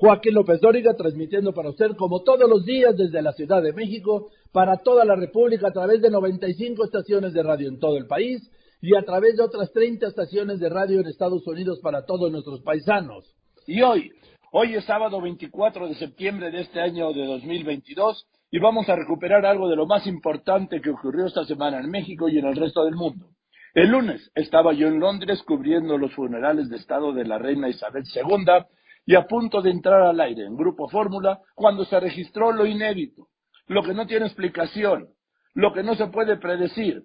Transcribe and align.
Joaquín 0.00 0.32
López 0.32 0.62
Dóriga, 0.62 0.94
transmitiendo 0.94 1.52
para 1.52 1.68
usted 1.68 1.94
como 1.94 2.22
todos 2.22 2.48
los 2.48 2.64
días 2.64 2.96
desde 2.96 3.20
la 3.20 3.34
Ciudad 3.34 3.62
de 3.62 3.74
México, 3.74 4.30
para 4.50 4.78
toda 4.78 5.04
la 5.04 5.14
República 5.14 5.68
a 5.68 5.72
través 5.72 6.00
de 6.00 6.08
95 6.08 6.86
estaciones 6.86 7.34
de 7.34 7.42
radio 7.42 7.68
en 7.68 7.78
todo 7.78 7.98
el 7.98 8.06
país 8.06 8.50
y 8.80 8.96
a 8.96 9.02
través 9.02 9.36
de 9.36 9.42
otras 9.42 9.70
30 9.74 10.06
estaciones 10.06 10.58
de 10.58 10.70
radio 10.70 11.00
en 11.00 11.06
Estados 11.06 11.46
Unidos 11.46 11.80
para 11.82 12.06
todos 12.06 12.32
nuestros 12.32 12.62
paisanos. 12.62 13.36
Y 13.66 13.82
hoy, 13.82 14.10
hoy 14.52 14.74
es 14.74 14.86
sábado 14.86 15.20
24 15.20 15.88
de 15.88 15.94
septiembre 15.96 16.50
de 16.50 16.62
este 16.62 16.80
año 16.80 17.12
de 17.12 17.26
2022 17.26 18.26
y 18.50 18.58
vamos 18.58 18.88
a 18.88 18.96
recuperar 18.96 19.44
algo 19.44 19.68
de 19.68 19.76
lo 19.76 19.84
más 19.84 20.06
importante 20.06 20.80
que 20.80 20.88
ocurrió 20.88 21.26
esta 21.26 21.44
semana 21.44 21.78
en 21.78 21.90
México 21.90 22.26
y 22.30 22.38
en 22.38 22.46
el 22.46 22.56
resto 22.56 22.86
del 22.86 22.94
mundo. 22.94 23.26
El 23.74 23.90
lunes 23.90 24.30
estaba 24.34 24.72
yo 24.72 24.88
en 24.88 24.98
Londres 24.98 25.42
cubriendo 25.46 25.98
los 25.98 26.14
funerales 26.14 26.70
de 26.70 26.76
Estado 26.76 27.12
de 27.12 27.26
la 27.26 27.36
reina 27.36 27.68
Isabel 27.68 28.04
II 28.14 28.64
y 29.06 29.14
a 29.14 29.26
punto 29.26 29.62
de 29.62 29.70
entrar 29.70 30.02
al 30.02 30.20
aire 30.20 30.44
en 30.44 30.56
Grupo 30.56 30.88
Fórmula 30.88 31.40
cuando 31.54 31.84
se 31.84 31.98
registró 31.98 32.52
lo 32.52 32.66
inédito, 32.66 33.28
lo 33.66 33.82
que 33.82 33.94
no 33.94 34.06
tiene 34.06 34.26
explicación, 34.26 35.08
lo 35.54 35.72
que 35.72 35.82
no 35.82 35.94
se 35.94 36.08
puede 36.08 36.36
predecir. 36.36 37.04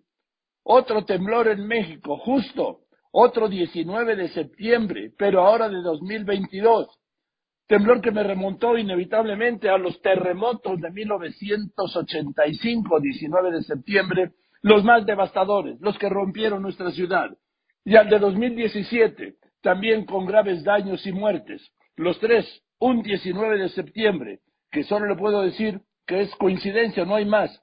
Otro 0.64 1.06
temblor 1.06 1.48
en 1.48 1.68
México, 1.68 2.18
justo, 2.18 2.80
otro 3.12 3.48
19 3.48 4.16
de 4.16 4.30
septiembre, 4.30 5.12
pero 5.18 5.46
ahora 5.46 5.70
de 5.70 5.82
2022. 5.82 6.88
Temblor 7.68 8.02
que 8.02 8.12
me 8.12 8.24
remontó 8.24 8.78
inevitablemente 8.78 9.70
a 9.70 9.78
los 9.78 10.02
terremotos 10.02 10.80
de 10.82 10.92
1985, 10.92 13.00
19 13.00 13.52
de 13.52 13.64
septiembre, 13.64 14.32
los 14.62 14.84
más 14.84 15.06
devastadores, 15.06 15.80
los 15.80 15.98
que 15.98 16.10
rompieron 16.10 16.62
nuestra 16.62 16.92
ciudad, 16.92 17.30
y 17.84 17.96
al 17.96 18.10
de 18.10 18.20
2017, 18.20 19.36
también 19.62 20.06
con 20.06 20.26
graves 20.26 20.64
daños 20.64 21.06
y 21.08 21.12
muertes. 21.12 21.72
Los 21.98 22.20
tres, 22.20 22.46
un 22.80 23.02
19 23.04 23.58
de 23.58 23.70
septiembre, 23.70 24.40
que 24.72 24.84
solo 24.84 25.06
le 25.06 25.16
puedo 25.16 25.42
decir 25.42 25.82
que 26.06 26.22
es 26.22 26.36
coincidencia, 26.36 27.06
no 27.06 27.16
hay 27.16 27.26
más. 27.26 27.62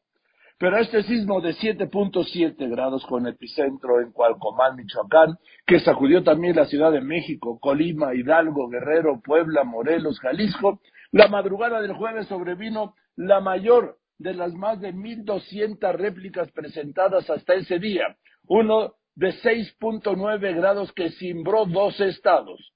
Pero 0.58 0.78
este 0.78 1.02
sismo 1.02 1.40
de 1.40 1.54
7.7 1.54 2.70
grados 2.70 3.04
con 3.06 3.26
epicentro 3.26 4.00
en 4.00 4.12
Cualcomán, 4.12 4.76
Michoacán, 4.76 5.36
que 5.66 5.80
sacudió 5.80 6.22
también 6.22 6.56
la 6.56 6.66
Ciudad 6.66 6.92
de 6.92 7.00
México, 7.00 7.58
Colima, 7.60 8.14
Hidalgo, 8.14 8.68
Guerrero, 8.68 9.20
Puebla, 9.22 9.64
Morelos, 9.64 10.18
Jalisco, 10.20 10.80
la 11.10 11.28
madrugada 11.28 11.82
del 11.82 11.92
jueves 11.92 12.26
sobrevino 12.28 12.94
la 13.16 13.40
mayor 13.40 13.98
de 14.18 14.34
las 14.34 14.54
más 14.54 14.80
de 14.80 14.94
1.200 14.94 15.92
réplicas 15.94 16.50
presentadas 16.52 17.28
hasta 17.28 17.54
ese 17.54 17.78
día, 17.78 18.16
uno 18.46 18.94
de 19.14 19.34
6.9 19.42 20.56
grados 20.56 20.92
que 20.92 21.10
cimbró 21.10 21.66
dos 21.66 22.00
estados. 22.00 22.72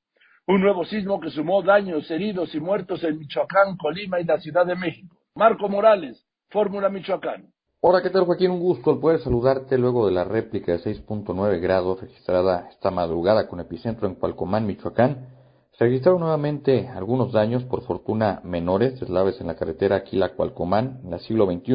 Un 0.48 0.60
nuevo 0.60 0.84
sismo 0.84 1.18
que 1.18 1.30
sumó 1.30 1.60
daños, 1.60 2.08
heridos 2.08 2.54
y 2.54 2.60
muertos 2.60 3.02
en 3.02 3.18
Michoacán, 3.18 3.76
Colima 3.76 4.20
y 4.20 4.24
la 4.24 4.38
Ciudad 4.38 4.64
de 4.64 4.76
México. 4.76 5.16
Marco 5.34 5.68
Morales, 5.68 6.24
Fórmula 6.50 6.88
Michoacán. 6.88 7.52
Hola, 7.80 8.00
¿qué 8.00 8.10
tal 8.10 8.26
Joaquín? 8.26 8.52
Un 8.52 8.60
gusto 8.60 8.92
el 8.92 9.00
poder 9.00 9.18
saludarte 9.18 9.76
luego 9.76 10.06
de 10.06 10.12
la 10.12 10.22
réplica 10.22 10.70
de 10.70 10.78
6.9 10.78 11.60
grados 11.60 12.00
registrada 12.00 12.68
esta 12.70 12.92
madrugada 12.92 13.48
con 13.48 13.58
epicentro 13.58 14.06
en 14.06 14.14
Cualcomán, 14.14 14.68
Michoacán. 14.68 15.30
Se 15.72 15.84
registraron 15.84 16.20
nuevamente 16.20 16.86
algunos 16.86 17.32
daños, 17.32 17.64
por 17.64 17.82
fortuna 17.82 18.40
menores, 18.44 19.00
deslaves 19.00 19.40
en 19.40 19.48
la 19.48 19.56
carretera 19.56 19.96
Aquila-Cualcomán 19.96 21.00
en 21.04 21.12
el 21.12 21.18
siglo 21.18 21.46
XXI 21.46 21.74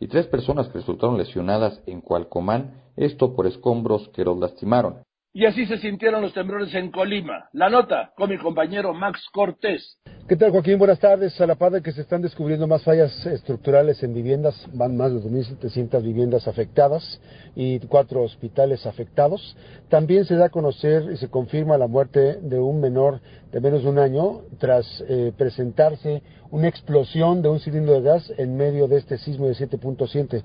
y 0.00 0.08
tres 0.08 0.26
personas 0.26 0.66
que 0.66 0.78
resultaron 0.78 1.16
lesionadas 1.16 1.80
en 1.86 2.00
Cualcomán, 2.00 2.74
esto 2.96 3.36
por 3.36 3.46
escombros 3.46 4.08
que 4.08 4.24
los 4.24 4.36
lastimaron. 4.36 5.04
Y 5.32 5.46
así 5.46 5.64
se 5.66 5.78
sintieron 5.78 6.22
los 6.22 6.34
temblores 6.34 6.74
en 6.74 6.90
Colima. 6.90 7.48
La 7.52 7.70
nota 7.70 8.12
con 8.16 8.30
mi 8.30 8.36
compañero 8.36 8.92
Max 8.92 9.24
Cortés. 9.32 9.96
¿Qué 10.28 10.34
tal, 10.34 10.50
Joaquín? 10.50 10.76
Buenas 10.76 10.98
tardes. 10.98 11.40
A 11.40 11.46
la 11.46 11.54
par 11.54 11.70
de 11.70 11.82
que 11.82 11.92
se 11.92 12.00
están 12.00 12.20
descubriendo 12.20 12.66
más 12.66 12.82
fallas 12.82 13.24
estructurales 13.26 14.02
en 14.02 14.12
viviendas, 14.12 14.66
van 14.72 14.96
más 14.96 15.12
de 15.12 15.20
2.700 15.20 16.02
viviendas 16.02 16.48
afectadas 16.48 17.20
y 17.54 17.78
cuatro 17.86 18.22
hospitales 18.22 18.86
afectados. 18.86 19.56
También 19.88 20.24
se 20.24 20.34
da 20.34 20.46
a 20.46 20.50
conocer 20.50 21.12
y 21.12 21.16
se 21.16 21.30
confirma 21.30 21.78
la 21.78 21.86
muerte 21.86 22.40
de 22.42 22.58
un 22.58 22.80
menor 22.80 23.20
de 23.52 23.60
menos 23.60 23.84
de 23.84 23.88
un 23.88 24.00
año 24.00 24.40
tras 24.58 25.04
eh, 25.08 25.32
presentarse 25.38 26.24
una 26.50 26.66
explosión 26.66 27.40
de 27.40 27.50
un 27.50 27.60
cilindro 27.60 27.94
de 27.94 28.02
gas 28.02 28.32
en 28.36 28.56
medio 28.56 28.88
de 28.88 28.98
este 28.98 29.16
sismo 29.16 29.46
de 29.46 29.54
7.7. 29.54 30.42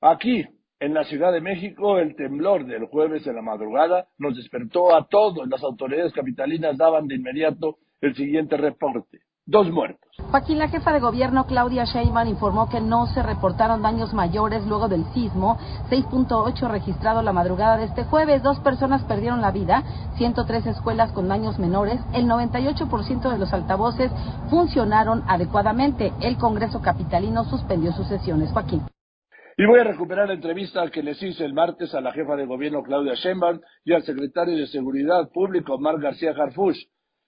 Aquí, 0.00 0.46
en 0.84 0.92
la 0.92 1.04
Ciudad 1.04 1.32
de 1.32 1.40
México, 1.40 1.98
el 1.98 2.14
temblor 2.14 2.66
del 2.66 2.84
jueves 2.86 3.26
en 3.26 3.36
la 3.36 3.42
madrugada 3.42 4.06
nos 4.18 4.36
despertó 4.36 4.94
a 4.94 5.06
todos. 5.08 5.48
Las 5.48 5.62
autoridades 5.62 6.12
capitalinas 6.12 6.76
daban 6.76 7.06
de 7.06 7.14
inmediato 7.14 7.78
el 8.02 8.14
siguiente 8.14 8.58
reporte. 8.58 9.20
Dos 9.46 9.70
muertos. 9.70 10.10
Joaquín, 10.30 10.58
la 10.58 10.68
jefa 10.68 10.92
de 10.92 11.00
gobierno 11.00 11.46
Claudia 11.46 11.84
Sheinbaum 11.84 12.28
informó 12.28 12.68
que 12.68 12.80
no 12.80 13.06
se 13.06 13.22
reportaron 13.22 13.82
daños 13.82 14.14
mayores 14.14 14.66
luego 14.66 14.88
del 14.88 15.04
sismo 15.12 15.58
6.8 15.90 16.70
registrado 16.70 17.20
la 17.22 17.32
madrugada 17.32 17.76
de 17.76 17.84
este 17.84 18.04
jueves. 18.04 18.42
Dos 18.42 18.60
personas 18.60 19.02
perdieron 19.04 19.42
la 19.42 19.52
vida, 19.52 19.82
103 20.16 20.66
escuelas 20.66 21.12
con 21.12 21.28
daños 21.28 21.58
menores, 21.58 22.00
el 22.14 22.26
98% 22.26 23.30
de 23.30 23.38
los 23.38 23.52
altavoces 23.52 24.10
funcionaron 24.48 25.22
adecuadamente. 25.28 26.12
El 26.20 26.36
Congreso 26.38 26.80
capitalino 26.80 27.44
suspendió 27.44 27.92
sus 27.92 28.06
sesiones. 28.06 28.50
Joaquín. 28.50 28.82
Y 29.56 29.66
voy 29.66 29.78
a 29.78 29.84
recuperar 29.84 30.26
la 30.26 30.34
entrevista 30.34 30.88
que 30.90 31.02
les 31.02 31.22
hice 31.22 31.44
el 31.44 31.54
martes 31.54 31.94
a 31.94 32.00
la 32.00 32.12
jefa 32.12 32.34
de 32.34 32.44
gobierno 32.44 32.82
Claudia 32.82 33.14
Sheinbaum 33.14 33.60
y 33.84 33.92
al 33.92 34.02
secretario 34.02 34.56
de 34.56 34.66
Seguridad 34.66 35.30
Público 35.32 35.74
Omar 35.74 36.00
García 36.00 36.32
Harfush, 36.32 36.82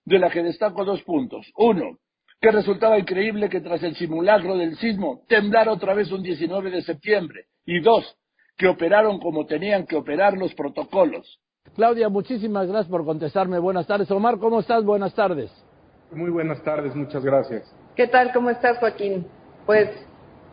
de 0.04 0.18
la 0.18 0.28
que 0.28 0.42
destaco 0.42 0.84
dos 0.84 1.02
puntos. 1.02 1.46
Uno, 1.56 1.98
que 2.40 2.50
resultaba 2.50 2.98
increíble 2.98 3.48
que 3.48 3.60
tras 3.60 3.82
el 3.84 3.94
simulacro 3.94 4.56
del 4.56 4.76
sismo 4.76 5.22
temblara 5.28 5.70
otra 5.70 5.94
vez 5.94 6.10
un 6.10 6.22
19 6.22 6.70
de 6.70 6.82
septiembre. 6.82 7.46
Y 7.64 7.80
dos, 7.80 8.16
que 8.56 8.66
operaron 8.66 9.20
como 9.20 9.46
tenían 9.46 9.86
que 9.86 9.94
operar 9.94 10.36
los 10.36 10.52
protocolos. 10.54 11.40
Claudia, 11.76 12.08
muchísimas 12.08 12.66
gracias 12.66 12.90
por 12.90 13.04
contestarme. 13.04 13.60
Buenas 13.60 13.86
tardes. 13.86 14.10
Omar, 14.10 14.38
¿cómo 14.38 14.60
estás? 14.60 14.84
Buenas 14.84 15.14
tardes. 15.14 15.50
Muy 16.10 16.30
buenas 16.30 16.62
tardes, 16.64 16.94
muchas 16.94 17.24
gracias. 17.24 17.72
¿Qué 17.94 18.08
tal? 18.08 18.32
¿Cómo 18.32 18.50
estás, 18.50 18.78
Joaquín? 18.78 19.26
Pues 19.64 19.90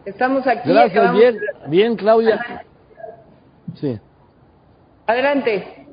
Estamos 0.06 0.46
aquí. 0.46 0.70
Gracias, 0.70 1.14
bien, 1.14 1.40
bien, 1.68 1.96
Claudia. 1.96 2.66
Sí. 3.76 3.98
Adelante. 5.08 5.88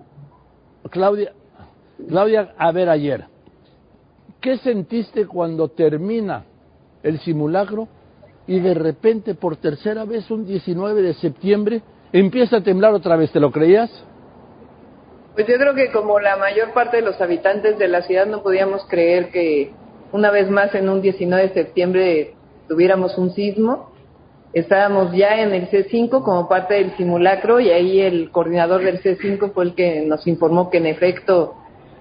Claudia, 0.91 1.33
Claudia, 2.09 2.55
a 2.59 2.73
ver 2.73 2.89
ayer, 2.89 3.25
¿qué 4.41 4.57
sentiste 4.59 5.27
cuando 5.27 5.69
termina 5.69 6.45
el 7.03 7.21
simulacro 7.21 7.89
y 8.47 8.59
de 8.61 8.75
repente 8.75 9.35
por 9.35 9.57
tercera 9.57 10.05
vez 10.05 10.31
un 10.31 10.47
19 10.47 11.03
de 11.03 11.15
septiembre 11.15 11.83
empieza 12.13 12.57
a 12.57 12.63
temblar 12.63 12.95
otra 12.95 13.17
vez? 13.17 13.31
¿Te 13.31 13.41
lo 13.41 13.53
creías? 13.53 13.91
Pues 15.35 15.47
yo 15.47 15.57
creo 15.57 15.75
que 15.75 15.93
como 15.93 16.19
la 16.19 16.37
mayor 16.37 16.73
parte 16.73 16.97
de 16.97 17.03
los 17.03 17.21
habitantes 17.21 17.79
de 17.79 17.87
la 17.87 18.03
ciudad 18.03 18.27
no 18.27 18.43
podíamos 18.43 18.85
creer 18.87 19.31
que 19.31 19.73
una 20.13 20.31
vez 20.31 20.51
más 20.51 20.75
en 20.75 20.89
un 20.89 21.01
19 21.01 21.49
de 21.49 21.55
septiembre 21.55 22.35
tuviéramos 22.69 23.17
un 23.17 23.31
sismo 23.33 23.90
estábamos 24.53 25.13
ya 25.13 25.41
en 25.41 25.53
el 25.53 25.69
C5 25.71 26.23
como 26.23 26.49
parte 26.49 26.75
del 26.75 26.97
simulacro 26.97 27.61
y 27.61 27.71
ahí 27.71 28.01
el 28.01 28.31
coordinador 28.31 28.83
del 28.83 29.01
C5 29.01 29.53
fue 29.53 29.65
el 29.65 29.75
que 29.75 30.03
nos 30.03 30.27
informó 30.27 30.71
que 30.71 30.79
en 30.79 30.87
efecto 30.87 31.55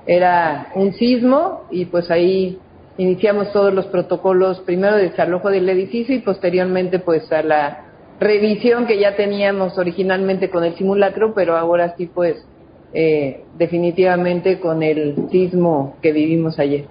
era 0.07 0.71
un 0.75 0.93
sismo 0.93 1.65
y 1.69 1.85
pues 1.85 2.09
ahí 2.09 2.57
iniciamos 2.97 3.51
todos 3.51 3.73
los 3.73 3.85
protocolos 3.87 4.59
primero 4.61 4.95
de 4.95 5.09
desalojo 5.09 5.49
del 5.49 5.69
edificio 5.69 6.15
y 6.15 6.19
posteriormente 6.19 6.99
pues 6.99 7.31
a 7.31 7.43
la 7.43 7.85
revisión 8.19 8.87
que 8.87 8.99
ya 8.99 9.15
teníamos 9.15 9.77
originalmente 9.77 10.49
con 10.49 10.63
el 10.63 10.75
simulacro 10.75 11.33
pero 11.35 11.55
ahora 11.55 11.95
sí 11.95 12.07
pues 12.07 12.43
eh, 12.91 13.43
definitivamente 13.57 14.59
con 14.59 14.81
el 14.81 15.29
sismo 15.29 15.97
que 16.01 16.11
vivimos 16.11 16.57
ayer. 16.57 16.85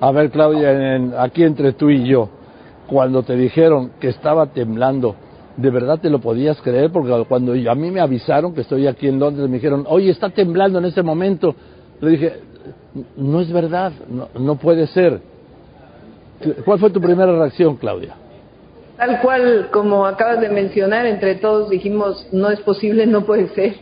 A 0.00 0.12
ver 0.12 0.30
Claudia, 0.30 1.22
aquí 1.22 1.44
entre 1.44 1.72
tú 1.72 1.88
y 1.88 2.06
yo, 2.06 2.28
cuando 2.86 3.22
te 3.22 3.34
dijeron 3.36 3.92
que 4.00 4.08
estaba 4.08 4.46
temblando, 4.46 5.14
¿de 5.56 5.70
verdad 5.70 5.98
te 5.98 6.10
lo 6.10 6.20
podías 6.20 6.60
creer? 6.60 6.90
Porque 6.90 7.24
cuando 7.28 7.52
a 7.52 7.74
mí 7.74 7.90
me 7.90 8.00
avisaron 8.00 8.54
que 8.54 8.62
estoy 8.62 8.86
aquí 8.86 9.08
en 9.08 9.18
Londres, 9.18 9.48
me 9.48 9.56
dijeron, 9.56 9.84
oye, 9.88 10.10
está 10.10 10.30
temblando 10.30 10.78
en 10.78 10.86
ese 10.86 11.02
momento. 11.02 11.54
Le 12.00 12.10
dije, 12.10 12.32
no 13.16 13.40
es 13.40 13.52
verdad, 13.52 13.92
no, 14.34 14.56
puede 14.56 14.86
ser. 14.88 15.20
¿Cuál 16.64 16.78
fue 16.78 16.90
tu 16.90 17.00
primera 17.00 17.32
reacción, 17.32 17.76
Claudia? 17.76 18.14
Tal 18.96 19.20
cual 19.20 19.68
como 19.72 20.06
acabas 20.06 20.40
de 20.40 20.48
mencionar, 20.48 21.06
entre 21.06 21.36
todos 21.36 21.70
dijimos, 21.70 22.26
no 22.32 22.50
es 22.50 22.60
posible, 22.60 23.06
no 23.06 23.24
puede 23.24 23.48
ser. 23.48 23.76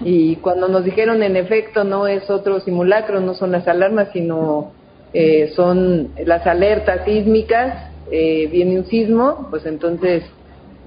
Y 0.00 0.36
cuando 0.36 0.68
nos 0.68 0.84
dijeron, 0.84 1.22
en 1.22 1.36
efecto, 1.36 1.84
no 1.84 2.06
es 2.06 2.28
otro 2.30 2.60
simulacro, 2.60 3.20
no 3.20 3.34
son 3.34 3.52
las 3.52 3.68
alarmas, 3.68 4.08
sino 4.12 4.72
eh, 5.12 5.52
son 5.54 6.10
las 6.24 6.46
alertas 6.46 7.04
sísmicas, 7.04 7.91
eh, 8.10 8.48
viene 8.50 8.78
un 8.78 8.86
sismo, 8.86 9.46
pues 9.50 9.64
entonces 9.66 10.24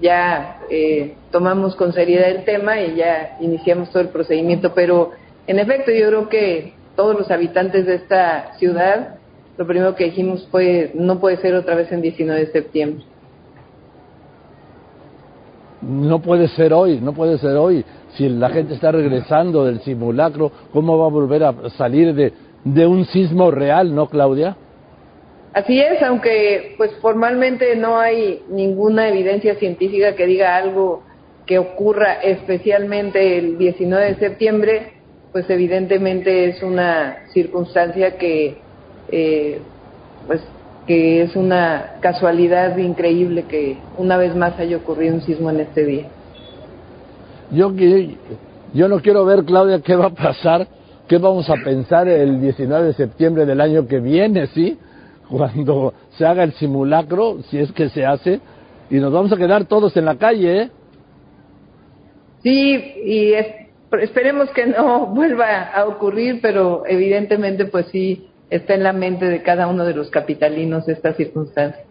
ya 0.02 0.60
eh, 0.70 1.16
tomamos 1.32 1.76
con 1.76 1.94
seriedad 1.94 2.30
el 2.30 2.44
tema 2.44 2.82
y 2.82 2.96
ya 2.96 3.38
iniciamos 3.40 3.90
todo 3.90 4.02
el 4.02 4.10
procedimiento. 4.10 4.74
Pero 4.74 5.12
en 5.48 5.60
efecto, 5.60 5.92
yo 5.92 6.08
creo 6.08 6.30
que 6.30 6.74
todos 6.96 7.18
los 7.18 7.30
habitantes 7.32 7.86
de 7.86 7.96
esta 7.96 8.54
ciudad, 8.58 9.16
lo 9.58 9.66
primero 9.66 9.96
que 9.96 10.06
dijimos 10.06 10.48
fue, 10.52 10.92
no 10.96 11.20
puede 11.20 11.38
ser 11.38 11.56
otra 11.56 11.76
vez 11.76 11.92
en 11.92 12.02
19 12.02 12.40
de 12.40 12.52
septiembre. 12.52 13.06
No 15.82 16.20
puede 16.20 16.48
ser 16.50 16.74
hoy, 16.74 17.00
no 17.00 17.14
puede 17.14 17.38
ser 17.38 17.56
hoy. 17.58 17.86
Si 18.16 18.28
la 18.28 18.50
gente 18.50 18.74
está 18.74 18.92
regresando 18.92 19.66
del 19.66 19.82
simulacro, 19.82 20.52
¿cómo 20.72 20.98
va 20.98 21.06
a 21.06 21.10
volver 21.10 21.44
a 21.44 21.54
salir 21.78 22.14
de, 22.16 22.34
de 22.64 22.88
un 22.88 23.06
sismo 23.06 23.52
real, 23.52 23.94
no, 23.94 24.08
Claudia? 24.08 24.58
Así 25.56 25.80
es, 25.80 26.04
aunque 26.04 26.74
pues 26.76 26.92
formalmente 27.02 27.78
no 27.78 27.98
hay 27.98 28.42
ninguna 28.50 29.08
evidencia 29.08 29.56
científica 29.56 30.14
que 30.14 30.26
diga 30.26 30.58
algo 30.58 31.04
que 31.46 31.60
ocurra 31.60 32.16
especialmente 32.16 33.38
el 33.38 33.58
19 33.58 34.06
de 34.06 34.16
septiembre, 34.16 34.92
pues 35.32 35.50
evidentemente 35.50 36.50
es 36.50 36.62
una 36.62 37.20
circunstancia 37.32 38.18
que 38.18 38.58
eh, 39.10 39.62
pues 40.28 40.42
que 40.88 41.22
es 41.22 41.38
una 41.38 41.94
casualidad 42.02 42.76
increíble 42.76 43.44
que 43.44 43.78
una 43.98 44.18
vez 44.18 44.36
más 44.36 44.60
haya 44.60 44.76
ocurrido 44.76 45.16
un 45.16 45.22
sismo 45.22 45.50
en 45.52 45.62
este 45.62 45.86
día. 45.86 46.08
Yo, 47.52 47.72
yo 48.74 48.90
no 48.90 49.00
quiero 49.00 49.24
ver, 49.24 49.46
Claudia, 49.46 49.80
qué 49.80 49.96
va 49.96 50.08
a 50.08 50.10
pasar, 50.10 50.68
qué 51.08 51.18
vamos 51.18 51.50
a 51.50 51.56
pensar 51.64 52.10
el 52.10 52.42
19 52.42 52.88
de 52.88 52.94
septiembre 52.94 53.46
del 53.46 53.62
año 53.62 53.88
que 53.88 54.02
viene, 54.02 54.48
¿sí? 54.48 54.78
Cuando 55.30 55.94
se 56.18 56.26
haga 56.26 56.44
el 56.44 56.54
simulacro, 56.54 57.42
si 57.50 57.58
es 57.58 57.72
que 57.72 57.90
se 57.90 58.06
hace, 58.06 58.40
y 58.90 58.96
nos 58.96 59.12
vamos 59.12 59.32
a 59.32 59.38
quedar 59.38 59.66
todos 59.66 59.96
en 59.98 60.06
la 60.06 60.16
calle, 60.16 60.62
¿eh? 60.62 60.72
Sí, 62.44 62.76
y 63.04 63.34
esperemos 64.02 64.50
que 64.52 64.68
no 64.68 65.08
vuelva 65.16 65.72
a 65.72 65.86
ocurrir, 65.86 66.40
pero 66.42 66.84
evidentemente, 66.86 67.66
pues 67.66 67.88
sí, 67.88 68.30
está 68.50 68.76
en 68.76 68.84
la 68.84 68.94
mente 68.94 69.26
de 69.26 69.42
cada 69.42 69.68
uno 69.68 69.84
de 69.84 69.96
los 69.96 70.10
capitalinos 70.10 70.88
esta 70.88 71.14
circunstancia. 71.14 71.84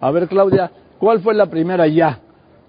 A 0.00 0.10
ver, 0.10 0.28
Claudia, 0.28 0.70
¿cuál 0.98 1.20
fue 1.20 1.34
la 1.34 1.46
primera 1.46 1.86
ya 1.86 2.20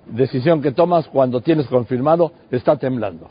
decisión 0.07 0.61
que 0.61 0.71
tomas 0.71 1.07
cuando 1.07 1.41
tienes 1.41 1.67
confirmado 1.67 2.31
está 2.51 2.75
temblando? 2.77 3.29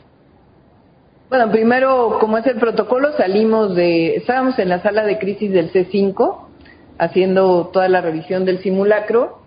Bueno, 1.29 1.51
primero, 1.51 2.17
como 2.19 2.39
es 2.39 2.47
el 2.47 2.55
protocolo, 2.55 3.13
salimos 3.15 3.75
de, 3.75 4.15
estábamos 4.15 4.57
en 4.57 4.67
la 4.67 4.81
sala 4.81 5.03
de 5.03 5.19
crisis 5.19 5.51
del 5.51 5.71
C5 5.71 6.47
haciendo 6.97 7.69
toda 7.71 7.87
la 7.87 8.01
revisión 8.01 8.45
del 8.45 8.63
simulacro 8.63 9.37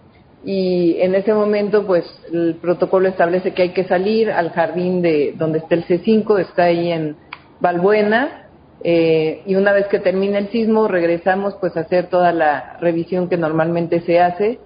y 0.44 0.96
en 1.00 1.17
ese 1.17 1.34
momento, 1.34 1.84
pues, 1.84 2.05
el 2.32 2.55
protocolo 2.61 3.08
establece 3.08 3.52
que 3.52 3.62
hay 3.62 3.69
que 3.70 3.82
salir 3.84 4.31
al 4.31 4.50
jardín 4.50 5.02
de 5.02 5.34
donde 5.37 5.58
está 5.58 5.75
el 5.75 5.84
C5, 5.84 6.38
está 6.40 6.64
ahí 6.64 6.93
en 6.93 7.17
Balbuena, 7.58 8.46
eh, 8.84 9.43
y 9.44 9.56
una 9.56 9.73
vez 9.73 9.88
que 9.88 9.99
termine 9.99 10.38
el 10.38 10.50
sismo 10.50 10.87
regresamos 10.87 11.55
pues 11.61 11.76
a 11.76 11.81
hacer 11.81 12.08
toda 12.08 12.32
la 12.32 12.76
revisión 12.81 13.29
que 13.29 13.37
normalmente 13.37 14.00
se 14.02 14.20
hace. 14.20 14.61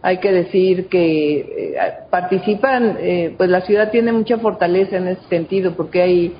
Hay 0.00 0.18
que 0.18 0.32
decir 0.32 0.88
que 0.88 1.38
eh, 1.38 1.76
participan, 2.10 2.96
eh, 2.98 3.34
pues 3.36 3.50
la 3.50 3.60
ciudad 3.60 3.90
tiene 3.90 4.12
mucha 4.12 4.38
fortaleza 4.38 4.96
en 4.96 5.08
ese 5.08 5.22
sentido 5.28 5.74
porque 5.74 6.02
hay 6.02 6.34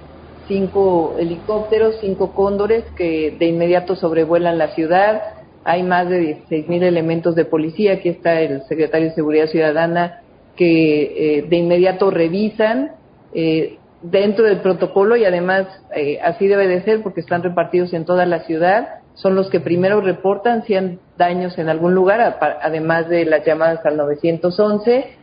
cinco 0.49 1.17
helicópteros, 1.19 1.97
cinco 2.01 2.33
cóndores 2.33 2.85
que 2.97 3.37
de 3.39 3.47
inmediato 3.47 3.97
sobrevuelan 3.97 4.59
la 4.59 4.75
ciudad. 4.75 5.23
Hay 5.65 5.83
más 5.83 6.09
de 6.09 6.19
16 6.19 6.69
mil 6.69 6.83
elementos 6.83 7.35
de 7.35 7.45
policía. 7.45 7.95
Aquí 7.95 8.09
está 8.09 8.41
el 8.41 8.63
secretario 8.65 9.09
de 9.09 9.15
Seguridad 9.15 9.47
Ciudadana 9.47 10.23
que 10.57 11.47
de 11.49 11.57
inmediato 11.57 12.11
revisan 12.11 12.93
eh, 13.35 13.79
dentro 14.03 14.45
del 14.45 14.61
protocolo 14.61 15.17
y 15.17 15.25
además 15.25 15.67
eh, 15.95 16.19
así 16.23 16.49
debe 16.49 16.67
de 16.67 16.83
ser 16.83 17.03
porque 17.03 17.21
están 17.21 17.43
repartidos 17.43 17.93
en 17.93 18.05
toda 18.05 18.27
la 18.27 18.41
ciudad. 18.41 19.01
Son 19.15 19.35
los 19.35 19.49
que 19.49 19.61
primero 19.61 20.01
reportan 20.01 20.65
si 20.65 20.75
han 20.75 20.99
daños 21.17 21.57
en 21.59 21.69
algún 21.69 21.95
lugar, 21.95 22.39
además 22.63 23.09
de 23.09 23.25
las 23.27 23.45
llamadas 23.45 23.85
al 23.87 23.97
911. 23.97 25.19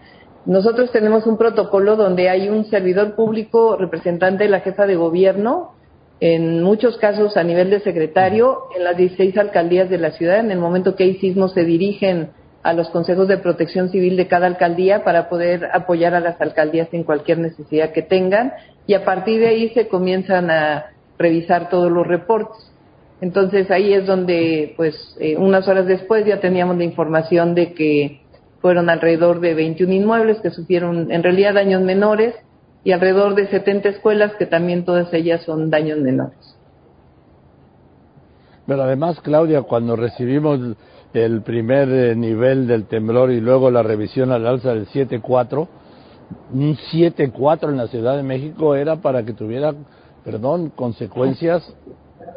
Nosotros 0.46 0.92
tenemos 0.92 1.28
un 1.28 1.38
protocolo 1.38 1.96
donde 1.96 2.30
hay 2.30 2.50
un 2.50 2.66
servidor 2.66 3.16
público 3.16 3.76
representante 3.76 4.46
de 4.46 4.50
la 4.50 4.62
jefa 4.62 4.88
de 4.88 4.96
gobierno, 4.96 5.74
en 6.22 6.64
muchos 6.64 6.98
casos 6.98 7.38
a 7.38 7.44
nivel 7.44 7.70
de 7.70 7.80
secretario, 7.80 8.64
en 8.76 8.84
las 8.84 8.98
16 8.98 9.38
alcaldías 9.38 9.90
de 9.90 9.98
la 9.98 10.12
ciudad. 10.12 10.40
En 10.40 10.52
el 10.52 10.60
momento 10.60 10.96
que 10.96 11.04
hay 11.04 11.18
sismos 11.18 11.54
se 11.54 11.64
dirigen 11.64 12.32
a 12.62 12.74
los 12.74 12.90
consejos 12.90 13.28
de 13.28 13.38
protección 13.38 13.90
civil 13.90 14.18
de 14.18 14.28
cada 14.28 14.48
alcaldía 14.48 15.04
para 15.04 15.30
poder 15.30 15.70
apoyar 15.74 16.14
a 16.14 16.20
las 16.20 16.40
alcaldías 16.42 16.90
en 16.92 17.04
cualquier 17.04 17.40
necesidad 17.40 17.92
que 17.92 18.02
tengan 18.02 18.54
y 18.86 18.96
a 18.96 19.06
partir 19.06 19.40
de 19.40 19.48
ahí 19.48 19.70
se 19.70 19.88
comienzan 19.88 20.52
a 20.52 20.88
revisar 21.18 21.70
todos 21.70 21.92
los 21.92 22.06
reportes. 22.06 22.70
Entonces 23.22 23.70
ahí 23.72 23.94
es 23.94 24.06
donde, 24.06 24.74
pues, 24.78 24.96
eh, 25.20 25.38
unas 25.38 25.68
horas 25.68 25.86
después 25.86 26.26
ya 26.26 26.40
teníamos 26.40 26.78
la 26.78 26.86
información 26.86 27.54
de 27.56 27.74
que 27.74 28.22
fueron 28.62 28.90
alrededor 28.90 29.40
de 29.40 29.54
21 29.54 29.94
inmuebles 29.94 30.40
que 30.42 30.50
sufrieron 30.50 31.12
en 31.12 31.24
realidad 31.24 31.54
daños 31.54 31.82
menores 31.82 32.36
y 32.84 32.92
alrededor 32.92 33.36
de 33.36 33.48
70 33.48 33.90
escuelas 33.90 34.34
que 34.36 34.46
también 34.46 34.86
todas 34.86 35.14
ellas 35.14 35.44
son 35.44 35.70
daños 35.70 36.00
menores. 36.00 36.38
Pero 38.66 38.84
además, 38.84 39.20
Claudia, 39.22 39.64
cuando 39.64 39.96
recibimos 39.96 40.60
el 41.14 41.42
primer 41.42 41.90
eh, 41.90 42.16
nivel 42.16 42.68
del 42.68 42.86
temblor 42.86 43.32
y 43.32 43.42
luego 43.42 43.72
la 43.72 43.82
revisión 43.82 44.32
al 44.32 44.46
alza 44.46 44.74
del 44.74 44.88
7.4, 44.88 45.68
un 46.54 46.76
7.4 46.76 47.70
en 47.70 47.78
la 47.78 47.88
Ciudad 47.88 48.16
de 48.16 48.24
México 48.24 48.76
era 48.76 48.98
para 48.98 49.24
que 49.24 49.34
tuviera, 49.34 49.74
perdón, 50.24 50.70
consecuencias, 50.70 51.76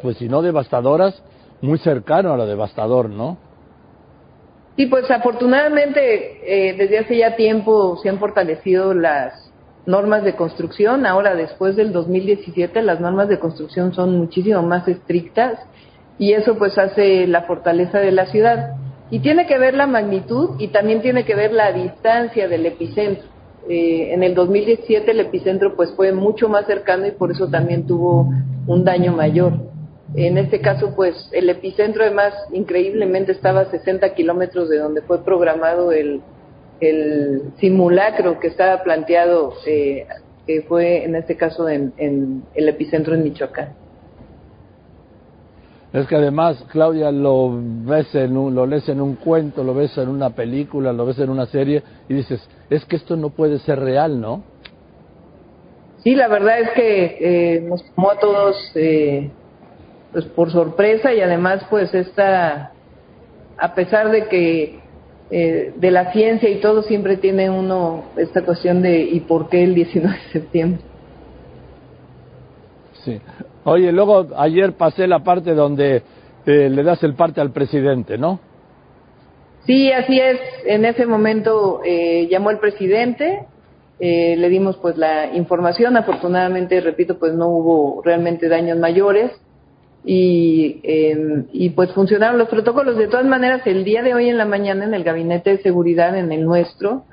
pues 0.01 0.17
si 0.17 0.27
no 0.27 0.41
devastadoras, 0.41 1.21
muy 1.61 1.77
cercano 1.77 2.33
a 2.33 2.37
lo 2.37 2.47
devastador, 2.47 3.09
¿no? 3.09 3.37
Sí, 4.75 4.87
pues 4.87 5.09
afortunadamente 5.11 6.39
eh, 6.45 6.73
desde 6.73 6.99
hace 6.99 7.17
ya 7.17 7.35
tiempo 7.35 7.97
se 8.01 8.09
han 8.09 8.17
fortalecido 8.17 8.93
las 8.93 9.51
normas 9.85 10.23
de 10.23 10.35
construcción. 10.35 11.05
Ahora, 11.05 11.35
después 11.35 11.75
del 11.75 11.91
2017, 11.91 12.81
las 12.81 12.99
normas 12.99 13.29
de 13.29 13.39
construcción 13.39 13.93
son 13.93 14.17
muchísimo 14.17 14.63
más 14.63 14.87
estrictas 14.87 15.59
y 16.17 16.33
eso 16.33 16.57
pues 16.57 16.77
hace 16.77 17.27
la 17.27 17.43
fortaleza 17.43 17.99
de 17.99 18.11
la 18.11 18.25
ciudad. 18.27 18.75
Y 19.11 19.19
tiene 19.19 19.45
que 19.45 19.59
ver 19.59 19.75
la 19.75 19.85
magnitud 19.85 20.55
y 20.57 20.69
también 20.69 21.01
tiene 21.01 21.23
que 21.23 21.35
ver 21.35 21.53
la 21.53 21.71
distancia 21.71 22.47
del 22.47 22.65
epicentro. 22.65 23.27
Eh, 23.69 24.13
en 24.13 24.23
el 24.23 24.33
2017 24.33 25.11
el 25.11 25.19
epicentro 25.19 25.75
pues 25.75 25.93
fue 25.95 26.11
mucho 26.11 26.49
más 26.49 26.65
cercano 26.65 27.05
y 27.07 27.11
por 27.11 27.31
eso 27.31 27.47
también 27.47 27.85
tuvo 27.85 28.29
un 28.65 28.83
daño 28.83 29.13
mayor. 29.13 29.53
En 30.15 30.37
este 30.37 30.61
caso 30.61 30.93
pues 30.95 31.29
el 31.31 31.49
epicentro 31.49 32.03
además 32.03 32.33
increíblemente 32.51 33.31
estaba 33.31 33.61
a 33.61 33.71
60 33.71 34.13
kilómetros 34.13 34.69
de 34.69 34.77
donde 34.77 35.01
fue 35.01 35.23
programado 35.23 35.91
el, 35.91 36.21
el 36.79 37.41
simulacro 37.59 38.39
que 38.39 38.47
estaba 38.47 38.83
planteado, 38.83 39.53
eh, 39.65 40.05
que 40.45 40.61
fue 40.63 41.03
en 41.03 41.15
este 41.15 41.35
caso 41.35 41.67
en, 41.67 41.93
en 41.97 42.43
el 42.53 42.69
epicentro 42.69 43.15
en 43.15 43.23
Michoacán. 43.23 43.83
Es 45.93 46.07
que 46.07 46.15
además, 46.15 46.63
Claudia, 46.71 47.11
lo 47.11 47.51
ves 47.53 48.13
en 48.15 48.35
un, 48.35 48.55
lo 48.55 48.65
lees 48.65 48.89
en 48.89 48.99
un 48.99 49.15
cuento, 49.15 49.63
lo 49.63 49.75
ves 49.75 49.95
en 49.99 50.09
una 50.09 50.31
película, 50.31 50.91
lo 50.91 51.05
ves 51.05 51.19
en 51.19 51.29
una 51.29 51.45
serie 51.45 51.83
y 52.09 52.15
dices, 52.15 52.41
es 52.71 52.83
que 52.85 52.95
esto 52.95 53.15
no 53.15 53.29
puede 53.29 53.59
ser 53.59 53.79
real, 53.79 54.19
¿no? 54.19 54.41
Sí, 56.03 56.15
la 56.15 56.27
verdad 56.27 56.59
es 56.59 56.69
que 56.71 57.17
eh, 57.55 57.61
nos 57.61 57.85
tomó 57.93 58.09
a 58.09 58.17
todos 58.17 58.57
eh, 58.73 59.29
pues 60.13 60.25
por 60.25 60.51
sorpresa 60.51 61.13
y 61.13 61.19
además 61.19 61.65
pues 61.69 61.93
esta, 61.93 62.71
a 63.57 63.75
pesar 63.75 64.11
de 64.11 64.27
que 64.27 64.79
eh, 65.31 65.73
de 65.75 65.91
la 65.91 66.13
ciencia 66.13 66.49
y 66.49 66.61
todo 66.61 66.83
siempre 66.83 67.17
tiene 67.17 67.49
uno 67.49 68.05
esta 68.15 68.43
cuestión 68.43 68.81
de 68.81 69.01
¿y 69.01 69.19
por 69.21 69.49
qué 69.49 69.63
el 69.63 69.75
19 69.75 70.15
de 70.15 70.31
septiembre? 70.31 70.81
Sí. 73.03 73.19
Oye, 73.65 73.91
luego 73.91 74.27
ayer 74.37 74.73
pasé 74.73 75.07
la 75.07 75.23
parte 75.23 75.53
donde 75.53 76.03
eh, 76.45 76.69
le 76.69 76.83
das 76.83 77.01
el 77.03 77.15
parte 77.15 77.41
al 77.41 77.51
presidente, 77.51 78.17
¿no? 78.17 78.39
Sí, 79.65 79.91
así 79.91 80.19
es. 80.19 80.39
En 80.65 80.83
ese 80.83 81.05
momento 81.05 81.81
eh, 81.85 82.27
llamó 82.29 82.51
el 82.51 82.59
presidente, 82.59 83.45
eh, 83.99 84.35
le 84.35 84.49
dimos 84.49 84.77
pues 84.77 84.97
la 84.97 85.33
información. 85.33 85.95
Afortunadamente, 85.95 86.81
repito, 86.81 87.17
pues 87.17 87.33
no 87.33 87.47
hubo 87.47 88.01
realmente 88.03 88.49
daños 88.49 88.77
mayores. 88.77 89.31
Y, 90.05 90.81
eh, 90.83 91.45
y 91.51 91.69
pues 91.69 91.91
funcionaron 91.93 92.37
los 92.37 92.49
protocolos. 92.49 92.97
De 92.97 93.07
todas 93.07 93.25
maneras, 93.25 93.61
el 93.65 93.83
día 93.83 94.03
de 94.03 94.13
hoy 94.13 94.29
en 94.29 94.37
la 94.37 94.45
mañana 94.45 94.85
en 94.85 94.93
el 94.93 95.03
gabinete 95.03 95.51
de 95.51 95.63
seguridad, 95.63 96.17
en 96.17 96.31
el 96.31 96.45
nuestro, 96.45 97.03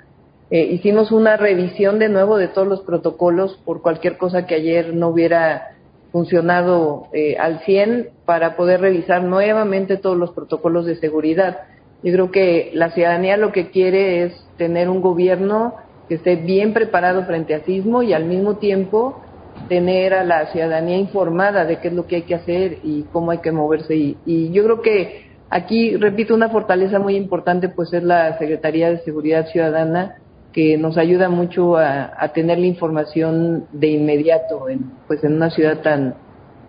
eh, 0.50 0.64
hicimos 0.64 1.12
una 1.12 1.37
revisión 1.37 2.00
de 2.00 2.09
nuevo 2.09 2.37
de 2.37 2.49
todos 2.49 2.66
los 2.66 2.80
protocolos 2.80 3.61
por 3.64 3.82
cualquier 3.82 4.16
cosa 4.16 4.47
que 4.47 4.56
ayer 4.56 4.94
no 4.94 5.09
hubiera 5.09 5.76
funcionado 6.11 7.06
eh, 7.12 7.37
al 7.38 7.61
100 7.61 8.09
para 8.25 8.56
poder 8.56 8.80
revisar 8.80 9.23
nuevamente 9.23 9.97
todos 9.97 10.16
los 10.16 10.32
protocolos 10.32 10.87
de 10.87 10.97
seguridad. 10.97 11.59
Yo 12.02 12.12
creo 12.12 12.30
que 12.32 12.73
la 12.75 12.90
ciudadanía 12.90 13.37
lo 13.37 13.52
que 13.52 13.70
quiere 13.70 14.25
es 14.25 14.32
tener 14.56 14.88
un 14.88 15.00
gobierno 15.00 15.75
que 16.09 16.16
esté 16.16 16.35
bien 16.35 16.73
preparado 16.73 17.25
frente 17.26 17.54
a 17.54 17.64
sismo 17.64 18.02
y 18.02 18.12
al 18.12 18.25
mismo 18.25 18.56
tiempo 18.56 19.23
tener 19.69 20.14
a 20.14 20.25
la 20.25 20.47
ciudadanía 20.47 20.97
informada 20.97 21.64
de 21.64 21.79
qué 21.79 21.88
es 21.88 21.95
lo 21.95 22.07
que 22.07 22.17
hay 22.17 22.23
que 22.23 22.35
hacer 22.35 22.79
y 22.83 23.05
cómo 23.12 23.31
hay 23.31 23.38
que 23.38 23.52
moverse. 23.52 23.95
Y, 23.95 24.17
y 24.26 24.50
yo 24.50 24.64
creo 24.64 24.83
que 24.83 25.31
aquí, 25.49 25.97
repito, 25.97 26.35
una 26.35 26.49
fortaleza 26.49 26.99
muy 26.99 27.17
importante 27.17 27.69
pues 27.69 27.93
es 27.93 28.02
la 28.02 28.38
Secretaría 28.38 28.90
de 28.90 28.99
Seguridad 28.99 29.47
Ciudadana 29.49 30.17
que 30.52 30.76
nos 30.76 30.99
ayuda 30.99 31.29
mucho 31.29 31.76
a, 31.76 32.12
a 32.19 32.33
tener 32.33 32.59
la 32.59 32.67
información 32.67 33.67
de 33.73 33.88
inmediato 33.88 34.69
en, 34.69 34.90
pues 35.07 35.23
en 35.23 35.35
una 35.35 35.50
ciudad 35.50 35.79
tan, 35.81 36.14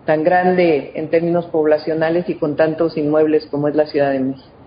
tan 0.06 0.22
grande 0.22 0.92
en 0.94 1.08
términos 1.08 1.46
poblacionales 1.46 2.28
y 2.28 2.34
con 2.34 2.56
tantos 2.56 2.96
inmuebles 2.96 3.46
como 3.46 3.68
es 3.68 3.74
la 3.74 3.86
Ciudad 3.86 4.12
de 4.12 4.20
México. 4.20 4.61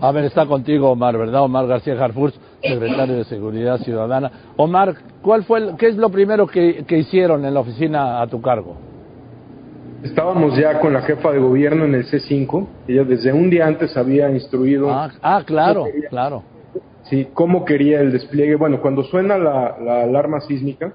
A 0.00 0.12
ver, 0.12 0.24
está 0.24 0.46
contigo 0.46 0.90
Omar, 0.90 1.16
¿verdad? 1.18 1.42
Omar 1.42 1.66
García 1.66 2.02
Harfurs, 2.02 2.38
secretario 2.62 3.16
de 3.16 3.24
Seguridad 3.24 3.78
Ciudadana. 3.78 4.30
Omar, 4.56 4.94
¿cuál 5.20 5.44
fue 5.44 5.58
el, 5.58 5.76
¿qué 5.76 5.88
es 5.88 5.96
lo 5.96 6.08
primero 6.10 6.46
que, 6.46 6.84
que 6.86 6.98
hicieron 6.98 7.44
en 7.44 7.54
la 7.54 7.60
oficina 7.60 8.20
a 8.22 8.26
tu 8.26 8.40
cargo? 8.40 8.76
Estábamos 10.02 10.56
ya 10.56 10.80
con 10.80 10.92
la 10.92 11.02
jefa 11.02 11.30
de 11.30 11.38
gobierno 11.38 11.84
en 11.84 11.94
el 11.94 12.04
C5. 12.06 12.66
Ella 12.88 13.04
desde 13.04 13.32
un 13.32 13.50
día 13.50 13.66
antes 13.66 13.96
había 13.96 14.30
instruido. 14.30 14.90
Ah, 14.90 15.10
ah 15.22 15.42
claro, 15.46 15.86
claro. 16.10 16.42
Sí, 17.04 17.28
cómo 17.32 17.64
quería 17.64 18.00
el 18.00 18.10
despliegue. 18.10 18.56
Bueno, 18.56 18.80
cuando 18.80 19.04
suena 19.04 19.38
la, 19.38 19.76
la 19.78 20.02
alarma 20.02 20.40
sísmica, 20.40 20.94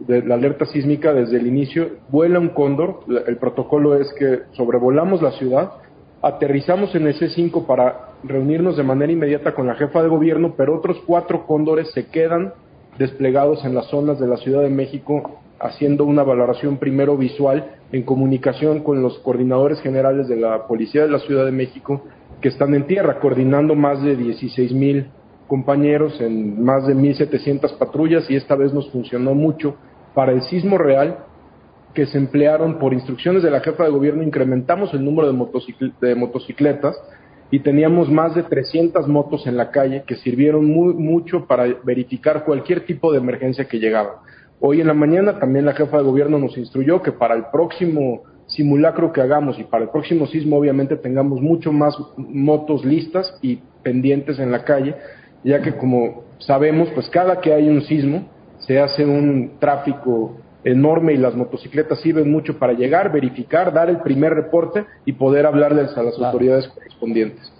de, 0.00 0.22
la 0.22 0.36
alerta 0.36 0.64
sísmica 0.64 1.12
desde 1.12 1.36
el 1.36 1.46
inicio, 1.46 1.90
vuela 2.08 2.38
un 2.38 2.48
cóndor. 2.50 3.00
El 3.26 3.36
protocolo 3.36 3.96
es 3.96 4.12
que 4.18 4.42
sobrevolamos 4.52 5.20
la 5.20 5.32
ciudad, 5.32 5.72
aterrizamos 6.22 6.94
en 6.94 7.06
el 7.06 7.14
C5 7.14 7.66
para 7.66 8.10
reunirnos 8.24 8.76
de 8.76 8.82
manera 8.82 9.12
inmediata 9.12 9.54
con 9.54 9.66
la 9.66 9.74
jefa 9.74 10.02
de 10.02 10.08
gobierno, 10.08 10.54
pero 10.56 10.76
otros 10.76 11.00
cuatro 11.06 11.46
cóndores 11.46 11.90
se 11.92 12.06
quedan 12.06 12.52
desplegados 12.98 13.64
en 13.64 13.74
las 13.74 13.86
zonas 13.86 14.18
de 14.18 14.26
la 14.26 14.36
Ciudad 14.38 14.62
de 14.62 14.70
México 14.70 15.40
haciendo 15.60 16.04
una 16.04 16.22
valoración 16.22 16.78
primero 16.78 17.16
visual 17.16 17.76
en 17.92 18.02
comunicación 18.02 18.80
con 18.80 19.02
los 19.02 19.18
coordinadores 19.20 19.80
generales 19.80 20.28
de 20.28 20.36
la 20.36 20.66
Policía 20.66 21.02
de 21.02 21.10
la 21.10 21.18
Ciudad 21.20 21.44
de 21.44 21.52
México 21.52 22.02
que 22.40 22.48
están 22.48 22.74
en 22.74 22.86
tierra, 22.86 23.18
coordinando 23.18 23.74
más 23.74 24.02
de 24.02 24.16
16 24.16 24.72
mil 24.72 25.10
compañeros 25.48 26.20
en 26.20 26.62
más 26.62 26.86
de 26.86 26.94
1.700 26.94 27.76
patrullas 27.78 28.30
y 28.30 28.36
esta 28.36 28.54
vez 28.54 28.72
nos 28.72 28.90
funcionó 28.90 29.34
mucho. 29.34 29.76
Para 30.14 30.32
el 30.32 30.42
sismo 30.42 30.78
real 30.78 31.18
que 31.94 32.06
se 32.06 32.18
emplearon 32.18 32.78
por 32.78 32.92
instrucciones 32.92 33.42
de 33.42 33.50
la 33.50 33.60
jefa 33.60 33.84
de 33.84 33.90
gobierno, 33.90 34.22
incrementamos 34.22 34.92
el 34.94 35.04
número 35.04 35.26
de, 35.26 35.32
motocicl 35.32 35.92
de 36.00 36.14
motocicletas 36.14 36.96
y 37.50 37.60
teníamos 37.60 38.10
más 38.10 38.34
de 38.34 38.42
300 38.42 39.08
motos 39.08 39.46
en 39.46 39.56
la 39.56 39.70
calle 39.70 40.04
que 40.06 40.16
sirvieron 40.16 40.66
muy, 40.66 40.94
mucho 40.94 41.46
para 41.46 41.64
verificar 41.82 42.44
cualquier 42.44 42.84
tipo 42.84 43.10
de 43.10 43.18
emergencia 43.18 43.66
que 43.66 43.78
llegaba. 43.78 44.22
Hoy 44.60 44.80
en 44.80 44.86
la 44.88 44.94
mañana 44.94 45.38
también 45.38 45.64
la 45.64 45.72
jefa 45.72 45.98
de 45.98 46.02
gobierno 46.02 46.38
nos 46.38 46.58
instruyó 46.58 47.00
que 47.00 47.12
para 47.12 47.34
el 47.34 47.44
próximo 47.52 48.22
simulacro 48.48 49.12
que 49.12 49.20
hagamos 49.20 49.58
y 49.58 49.64
para 49.64 49.84
el 49.84 49.90
próximo 49.90 50.26
sismo 50.26 50.56
obviamente 50.56 50.96
tengamos 50.96 51.40
mucho 51.40 51.72
más 51.72 51.96
motos 52.16 52.84
listas 52.84 53.38
y 53.42 53.60
pendientes 53.82 54.38
en 54.38 54.50
la 54.50 54.64
calle, 54.64 54.96
ya 55.44 55.62
que 55.62 55.76
como 55.76 56.24
sabemos, 56.38 56.88
pues 56.94 57.08
cada 57.08 57.40
que 57.40 57.52
hay 57.52 57.68
un 57.68 57.82
sismo 57.82 58.28
se 58.58 58.80
hace 58.80 59.04
un 59.04 59.58
tráfico 59.58 60.36
enorme 60.64 61.14
y 61.14 61.16
las 61.16 61.34
motocicletas 61.34 62.00
sirven 62.00 62.30
mucho 62.30 62.58
para 62.58 62.72
llegar, 62.72 63.12
verificar, 63.12 63.72
dar 63.72 63.88
el 63.90 63.98
primer 63.98 64.34
reporte 64.34 64.84
y 65.04 65.12
poder 65.12 65.46
hablarles 65.46 65.96
a 65.96 66.02
las 66.02 66.14
claro. 66.14 66.26
autoridades 66.26 66.68
correspondientes. 66.68 67.52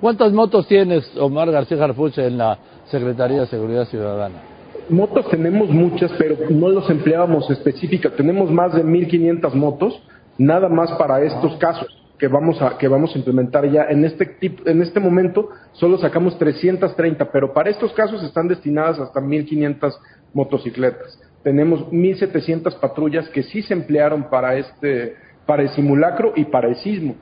¿Cuántas 0.00 0.32
motos 0.32 0.66
tienes, 0.66 1.16
Omar 1.16 1.50
García 1.50 1.78
Jarfuch, 1.78 2.18
en 2.18 2.38
la 2.38 2.58
Secretaría 2.86 3.40
de 3.42 3.46
Seguridad 3.46 3.84
Ciudadana? 3.86 4.42
Motos 4.88 5.28
tenemos 5.30 5.70
muchas, 5.70 6.10
pero 6.18 6.36
no 6.50 6.68
los 6.68 6.90
empleábamos 6.90 7.48
específicas. 7.50 8.12
Tenemos 8.16 8.50
más 8.50 8.74
de 8.74 8.84
1.500 8.84 9.54
motos, 9.54 10.02
nada 10.38 10.68
más 10.68 10.90
para 10.92 11.22
estos 11.22 11.56
casos 11.56 11.86
que 12.18 12.28
vamos 12.28 12.62
a 12.62 12.78
que 12.78 12.86
vamos 12.86 13.14
a 13.14 13.18
implementar 13.18 13.68
ya 13.68 13.86
en 13.90 14.04
este 14.04 14.26
tipo, 14.26 14.68
en 14.68 14.80
este 14.80 15.00
momento 15.00 15.48
solo 15.72 15.98
sacamos 15.98 16.38
330, 16.38 17.32
pero 17.32 17.52
para 17.52 17.70
estos 17.70 17.92
casos 17.94 18.22
están 18.22 18.46
destinadas 18.46 19.00
hasta 19.00 19.20
1500 19.20 19.98
motocicletas. 20.34 21.18
Tenemos 21.42 21.90
1.700 21.90 22.78
patrullas 22.78 23.28
que 23.28 23.42
sí 23.42 23.62
se 23.62 23.74
emplearon 23.74 24.30
para, 24.30 24.56
este, 24.56 25.16
para 25.46 25.62
el 25.62 25.70
simulacro 25.70 26.32
y 26.36 26.44
para 26.44 26.68
el 26.68 26.76
sismo. 26.76 27.16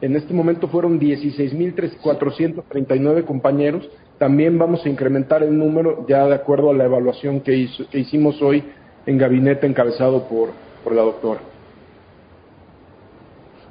En 0.00 0.16
este 0.16 0.32
momento 0.32 0.68
fueron 0.68 0.98
16.439 0.98 3.26
compañeros. 3.26 3.86
También 4.18 4.58
vamos 4.58 4.86
a 4.86 4.88
incrementar 4.88 5.42
el 5.42 5.58
número 5.58 6.06
ya 6.08 6.26
de 6.26 6.34
acuerdo 6.34 6.70
a 6.70 6.74
la 6.74 6.84
evaluación 6.84 7.40
que, 7.40 7.54
hizo, 7.54 7.86
que 7.90 7.98
hicimos 7.98 8.40
hoy 8.40 8.64
en 9.04 9.18
gabinete 9.18 9.66
encabezado 9.66 10.26
por, 10.26 10.52
por 10.82 10.94
la 10.94 11.02
doctora. 11.02 11.40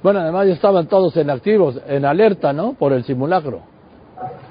Bueno, 0.04 0.20
además 0.20 0.48
ya 0.48 0.54
estaban 0.54 0.88
todos 0.88 1.18
en 1.18 1.30
activos, 1.30 1.82
en 1.88 2.06
alerta, 2.06 2.54
¿no? 2.54 2.74
Por 2.74 2.94
el 2.94 3.04
simulacro. 3.04 3.64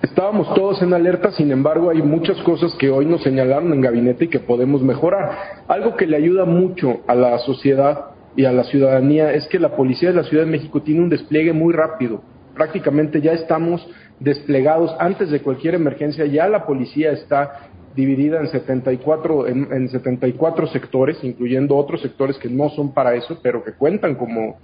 Estábamos 0.08 0.52
todos 0.54 0.80
en 0.80 0.94
alerta, 0.94 1.30
sin 1.32 1.52
embargo, 1.52 1.90
hay 1.90 2.00
muchas 2.00 2.38
cosas 2.38 2.74
que 2.76 2.88
hoy 2.90 3.04
nos 3.04 3.22
señalaron 3.22 3.72
en 3.74 3.82
gabinete 3.82 4.24
y 4.24 4.28
que 4.28 4.40
podemos 4.40 4.82
mejorar. 4.82 5.62
Algo 5.68 5.96
que 5.96 6.06
le 6.06 6.16
ayuda 6.16 6.46
mucho 6.46 7.00
a 7.06 7.14
la 7.14 7.38
sociedad 7.40 8.06
y 8.34 8.46
a 8.46 8.52
la 8.52 8.64
ciudadanía 8.64 9.32
es 9.34 9.46
que 9.48 9.58
la 9.58 9.76
Policía 9.76 10.08
de 10.08 10.16
la 10.16 10.24
Ciudad 10.24 10.44
de 10.44 10.50
México 10.50 10.80
tiene 10.82 11.02
un 11.02 11.10
despliegue 11.10 11.52
muy 11.52 11.74
rápido. 11.74 12.22
Prácticamente 12.54 13.20
ya 13.20 13.32
estamos 13.32 13.86
desplegados 14.18 14.96
antes 14.98 15.30
de 15.30 15.42
cualquier 15.42 15.74
emergencia, 15.74 16.24
ya 16.24 16.48
la 16.48 16.64
policía 16.64 17.12
está 17.12 17.68
dividida 17.94 18.40
en 18.40 18.48
74, 18.48 19.46
en, 19.46 19.68
en 19.70 19.88
74 19.90 20.68
sectores, 20.68 21.22
incluyendo 21.22 21.76
otros 21.76 22.00
sectores 22.00 22.38
que 22.38 22.48
no 22.48 22.70
son 22.70 22.94
para 22.94 23.14
eso, 23.14 23.38
pero 23.42 23.62
que 23.62 23.72
cuentan 23.72 24.14
como, 24.14 24.56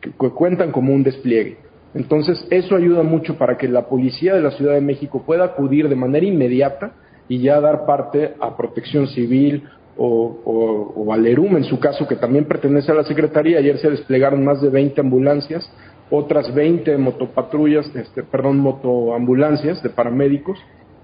que, 0.00 0.10
que 0.10 0.30
cuentan 0.30 0.70
como 0.70 0.92
un 0.92 1.02
despliegue. 1.02 1.71
Entonces, 1.94 2.46
eso 2.50 2.74
ayuda 2.74 3.02
mucho 3.02 3.36
para 3.36 3.58
que 3.58 3.68
la 3.68 3.86
policía 3.86 4.34
de 4.34 4.40
la 4.40 4.50
Ciudad 4.52 4.74
de 4.74 4.80
México 4.80 5.22
pueda 5.24 5.44
acudir 5.44 5.88
de 5.88 5.96
manera 5.96 6.24
inmediata 6.24 6.92
y 7.28 7.38
ya 7.38 7.60
dar 7.60 7.84
parte 7.84 8.34
a 8.40 8.56
protección 8.56 9.06
civil 9.08 9.64
o, 9.96 10.40
o, 10.44 10.92
o 10.96 11.12
al 11.12 11.26
ERUM, 11.26 11.58
en 11.58 11.64
su 11.64 11.78
caso, 11.78 12.08
que 12.08 12.16
también 12.16 12.46
pertenece 12.46 12.90
a 12.90 12.94
la 12.94 13.04
Secretaría. 13.04 13.58
Ayer 13.58 13.78
se 13.78 13.90
desplegaron 13.90 14.44
más 14.44 14.62
de 14.62 14.70
20 14.70 15.00
ambulancias, 15.02 15.70
otras 16.10 16.54
20 16.54 16.96
motopatrullas, 16.96 17.94
este, 17.94 18.22
perdón, 18.22 18.58
motoambulancias 18.58 19.82
de 19.82 19.90
paramédicos. 19.90 20.58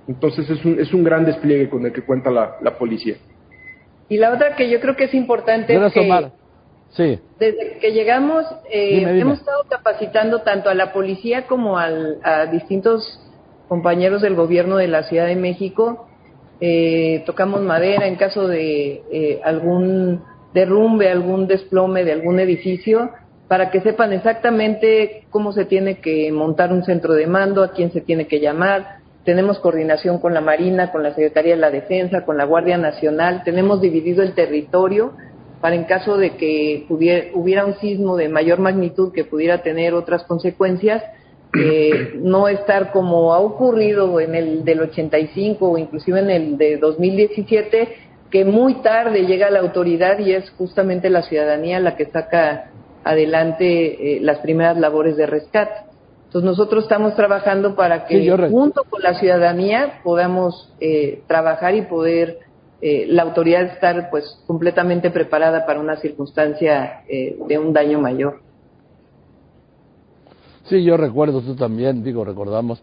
Entonces, 0.07 0.49
es 0.49 0.65
un, 0.65 0.81
es 0.81 0.95
un 0.95 1.05
gran 1.05 1.27
despliegue 1.27 1.69
con 1.69 1.85
el 1.85 1.93
que 1.93 2.01
cuenta 2.03 2.31
la, 2.31 2.57
la 2.63 2.79
policía. 2.79 3.17
Y 4.09 4.17
la 4.17 4.33
otra 4.33 4.57
que 4.57 4.71
yo 4.71 4.81
creo 4.81 4.97
que 4.97 5.05
es 5.05 5.15
importante 5.15 5.75
es 5.75 5.93
que... 5.93 6.01
Omar. 6.01 6.33
Sí. 6.91 7.19
Desde 7.39 7.79
que 7.79 7.93
llegamos, 7.93 8.45
eh, 8.71 8.97
Dime, 8.97 9.13
dime. 9.13 9.21
hemos 9.21 9.39
estado 9.39 9.65
capacitando 9.69 10.41
tanto 10.41 10.71
a 10.71 10.75
la 10.75 10.93
policía 10.93 11.47
como 11.47 11.79
al, 11.79 12.19
a 12.23 12.47
distintos 12.47 13.21
compañeros 13.69 14.23
del 14.23 14.35
gobierno 14.35 14.77
de 14.77 14.89
la 14.89 15.03
Ciudad 15.05 15.27
de 15.27 15.37
México. 15.37 16.09
Eh, 16.61 17.23
tocamos 17.27 17.61
madera 17.61 18.07
en 18.09 18.17
caso 18.17 18.49
de 18.49 19.03
eh, 19.13 19.41
algún 19.45 20.23
derrumbe, 20.55 21.11
algún 21.11 21.47
desplome 21.47 22.05
de 22.05 22.13
algún 22.13 22.41
edificio, 22.41 23.11
para 23.47 23.71
que 23.71 23.81
sepan 23.81 24.13
exactamente 24.13 25.27
cómo 25.31 25.53
se 25.53 25.67
tiene 25.67 26.01
que 26.01 26.33
montar 26.33 26.73
un 26.73 26.85
centro 26.85 27.15
de 27.15 27.27
mando, 27.27 27.63
a 27.63 27.73
quién 27.73 27.93
se 27.93 28.01
tiene 28.01 28.27
que 28.27 28.41
llamar. 28.41 28.99
Tenemos 29.25 29.59
coordinación 29.59 30.19
con 30.19 30.33
la 30.35 30.41
Marina, 30.41 30.91
con 30.91 31.03
la 31.03 31.11
Secretaría 31.11 31.55
de 31.55 31.61
la 31.61 31.71
Defensa, 31.71 32.25
con 32.25 32.39
la 32.39 32.45
Guardia 32.45 32.79
Nacional. 32.79 33.43
Tenemos 33.45 33.81
dividido 33.81 34.23
el 34.23 34.35
territorio 34.35 35.13
para 35.61 35.75
en 35.75 35.85
caso 35.85 36.17
de 36.17 36.37
que 36.37 36.85
pudiera, 36.89 37.29
hubiera 37.35 37.65
un 37.65 37.77
sismo 37.79 38.17
de 38.17 38.29
mayor 38.29 38.61
magnitud 38.61 39.13
que 39.13 39.25
pudiera 39.25 39.63
tener 39.63 39.95
otras 39.95 40.25
consecuencias, 40.25 41.03
eh, 41.59 42.13
no 42.17 42.49
estar 42.49 42.93
como 42.93 43.33
ha 43.35 43.41
ocurrido 43.41 44.21
en 44.21 44.35
el 44.35 44.65
del 44.65 44.81
85 44.83 45.69
o 45.69 45.79
inclusive 45.79 46.21
en 46.21 46.31
el 46.31 46.59
de 46.59 46.77
2017, 46.77 47.89
que 48.31 48.45
muy 48.45 48.83
tarde 48.83 49.27
llega 49.27 49.51
la 49.51 49.61
autoridad 49.61 50.19
y 50.19 50.33
es 50.33 50.51
justamente 50.51 51.09
la 51.09 51.23
ciudadanía 51.23 51.81
la 51.81 51.97
que 51.97 52.07
saca 52.07 52.71
adelante 53.03 54.17
eh, 54.17 54.21
las 54.21 54.39
primeras 54.41 54.77
labores 54.77 55.17
de 55.17 55.27
rescate. 55.27 55.89
Entonces 56.27 56.47
nosotros 56.47 56.85
estamos 56.85 57.17
trabajando 57.17 57.75
para 57.75 58.05
que 58.05 58.21
Sí, 58.21 58.31
junto 58.51 58.85
con 58.85 59.03
la 59.03 59.15
ciudadanía 59.15 60.01
podamos 60.05 60.71
eh, 60.79 61.23
trabajar 61.27 61.75
y 61.75 61.83
poder 61.83 62.41
eh, 62.81 63.07
la 63.09 63.23
autoridad 63.23 63.63
estar 63.65 64.09
pues 64.11 64.41
completamente 64.47 65.11
preparada 65.11 65.67
para 65.67 65.81
una 65.81 65.97
circunstancia 65.97 67.03
eh, 67.09 67.37
de 67.49 67.59
un 67.59 67.73
daño 67.73 68.01
mayor. 68.01 68.41
Sí, 70.65 70.85
yo 70.85 70.97
recuerdo, 70.97 71.41
tú 71.41 71.57
también, 71.57 72.03
digo, 72.03 72.25
recordamos, 72.25 72.83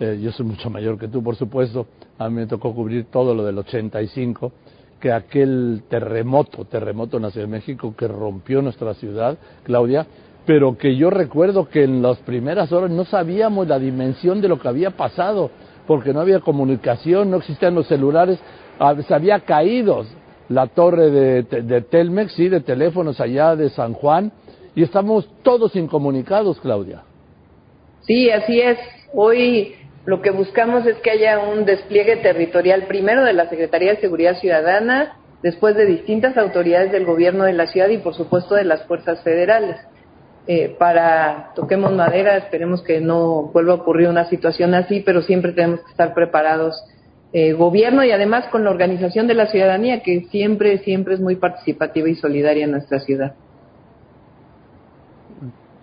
eh, 0.00 0.18
yo 0.22 0.32
soy 0.32 0.46
mucho 0.46 0.70
mayor 0.70 0.98
que 0.98 1.08
tú, 1.08 1.22
por 1.22 1.36
supuesto, 1.36 1.86
a 2.16 2.28
mí 2.28 2.36
me 2.36 2.46
tocó 2.46 2.74
cubrir 2.74 3.06
todo 3.10 3.34
lo 3.34 3.44
del 3.44 3.58
85, 3.58 4.52
que 5.00 5.12
aquel 5.12 5.82
terremoto, 5.88 6.64
terremoto 6.64 7.18
en 7.18 7.24
la 7.24 7.30
Ciudad 7.30 7.46
de 7.46 7.52
México 7.52 7.94
que 7.96 8.08
rompió 8.08 8.62
nuestra 8.62 8.94
ciudad, 8.94 9.36
Claudia, 9.64 10.06
pero 10.46 10.78
que 10.78 10.96
yo 10.96 11.10
recuerdo 11.10 11.68
que 11.68 11.84
en 11.84 12.02
las 12.02 12.18
primeras 12.18 12.72
horas 12.72 12.90
no 12.90 13.04
sabíamos 13.04 13.68
la 13.68 13.78
dimensión 13.78 14.40
de 14.40 14.48
lo 14.48 14.58
que 14.58 14.68
había 14.68 14.90
pasado, 14.90 15.50
porque 15.86 16.12
no 16.12 16.20
había 16.20 16.40
comunicación, 16.40 17.30
no 17.30 17.38
existían 17.38 17.74
los 17.74 17.86
celulares, 17.86 18.38
se 19.06 19.14
había 19.14 19.40
caído 19.40 20.04
la 20.48 20.66
torre 20.66 21.10
de, 21.10 21.42
de 21.42 21.80
Telmex, 21.82 22.32
sí, 22.32 22.48
de 22.48 22.60
teléfonos 22.60 23.20
allá 23.20 23.56
de 23.56 23.70
San 23.70 23.94
Juan, 23.94 24.32
y 24.74 24.82
estamos 24.82 25.28
todos 25.42 25.76
incomunicados, 25.76 26.60
Claudia. 26.60 27.02
Sí, 28.02 28.30
así 28.30 28.60
es. 28.60 28.78
Hoy 29.14 29.74
lo 30.04 30.20
que 30.20 30.30
buscamos 30.30 30.84
es 30.86 30.96
que 30.98 31.10
haya 31.10 31.38
un 31.38 31.64
despliegue 31.64 32.16
territorial 32.16 32.86
primero 32.86 33.24
de 33.24 33.32
la 33.32 33.48
Secretaría 33.48 33.94
de 33.94 34.00
Seguridad 34.00 34.38
Ciudadana, 34.38 35.16
después 35.42 35.76
de 35.76 35.86
distintas 35.86 36.36
autoridades 36.36 36.92
del 36.92 37.06
gobierno 37.06 37.44
de 37.44 37.52
la 37.52 37.66
ciudad 37.66 37.88
y 37.88 37.98
por 37.98 38.14
supuesto 38.14 38.54
de 38.54 38.64
las 38.64 38.82
fuerzas 38.84 39.22
federales. 39.22 39.76
Eh, 40.46 40.76
para, 40.78 41.52
toquemos 41.54 41.92
madera, 41.92 42.36
esperemos 42.36 42.82
que 42.82 43.00
no 43.00 43.44
vuelva 43.44 43.72
a 43.72 43.76
ocurrir 43.76 44.08
una 44.08 44.28
situación 44.28 44.74
así, 44.74 45.00
pero 45.00 45.22
siempre 45.22 45.52
tenemos 45.52 45.80
que 45.80 45.90
estar 45.90 46.12
preparados 46.12 46.74
eh, 47.36 47.52
gobierno 47.52 48.04
y 48.04 48.12
además 48.12 48.46
con 48.46 48.62
la 48.62 48.70
organización 48.70 49.26
de 49.26 49.34
la 49.34 49.48
ciudadanía, 49.48 50.04
que 50.04 50.26
siempre, 50.30 50.78
siempre 50.78 51.14
es 51.14 51.20
muy 51.20 51.34
participativa 51.34 52.08
y 52.08 52.14
solidaria 52.14 52.64
en 52.64 52.70
nuestra 52.70 53.00
ciudad. 53.00 53.34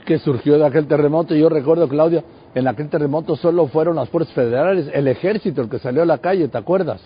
Que 0.06 0.18
surgió 0.18 0.58
de 0.58 0.66
aquel 0.66 0.88
terremoto, 0.88 1.36
yo 1.36 1.50
recuerdo, 1.50 1.90
Claudia, 1.90 2.24
en 2.56 2.70
aquel 2.70 2.88
terremoto 2.88 3.36
solo 3.36 3.68
fueron 3.68 3.98
las 3.98 4.08
fuerzas 4.08 4.34
federales, 4.34 4.90
el 4.94 5.10
ejército 5.10 5.62
el 5.62 5.70
que 5.70 5.80
salió 5.80 6.04
a 6.04 6.06
la 6.06 6.20
calle, 6.20 6.48
¿te 6.48 6.58
acuerdas? 6.58 7.02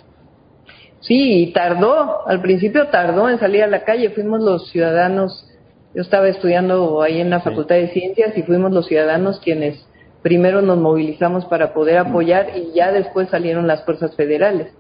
Sí, 0.99 1.41
y 1.41 1.51
tardó, 1.51 2.27
al 2.27 2.39
principio 2.43 2.87
tardó 2.89 3.27
en 3.27 3.39
salir 3.39 3.63
a 3.63 3.67
la 3.67 3.83
calle, 3.83 4.11
fuimos 4.11 4.41
los 4.41 4.69
ciudadanos, 4.69 5.47
yo 5.95 6.03
estaba 6.03 6.27
estudiando 6.27 7.01
ahí 7.01 7.19
en 7.19 7.31
la 7.31 7.39
Facultad 7.39 7.77
de 7.77 7.87
Ciencias 7.87 8.37
y 8.37 8.43
fuimos 8.43 8.71
los 8.71 8.85
ciudadanos 8.85 9.39
quienes 9.39 9.84
primero 10.25 10.63
nos 10.63 10.79
movilizamos 10.79 11.45
para 11.45 11.71
poder 11.71 11.99
apoyar 11.99 12.57
y 12.57 12.73
ya 12.73 12.91
después 12.91 13.29
salieron 13.29 13.67
las 13.67 13.85
fuerzas 13.85 14.15
federales. 14.15 14.73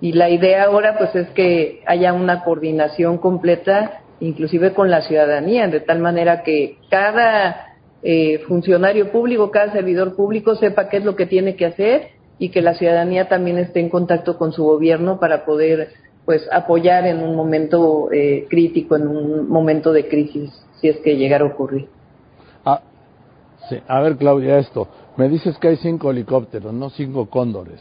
Y 0.00 0.12
la 0.12 0.30
idea 0.30 0.62
ahora 0.62 0.96
pues 0.96 1.12
es 1.16 1.28
que 1.30 1.82
haya 1.84 2.12
una 2.12 2.44
coordinación 2.44 3.18
completa, 3.18 4.02
inclusive 4.20 4.72
con 4.72 4.92
la 4.92 5.00
ciudadanía, 5.00 5.66
de 5.66 5.80
tal 5.80 5.98
manera 5.98 6.44
que 6.44 6.78
cada 6.90 7.74
eh, 8.04 8.38
funcionario 8.46 9.10
público, 9.10 9.50
cada 9.50 9.72
servidor 9.72 10.14
público 10.14 10.54
sepa 10.54 10.88
qué 10.88 10.98
es 10.98 11.04
lo 11.04 11.16
que 11.16 11.26
tiene 11.26 11.56
que 11.56 11.66
hacer 11.66 12.10
y 12.38 12.50
que 12.50 12.62
la 12.62 12.74
ciudadanía 12.74 13.28
también 13.28 13.58
esté 13.58 13.80
en 13.80 13.88
contacto 13.88 14.38
con 14.38 14.52
su 14.52 14.62
gobierno 14.62 15.18
para 15.18 15.44
poder 15.44 15.88
pues 16.24 16.48
apoyar 16.52 17.04
en 17.08 17.20
un 17.20 17.34
momento 17.34 18.12
eh, 18.12 18.46
crítico, 18.48 18.94
en 18.94 19.08
un 19.08 19.48
momento 19.48 19.92
de 19.92 20.06
crisis, 20.06 20.52
si 20.80 20.88
es 20.88 20.98
que 20.98 21.16
llegara 21.16 21.44
a 21.44 21.48
ocurrir. 21.48 21.88
Sí, 23.68 23.80
a 23.86 24.00
ver 24.00 24.16
Claudia, 24.16 24.58
esto. 24.58 24.88
Me 25.16 25.28
dices 25.28 25.56
que 25.58 25.68
hay 25.68 25.76
cinco 25.76 26.10
helicópteros, 26.10 26.72
no 26.72 26.90
cinco 26.90 27.30
cóndores. 27.30 27.80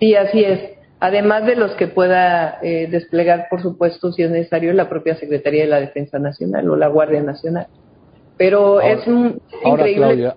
Sí, 0.00 0.14
así 0.14 0.44
es. 0.44 0.78
Además 1.00 1.46
de 1.46 1.54
los 1.54 1.72
que 1.72 1.86
pueda 1.86 2.58
eh, 2.60 2.88
desplegar, 2.90 3.46
por 3.48 3.62
supuesto, 3.62 4.12
si 4.12 4.22
es 4.22 4.30
necesario, 4.30 4.72
la 4.72 4.88
propia 4.88 5.14
Secretaría 5.16 5.62
de 5.62 5.68
la 5.68 5.80
Defensa 5.80 6.18
Nacional 6.18 6.68
o 6.68 6.76
la 6.76 6.88
Guardia 6.88 7.22
Nacional. 7.22 7.68
Pero 8.36 8.80
es 8.80 9.06
increíble 9.64 10.32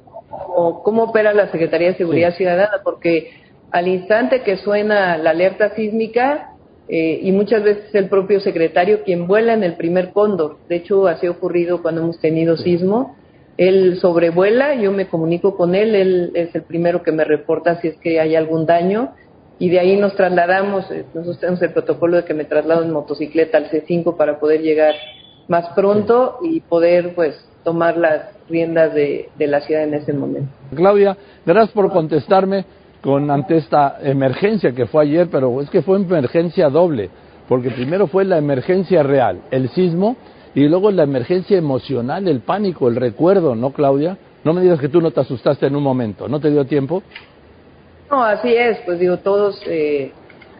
cómo, 0.83 1.03
opera 1.03 1.33
la 1.33 1.51
Secretaría 1.51 1.89
de 1.89 1.97
Seguridad 1.97 2.35
Ciudadana, 2.35 2.81
porque 2.83 3.31
al 3.71 3.87
instante 3.87 4.41
que 4.41 4.57
suena 4.57 5.17
la 5.17 5.31
alerta 5.31 5.73
sísmica, 5.75 6.51
eh, 6.87 7.19
y 7.23 7.31
muchas 7.31 7.63
veces 7.63 7.93
el 7.95 8.09
propio 8.09 8.39
secretario 8.39 9.03
quien 9.03 9.25
vuela 9.25 9.53
en 9.53 9.63
el 9.63 9.75
primer 9.75 10.11
cóndor. 10.11 10.57
De 10.67 10.75
hecho, 10.75 11.07
así 11.07 11.25
ha 11.25 11.31
ocurrido 11.31 11.81
cuando 11.81 12.01
hemos 12.01 12.19
tenido 12.19 12.57
sismo 12.57 13.15
él 13.57 13.99
sobrevuela, 13.99 14.75
yo 14.75 14.91
me 14.91 15.07
comunico 15.07 15.55
con 15.55 15.75
él, 15.75 15.95
él 15.95 16.31
es 16.35 16.53
el 16.55 16.63
primero 16.63 17.03
que 17.03 17.11
me 17.11 17.23
reporta 17.23 17.79
si 17.81 17.89
es 17.89 17.97
que 17.97 18.19
hay 18.19 18.35
algún 18.35 18.65
daño 18.65 19.11
y 19.59 19.69
de 19.69 19.79
ahí 19.79 19.97
nos 19.97 20.15
trasladamos, 20.15 20.89
eh, 20.91 21.05
nosotros 21.13 21.39
tenemos 21.39 21.61
el 21.61 21.71
protocolo 21.71 22.17
de 22.17 22.25
que 22.25 22.33
me 22.33 22.45
traslado 22.45 22.83
en 22.83 22.91
motocicleta 22.91 23.57
al 23.57 23.69
C5 23.69 24.17
para 24.17 24.39
poder 24.39 24.61
llegar 24.61 24.95
más 25.47 25.69
pronto 25.75 26.39
y 26.41 26.61
poder 26.61 27.13
pues 27.13 27.35
tomar 27.63 27.97
las 27.97 28.31
riendas 28.49 28.93
de, 28.93 29.29
de 29.37 29.47
la 29.47 29.61
ciudad 29.61 29.83
en 29.83 29.93
ese 29.93 30.13
momento. 30.13 30.49
Claudia, 30.75 31.15
gracias 31.45 31.73
por 31.73 31.91
contestarme 31.91 32.65
con 33.01 33.29
ante 33.29 33.57
esta 33.57 33.97
emergencia 34.01 34.71
que 34.71 34.85
fue 34.85 35.03
ayer, 35.03 35.27
pero 35.31 35.61
es 35.61 35.69
que 35.69 35.81
fue 35.81 35.97
emergencia 35.97 36.69
doble, 36.69 37.09
porque 37.47 37.69
primero 37.71 38.07
fue 38.07 38.25
la 38.25 38.37
emergencia 38.37 39.03
real, 39.03 39.41
el 39.51 39.69
sismo, 39.69 40.15
y 40.53 40.67
luego 40.67 40.91
la 40.91 41.03
emergencia 41.03 41.57
emocional, 41.57 42.27
el 42.27 42.41
pánico, 42.41 42.87
el 42.87 42.95
recuerdo, 42.95 43.55
¿no, 43.55 43.71
Claudia? 43.71 44.17
No 44.43 44.53
me 44.53 44.61
digas 44.61 44.79
que 44.79 44.89
tú 44.89 45.01
no 45.01 45.11
te 45.11 45.21
asustaste 45.21 45.67
en 45.67 45.75
un 45.75 45.83
momento, 45.83 46.27
¿no 46.27 46.39
te 46.39 46.49
dio 46.49 46.65
tiempo? 46.65 47.03
No, 48.09 48.23
así 48.23 48.53
es, 48.53 48.79
pues 48.85 48.99
digo, 48.99 49.17
todos 49.17 49.61
eh, 49.67 50.11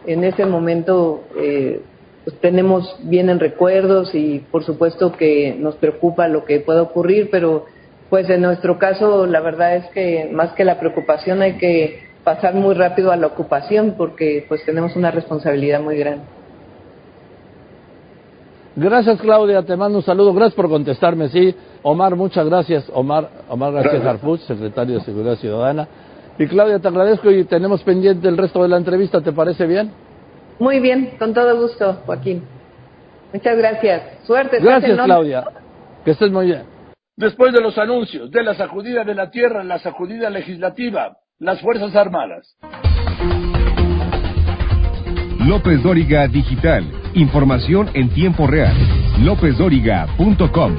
en 0.06 0.24
ese 0.24 0.46
momento 0.46 1.24
eh, 1.36 1.82
pues 2.24 2.38
tenemos, 2.40 2.96
recuerdos 3.38 4.14
y 4.14 4.38
por 4.50 4.64
supuesto 4.64 5.12
que 5.12 5.56
nos 5.58 5.74
preocupa 5.76 6.28
lo 6.28 6.44
que 6.44 6.60
pueda 6.60 6.82
ocurrir, 6.82 7.28
pero 7.30 7.66
pues 8.08 8.30
en 8.30 8.42
nuestro 8.42 8.78
caso 8.78 9.26
la 9.26 9.40
verdad 9.40 9.76
es 9.76 9.86
que 9.90 10.30
más 10.32 10.52
que 10.52 10.64
la 10.64 10.78
preocupación 10.78 11.42
hay 11.42 11.54
que 11.54 12.00
pasar 12.24 12.54
muy 12.54 12.74
rápido 12.74 13.10
a 13.10 13.16
la 13.16 13.26
ocupación 13.26 13.94
porque 13.98 14.44
pues 14.48 14.64
tenemos 14.64 14.94
una 14.96 15.10
responsabilidad 15.10 15.80
muy 15.80 15.98
grande. 15.98 16.24
Gracias, 18.74 19.20
Claudia. 19.20 19.62
Te 19.62 19.76
mando 19.76 19.98
un 19.98 20.04
saludo. 20.04 20.32
Gracias 20.32 20.54
por 20.54 20.68
contestarme. 20.68 21.28
Sí, 21.28 21.54
Omar, 21.82 22.16
muchas 22.16 22.46
gracias. 22.46 22.90
Omar, 22.94 23.28
Omar 23.48 23.72
García 23.72 24.10
Harfuch, 24.10 24.40
secretario 24.40 24.96
de 24.96 25.00
Seguridad 25.02 25.36
Ciudadana. 25.36 25.88
Y 26.38 26.46
Claudia, 26.46 26.78
te 26.78 26.88
agradezco 26.88 27.30
y 27.30 27.44
tenemos 27.44 27.82
pendiente 27.82 28.26
el 28.28 28.36
resto 28.36 28.62
de 28.62 28.68
la 28.68 28.78
entrevista. 28.78 29.20
¿Te 29.20 29.32
parece 29.32 29.66
bien? 29.66 29.92
Muy 30.58 30.80
bien, 30.80 31.14
con 31.18 31.34
todo 31.34 31.60
gusto, 31.60 31.98
Joaquín. 32.06 32.42
Muchas 33.32 33.56
gracias. 33.56 34.02
Suerte. 34.24 34.58
Gracias, 34.60 34.98
Claudia. 35.00 35.44
Que 36.04 36.12
estés 36.12 36.30
muy 36.30 36.46
bien. 36.46 36.62
Después 37.16 37.52
de 37.52 37.60
los 37.60 37.76
anuncios 37.76 38.30
de 38.30 38.42
la 38.42 38.54
sacudida 38.54 39.04
de 39.04 39.14
la 39.14 39.30
tierra, 39.30 39.62
la 39.62 39.78
sacudida 39.78 40.30
legislativa, 40.30 41.18
las 41.38 41.60
Fuerzas 41.60 41.94
Armadas. 41.94 42.56
López 45.46 45.82
Dóriga 45.82 46.26
Digital. 46.28 47.01
Información 47.14 47.90
en 47.92 48.08
tiempo 48.08 48.46
real. 48.46 48.74
LópezDóriga.com. 49.20 50.76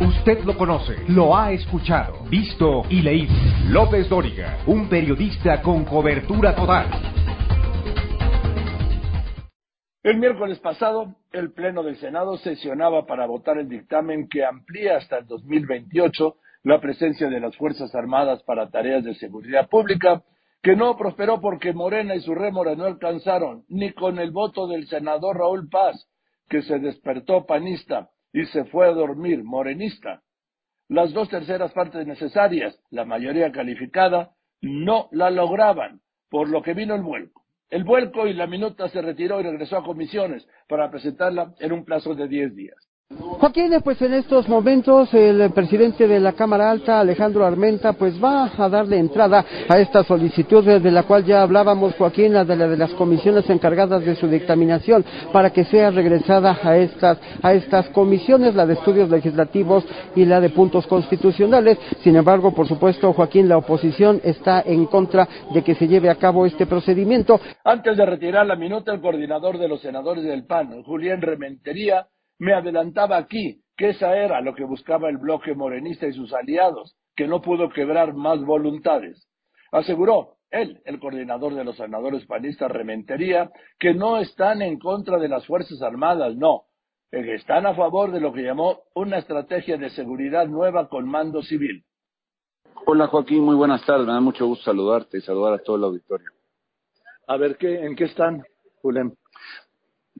Usted 0.00 0.44
lo 0.44 0.58
conoce, 0.58 0.96
lo 1.08 1.36
ha 1.36 1.52
escuchado, 1.52 2.24
visto 2.28 2.82
y 2.90 3.02
leído. 3.02 3.32
López 3.68 4.08
Dóriga, 4.08 4.58
un 4.66 4.88
periodista 4.88 5.62
con 5.62 5.84
cobertura 5.84 6.56
total. 6.56 6.86
El 10.02 10.18
miércoles 10.18 10.58
pasado, 10.58 11.14
el 11.30 11.52
Pleno 11.52 11.84
del 11.84 11.98
Senado 11.98 12.36
sesionaba 12.38 13.06
para 13.06 13.26
votar 13.26 13.58
el 13.58 13.68
dictamen 13.68 14.28
que 14.28 14.44
amplía 14.44 14.96
hasta 14.96 15.18
el 15.18 15.26
2028 15.26 16.34
la 16.64 16.80
presencia 16.80 17.28
de 17.28 17.38
las 17.38 17.56
Fuerzas 17.56 17.94
Armadas 17.94 18.42
para 18.42 18.70
tareas 18.70 19.04
de 19.04 19.14
seguridad 19.14 19.68
pública, 19.68 20.22
que 20.62 20.76
no 20.76 20.96
prosperó 20.96 21.40
porque 21.40 21.72
Morena 21.72 22.14
y 22.14 22.20
su 22.20 22.34
rémora 22.34 22.74
no 22.74 22.84
alcanzaron 22.84 23.64
ni 23.68 23.92
con 23.92 24.18
el 24.18 24.30
voto 24.30 24.66
del 24.66 24.86
senador 24.88 25.38
Raúl 25.38 25.68
Paz, 25.68 26.08
que 26.48 26.62
se 26.62 26.78
despertó 26.78 27.46
panista 27.46 28.10
y 28.32 28.44
se 28.46 28.64
fue 28.64 28.88
a 28.88 28.92
dormir 28.92 29.44
morenista. 29.44 30.22
Las 30.88 31.12
dos 31.12 31.28
terceras 31.28 31.72
partes 31.72 32.06
necesarias, 32.06 32.78
la 32.90 33.04
mayoría 33.04 33.52
calificada, 33.52 34.32
no 34.60 35.08
la 35.12 35.30
lograban, 35.30 36.00
por 36.30 36.48
lo 36.48 36.62
que 36.62 36.74
vino 36.74 36.94
el 36.94 37.02
vuelco. 37.02 37.42
El 37.70 37.84
vuelco 37.84 38.26
y 38.26 38.32
la 38.32 38.46
minuta 38.46 38.88
se 38.88 39.02
retiró 39.02 39.40
y 39.40 39.44
regresó 39.44 39.76
a 39.76 39.84
comisiones 39.84 40.48
para 40.68 40.90
presentarla 40.90 41.54
en 41.60 41.72
un 41.72 41.84
plazo 41.84 42.14
de 42.14 42.26
diez 42.26 42.54
días. 42.56 42.87
Joaquín, 43.40 43.72
pues 43.82 44.02
en 44.02 44.12
estos 44.12 44.48
momentos 44.48 45.14
el 45.14 45.50
presidente 45.52 46.06
de 46.06 46.20
la 46.20 46.34
Cámara 46.34 46.70
Alta, 46.70 47.00
Alejandro 47.00 47.46
Armenta, 47.46 47.94
pues 47.94 48.22
va 48.22 48.50
a 48.54 48.68
darle 48.68 48.98
entrada 48.98 49.44
a 49.68 49.78
esta 49.78 50.04
solicitud 50.04 50.62
de 50.62 50.90
la 50.90 51.04
cual 51.04 51.24
ya 51.24 51.42
hablábamos, 51.42 51.94
Joaquín, 51.94 52.34
la 52.34 52.44
de, 52.44 52.54
la 52.56 52.68
de 52.68 52.76
las 52.76 52.90
comisiones 52.94 53.48
encargadas 53.48 54.04
de 54.04 54.14
su 54.16 54.28
dictaminación, 54.28 55.04
para 55.32 55.50
que 55.50 55.64
sea 55.64 55.90
regresada 55.90 56.58
a 56.62 56.76
estas, 56.76 57.18
a 57.40 57.54
estas 57.54 57.88
comisiones, 57.90 58.54
la 58.54 58.66
de 58.66 58.74
estudios 58.74 59.08
legislativos 59.08 59.84
y 60.14 60.26
la 60.26 60.40
de 60.40 60.50
puntos 60.50 60.86
constitucionales. 60.86 61.78
Sin 62.02 62.16
embargo, 62.16 62.52
por 62.52 62.68
supuesto, 62.68 63.14
Joaquín, 63.14 63.48
la 63.48 63.56
oposición 63.56 64.20
está 64.22 64.62
en 64.66 64.84
contra 64.84 65.26
de 65.54 65.62
que 65.62 65.74
se 65.76 65.88
lleve 65.88 66.10
a 66.10 66.16
cabo 66.16 66.44
este 66.44 66.66
procedimiento. 66.66 67.40
Antes 67.64 67.96
de 67.96 68.04
retirar 68.04 68.46
la 68.46 68.56
minuta, 68.56 68.92
el 68.92 69.00
coordinador 69.00 69.58
de 69.58 69.68
los 69.68 69.80
senadores 69.80 70.24
del 70.24 70.44
PAN, 70.44 70.82
Julián 70.82 71.22
Rementería, 71.22 72.06
me 72.38 72.54
adelantaba 72.54 73.16
aquí 73.16 73.62
que 73.76 73.90
esa 73.90 74.16
era 74.16 74.40
lo 74.40 74.54
que 74.54 74.64
buscaba 74.64 75.08
el 75.08 75.18
bloque 75.18 75.54
morenista 75.54 76.06
y 76.06 76.12
sus 76.12 76.32
aliados, 76.32 76.96
que 77.14 77.28
no 77.28 77.40
pudo 77.40 77.70
quebrar 77.70 78.14
más 78.14 78.40
voluntades. 78.44 79.28
Aseguró 79.70 80.38
él, 80.50 80.80
el 80.84 80.98
coordinador 80.98 81.54
de 81.54 81.64
los 81.64 81.76
senadores 81.76 82.24
panistas 82.26 82.70
Rementería, 82.70 83.50
que 83.78 83.94
no 83.94 84.18
están 84.18 84.62
en 84.62 84.78
contra 84.78 85.18
de 85.18 85.28
las 85.28 85.46
Fuerzas 85.46 85.82
Armadas, 85.82 86.36
no, 86.36 86.62
que 87.10 87.34
están 87.34 87.66
a 87.66 87.74
favor 87.74 88.12
de 88.12 88.20
lo 88.20 88.32
que 88.32 88.42
llamó 88.42 88.80
una 88.94 89.18
estrategia 89.18 89.76
de 89.76 89.90
seguridad 89.90 90.46
nueva 90.46 90.88
con 90.88 91.08
mando 91.08 91.42
civil. 91.42 91.84
Hola 92.86 93.08
Joaquín, 93.08 93.42
muy 93.42 93.56
buenas 93.56 93.84
tardes, 93.84 94.06
me 94.06 94.12
da 94.12 94.20
mucho 94.20 94.46
gusto 94.46 94.64
saludarte 94.64 95.18
y 95.18 95.20
saludar 95.20 95.54
a 95.54 95.58
todo 95.58 95.76
el 95.76 95.84
auditorio. 95.84 96.30
A 97.26 97.36
ver, 97.36 97.56
¿qué, 97.58 97.84
¿en 97.84 97.94
qué 97.94 98.04
están? 98.04 98.42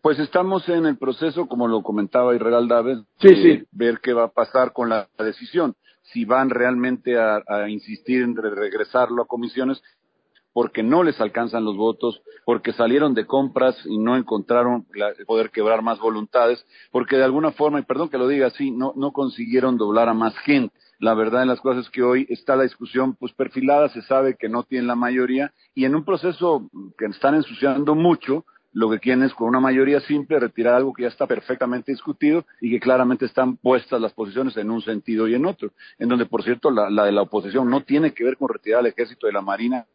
Pues 0.03 0.19
estamos 0.19 0.69
en 0.69 0.87
el 0.87 0.99
proceso, 0.99 1.47
como 1.47 1.67
lo 1.67 1.83
comentaba 1.83 2.35
Israel 2.35 2.69
Dávez, 2.69 2.99
sí, 3.21 3.35
sí. 3.37 3.63
ver 3.73 4.01
qué 4.01 4.13
va 4.13 4.25
a 4.25 4.33
pasar 4.33 4.73
con 4.73 4.89
la 4.89 5.09
decisión. 5.19 5.75
Si 6.13 6.25
van 6.25 6.51
realmente 6.51 7.19
a, 7.19 7.43
a 7.47 7.69
insistir 7.69 8.23
en 8.23 8.37
regresarlo 8.37 9.23
a 9.23 9.27
comisiones, 9.27 9.83
porque 10.53 10.83
no 10.83 11.05
les 11.05 11.21
alcanzan 11.21 11.65
los 11.65 11.77
votos, 11.77 12.21
porque 12.45 12.73
salieron 12.73 13.15
de 13.15 13.27
compras 13.27 13.77
y 13.85 13.99
no 13.99 14.17
encontraron 14.17 14.87
la, 14.95 15.13
poder 15.27 15.51
quebrar 15.51 15.83
más 15.83 16.01
voluntades, 16.01 16.65
porque 16.91 17.17
de 17.17 17.25
alguna 17.25 17.53
forma, 17.53 17.79
y 17.79 17.85
perdón 17.85 18.09
que 18.09 18.19
lo 18.19 18.27
diga 18.27 18.49
así, 18.49 18.71
no, 18.71 18.93
no 18.97 19.13
consiguieron 19.13 19.77
doblar 19.77 20.09
a 20.09 20.15
más 20.15 20.37
gente. 20.39 20.75
La 20.99 21.15
verdad 21.15 21.43
en 21.43 21.49
las 21.49 21.61
cosas 21.61 21.85
es 21.85 21.91
que 21.91 22.03
hoy 22.03 22.27
está 22.29 22.57
la 22.57 22.65
discusión 22.65 23.15
pues 23.15 23.33
perfilada, 23.35 23.89
se 23.91 24.03
sabe 24.03 24.37
que 24.37 24.49
no 24.49 24.65
tienen 24.65 24.89
la 24.89 24.97
mayoría 24.97 25.53
y 25.75 25.85
en 25.85 25.95
un 25.95 26.05
proceso 26.05 26.69
que 26.99 27.07
están 27.07 27.37
ensuciando 27.37 27.95
mucho, 27.95 28.45
lo 28.73 28.91
que 28.91 28.99
quieren 28.99 29.23
es 29.23 29.33
con 29.35 29.49
una 29.49 29.61
mayoría 29.61 30.01
simple 30.01 30.39
retirar 30.39 30.75
algo 30.75 30.93
que 30.93 31.03
ya 31.03 31.09
está 31.09 31.27
perfectamente 31.27 31.93
discutido 31.93 32.45
y 32.61 32.71
que 32.71 32.81
claramente 32.81 33.25
están 33.25 33.57
puestas 33.57 34.01
las 34.01 34.13
posiciones 34.13 34.57
en 34.57 34.71
un 34.71 34.83
sentido 34.83 35.27
y 35.27 35.35
en 35.35 35.47
otro. 35.47 35.73
En 35.99 36.09
donde, 36.09 36.27
por 36.27 36.43
cierto, 36.43 36.71
la, 36.71 37.05
de 37.05 37.13
la 37.13 37.23
oposición 37.23 37.71
no 37.71 37.83
tiene 37.83 38.13
que 38.13 38.25
ver 38.25 38.37
con 38.37 38.49
retirar 38.49 38.81
al 38.81 38.87
ejército 38.87 39.27
de 39.27 39.33
la 39.33 39.41
Marina 39.41 39.87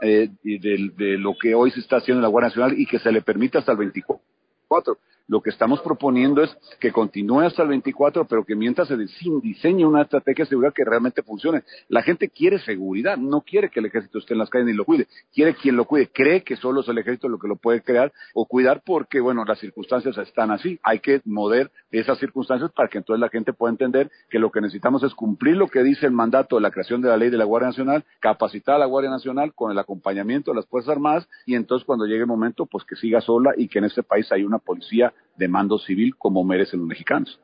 eh, 0.00 0.30
de, 0.42 0.90
de, 0.96 1.18
lo 1.18 1.34
que 1.40 1.54
hoy 1.54 1.70
se 1.70 1.80
está 1.80 1.96
haciendo 1.96 2.18
en 2.18 2.22
la 2.22 2.28
Guardia 2.28 2.48
Nacional 2.48 2.78
y 2.78 2.86
que 2.86 2.98
se 2.98 3.12
le 3.12 3.22
permita 3.22 3.58
hasta 3.58 3.72
el 3.72 3.78
24. 3.78 4.98
Lo 5.26 5.40
que 5.40 5.50
estamos 5.50 5.80
proponiendo 5.80 6.42
es 6.42 6.54
que 6.80 6.92
continúe 6.92 7.40
hasta 7.40 7.62
el 7.62 7.68
24, 7.68 8.26
pero 8.26 8.44
que 8.44 8.54
mientras 8.54 8.88
se 8.88 8.96
diseñe 8.96 9.84
una 9.86 10.02
estrategia 10.02 10.44
de 10.44 10.50
seguridad 10.50 10.74
que 10.74 10.84
realmente 10.84 11.22
funcione. 11.22 11.62
La 11.88 12.02
gente 12.02 12.28
quiere 12.28 12.58
seguridad, 12.58 13.16
no 13.16 13.40
quiere 13.40 13.70
que 13.70 13.80
el 13.80 13.86
ejército 13.86 14.18
esté 14.18 14.34
en 14.34 14.40
las 14.40 14.50
calles 14.50 14.66
ni 14.66 14.74
lo 14.74 14.84
cuide, 14.84 15.06
quiere 15.32 15.54
quien 15.54 15.76
lo 15.76 15.86
cuide, 15.86 16.10
cree 16.12 16.42
que 16.42 16.56
solo 16.56 16.82
es 16.82 16.88
el 16.88 16.98
ejército 16.98 17.28
lo 17.28 17.38
que 17.38 17.48
lo 17.48 17.56
puede 17.56 17.80
crear 17.80 18.12
o 18.34 18.44
cuidar 18.44 18.82
porque, 18.84 19.20
bueno, 19.20 19.44
las 19.46 19.58
circunstancias 19.58 20.16
están 20.18 20.50
así. 20.50 20.78
Hay 20.82 20.98
que 20.98 21.22
mover 21.24 21.70
esas 21.90 22.18
circunstancias 22.18 22.70
para 22.72 22.88
que 22.88 22.98
entonces 22.98 23.20
la 23.20 23.30
gente 23.30 23.54
pueda 23.54 23.70
entender 23.70 24.10
que 24.28 24.38
lo 24.38 24.50
que 24.50 24.60
necesitamos 24.60 25.02
es 25.04 25.14
cumplir 25.14 25.56
lo 25.56 25.68
que 25.68 25.82
dice 25.82 26.04
el 26.04 26.12
mandato 26.12 26.56
de 26.56 26.62
la 26.62 26.70
creación 26.70 27.00
de 27.00 27.08
la 27.08 27.16
ley 27.16 27.30
de 27.30 27.38
la 27.38 27.44
Guardia 27.44 27.68
Nacional, 27.68 28.04
capacitar 28.20 28.76
a 28.76 28.78
la 28.78 28.86
Guardia 28.86 29.10
Nacional 29.10 29.54
con 29.54 29.70
el 29.70 29.78
acompañamiento 29.78 30.50
de 30.50 30.56
las 30.56 30.66
Fuerzas 30.66 30.90
Armadas 30.90 31.26
y 31.46 31.54
entonces 31.54 31.86
cuando 31.86 32.04
llegue 32.04 32.20
el 32.20 32.26
momento, 32.26 32.66
pues 32.66 32.84
que 32.84 32.96
siga 32.96 33.22
sola 33.22 33.52
y 33.56 33.68
que 33.68 33.78
en 33.78 33.86
este 33.86 34.02
país 34.02 34.30
hay 34.30 34.44
una 34.44 34.58
policía 34.58 35.13
de 35.36 35.48
mando 35.48 35.78
civil 35.78 36.16
como 36.16 36.44
merecen 36.44 36.80
los 36.80 36.88
mexicanos. 36.88 37.40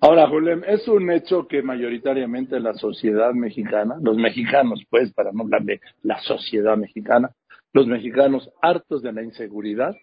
Ahora, 0.00 0.28
Julián, 0.28 0.62
es 0.66 0.86
un 0.86 1.10
hecho 1.10 1.48
que 1.48 1.60
mayoritariamente 1.60 2.60
la 2.60 2.74
sociedad 2.74 3.32
mexicana, 3.32 3.96
los 4.00 4.16
mexicanos, 4.16 4.80
pues, 4.88 5.12
para 5.12 5.32
no 5.32 5.42
hablar 5.42 5.64
de 5.64 5.80
la 6.02 6.20
sociedad 6.20 6.76
mexicana, 6.76 7.30
los 7.72 7.86
mexicanos 7.88 8.48
hartos 8.62 9.02
de 9.02 9.12
la 9.12 9.24
inseguridad, 9.24 9.96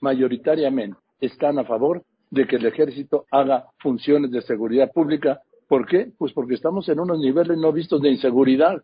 mayoritariamente 0.00 0.96
están 1.20 1.58
a 1.58 1.64
favor 1.64 2.04
de 2.30 2.46
que 2.46 2.56
el 2.56 2.66
ejército 2.66 3.26
haga 3.30 3.66
funciones 3.78 4.30
de 4.30 4.42
seguridad 4.42 4.90
pública. 4.92 5.40
¿Por 5.68 5.86
qué? 5.86 6.12
Pues 6.16 6.32
porque 6.32 6.54
estamos 6.54 6.88
en 6.88 7.00
unos 7.00 7.18
niveles 7.18 7.58
no 7.58 7.72
vistos 7.72 8.02
de 8.02 8.10
inseguridad. 8.10 8.82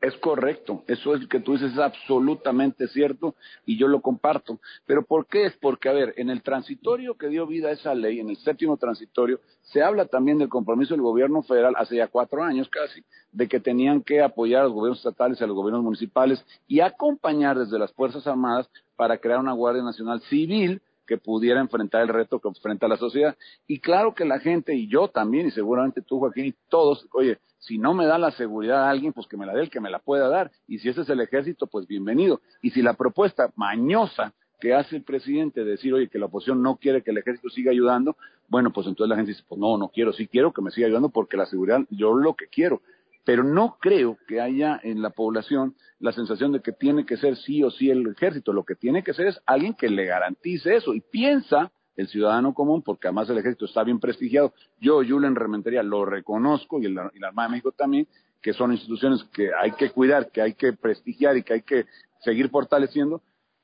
Es 0.00 0.16
correcto, 0.18 0.84
eso 0.86 1.16
es 1.16 1.26
que 1.26 1.40
tú 1.40 1.54
dices 1.54 1.72
es 1.72 1.78
absolutamente 1.78 2.86
cierto 2.86 3.34
y 3.66 3.76
yo 3.76 3.88
lo 3.88 4.00
comparto. 4.00 4.60
Pero 4.86 5.04
¿por 5.04 5.26
qué? 5.26 5.46
Es 5.46 5.56
porque, 5.56 5.88
a 5.88 5.92
ver, 5.92 6.14
en 6.16 6.30
el 6.30 6.42
transitorio 6.42 7.16
que 7.16 7.26
dio 7.26 7.48
vida 7.48 7.68
a 7.68 7.72
esa 7.72 7.96
ley, 7.96 8.20
en 8.20 8.30
el 8.30 8.36
séptimo 8.36 8.76
transitorio, 8.76 9.40
se 9.62 9.82
habla 9.82 10.04
también 10.04 10.38
del 10.38 10.48
compromiso 10.48 10.94
del 10.94 11.02
gobierno 11.02 11.42
federal 11.42 11.74
hace 11.76 11.96
ya 11.96 12.06
cuatro 12.06 12.44
años 12.44 12.68
casi, 12.68 13.02
de 13.32 13.48
que 13.48 13.58
tenían 13.58 14.02
que 14.02 14.22
apoyar 14.22 14.60
a 14.60 14.64
los 14.64 14.72
gobiernos 14.72 14.98
estatales 14.98 15.40
y 15.40 15.44
a 15.44 15.48
los 15.48 15.56
gobiernos 15.56 15.82
municipales 15.82 16.44
y 16.68 16.78
acompañar 16.78 17.58
desde 17.58 17.78
las 17.78 17.92
Fuerzas 17.92 18.24
Armadas 18.28 18.70
para 18.94 19.18
crear 19.18 19.40
una 19.40 19.52
Guardia 19.52 19.82
Nacional 19.82 20.20
Civil 20.22 20.80
que 21.08 21.16
pudiera 21.16 21.60
enfrentar 21.60 22.02
el 22.02 22.08
reto 22.08 22.38
que 22.38 22.48
enfrenta 22.48 22.86
la 22.86 22.98
sociedad. 22.98 23.36
Y 23.66 23.80
claro 23.80 24.14
que 24.14 24.26
la 24.26 24.38
gente, 24.38 24.74
y 24.74 24.86
yo 24.86 25.08
también, 25.08 25.48
y 25.48 25.50
seguramente 25.50 26.02
tú, 26.02 26.18
Joaquín, 26.18 26.44
y 26.44 26.54
todos, 26.68 27.08
oye, 27.12 27.38
si 27.58 27.78
no 27.78 27.94
me 27.94 28.04
da 28.06 28.18
la 28.18 28.30
seguridad 28.32 28.84
a 28.84 28.90
alguien, 28.90 29.14
pues 29.14 29.26
que 29.26 29.38
me 29.38 29.46
la 29.46 29.54
dé 29.54 29.62
el 29.62 29.70
que 29.70 29.80
me 29.80 29.90
la 29.90 29.98
pueda 29.98 30.28
dar. 30.28 30.52
Y 30.68 30.78
si 30.78 30.90
ese 30.90 31.00
es 31.00 31.08
el 31.08 31.20
ejército, 31.20 31.66
pues 31.66 31.86
bienvenido. 31.86 32.42
Y 32.60 32.70
si 32.70 32.82
la 32.82 32.92
propuesta 32.92 33.50
mañosa 33.56 34.34
que 34.60 34.74
hace 34.74 34.96
el 34.96 35.02
presidente 35.02 35.64
de 35.64 35.70
decir, 35.70 35.94
oye, 35.94 36.08
que 36.08 36.18
la 36.18 36.26
oposición 36.26 36.62
no 36.62 36.76
quiere 36.76 37.02
que 37.02 37.10
el 37.10 37.18
ejército 37.18 37.48
siga 37.48 37.70
ayudando, 37.70 38.16
bueno, 38.48 38.70
pues 38.72 38.86
entonces 38.86 39.08
la 39.08 39.16
gente 39.16 39.30
dice, 39.30 39.44
pues 39.48 39.58
no, 39.58 39.78
no 39.78 39.88
quiero, 39.88 40.12
sí 40.12 40.26
quiero 40.26 40.52
que 40.52 40.60
me 40.60 40.70
siga 40.70 40.88
ayudando 40.88 41.08
porque 41.08 41.36
la 41.36 41.46
seguridad, 41.46 41.80
yo 41.90 42.14
lo 42.14 42.34
que 42.34 42.48
quiero. 42.48 42.82
Pero 43.28 43.44
no 43.44 43.76
creo 43.78 44.16
que 44.26 44.40
haya 44.40 44.80
en 44.82 45.02
la 45.02 45.10
población 45.10 45.74
la 45.98 46.12
sensación 46.12 46.50
de 46.52 46.62
que 46.62 46.72
tiene 46.72 47.04
que 47.04 47.18
ser 47.18 47.36
sí 47.36 47.62
o 47.62 47.70
sí 47.70 47.90
el 47.90 48.06
ejército. 48.06 48.54
Lo 48.54 48.64
que 48.64 48.74
tiene 48.74 49.04
que 49.04 49.12
ser 49.12 49.26
es 49.26 49.38
alguien 49.44 49.74
que 49.74 49.90
le 49.90 50.06
garantice 50.06 50.76
eso. 50.76 50.94
Y 50.94 51.02
piensa 51.02 51.70
el 51.96 52.08
ciudadano 52.08 52.54
común, 52.54 52.80
porque 52.80 53.06
además 53.06 53.28
el 53.28 53.36
ejército 53.36 53.66
está 53.66 53.84
bien 53.84 54.00
prestigiado. 54.00 54.54
Yo, 54.80 55.02
Julen 55.06 55.36
Rementería, 55.36 55.82
lo 55.82 56.06
reconozco 56.06 56.80
y, 56.80 56.86
el, 56.86 56.98
y 57.12 57.18
la 57.18 57.28
Armada 57.28 57.48
de 57.48 57.52
México 57.52 57.72
también, 57.72 58.08
que 58.40 58.54
son 58.54 58.72
instituciones 58.72 59.22
que 59.24 59.50
hay 59.54 59.72
que 59.72 59.90
cuidar, 59.90 60.30
que 60.30 60.40
hay 60.40 60.54
que 60.54 60.72
prestigiar 60.72 61.36
y 61.36 61.42
que 61.42 61.52
hay 61.52 61.62
que 61.62 61.84
seguir 62.20 62.48
fortaleciendo, 62.48 63.20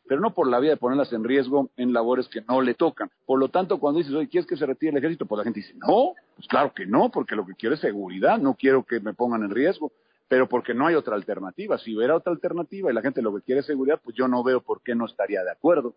pero 0.07 0.21
no 0.21 0.35
por 0.35 0.49
la 0.49 0.61
vía 0.61 0.71
de 0.71 0.77
ponerlas 0.77 1.13
en 1.13 1.25
riesgo 1.25 1.71
en 1.77 1.93
labores 1.93 2.29
que 2.29 2.43
no 2.43 2.61
le 2.61 2.75
tocan. 2.75 3.11
Por 3.25 3.39
lo 3.39 3.49
tanto, 3.49 3.79
cuando 3.79 3.99
dices, 3.99 4.15
oye, 4.15 4.29
¿quieres 4.29 4.47
que 4.47 4.57
se 4.57 4.67
retire 4.67 4.93
el 4.93 4.99
ejército? 4.99 5.27
Pues 5.27 5.39
la 5.39 5.45
gente 5.45 5.61
dice, 5.61 5.75
no, 5.75 6.15
pues 6.37 6.47
claro 6.49 6.73
que 6.75 6.87
no, 6.87 7.11
porque 7.11 7.37
lo 7.37 7.47
que 7.47 7.55
quiero 7.55 7.75
es 7.75 7.81
seguridad, 7.81 8.39
no 8.39 8.55
quiero 8.55 8.85
que 8.85 9.01
me 9.01 9.15
pongan 9.15 9.43
en 9.43 9.51
riesgo, 9.51 9.93
pero 10.29 10.49
porque 10.49 10.75
no 10.75 10.87
hay 10.87 10.95
otra 10.95 11.17
alternativa. 11.17 11.79
Si 11.79 11.97
hubiera 11.97 12.17
otra 12.17 12.33
alternativa 12.33 12.91
y 12.91 12.95
la 12.95 13.03
gente 13.03 13.23
lo 13.23 13.35
que 13.35 13.43
quiere 13.43 13.61
es 13.61 13.67
seguridad, 13.67 14.01
pues 14.03 14.17
yo 14.17 14.29
no 14.29 14.43
veo 14.43 14.61
por 14.61 14.83
qué 14.83 14.95
no 14.95 15.07
estaría 15.07 15.43
de 15.43 15.51
acuerdo. 15.51 15.95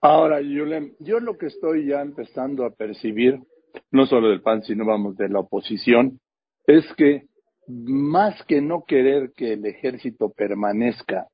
Ahora, 0.00 0.40
Yulem, 0.40 0.92
yo 1.00 1.18
lo 1.20 1.38
que 1.38 1.46
estoy 1.46 1.86
ya 1.86 2.02
empezando 2.02 2.64
a 2.64 2.70
percibir, 2.70 3.40
no 3.90 4.06
solo 4.06 4.28
del 4.28 4.42
PAN, 4.42 4.62
sino 4.62 4.84
vamos 4.84 5.16
de 5.16 5.28
la 5.28 5.40
oposición, 5.40 6.20
es 6.66 6.84
que 6.96 7.26
más 7.66 8.42
que 8.44 8.60
no 8.60 8.84
querer 8.84 9.32
que 9.34 9.54
el 9.54 9.64
ejército 9.64 10.30
permanezca 10.30 11.28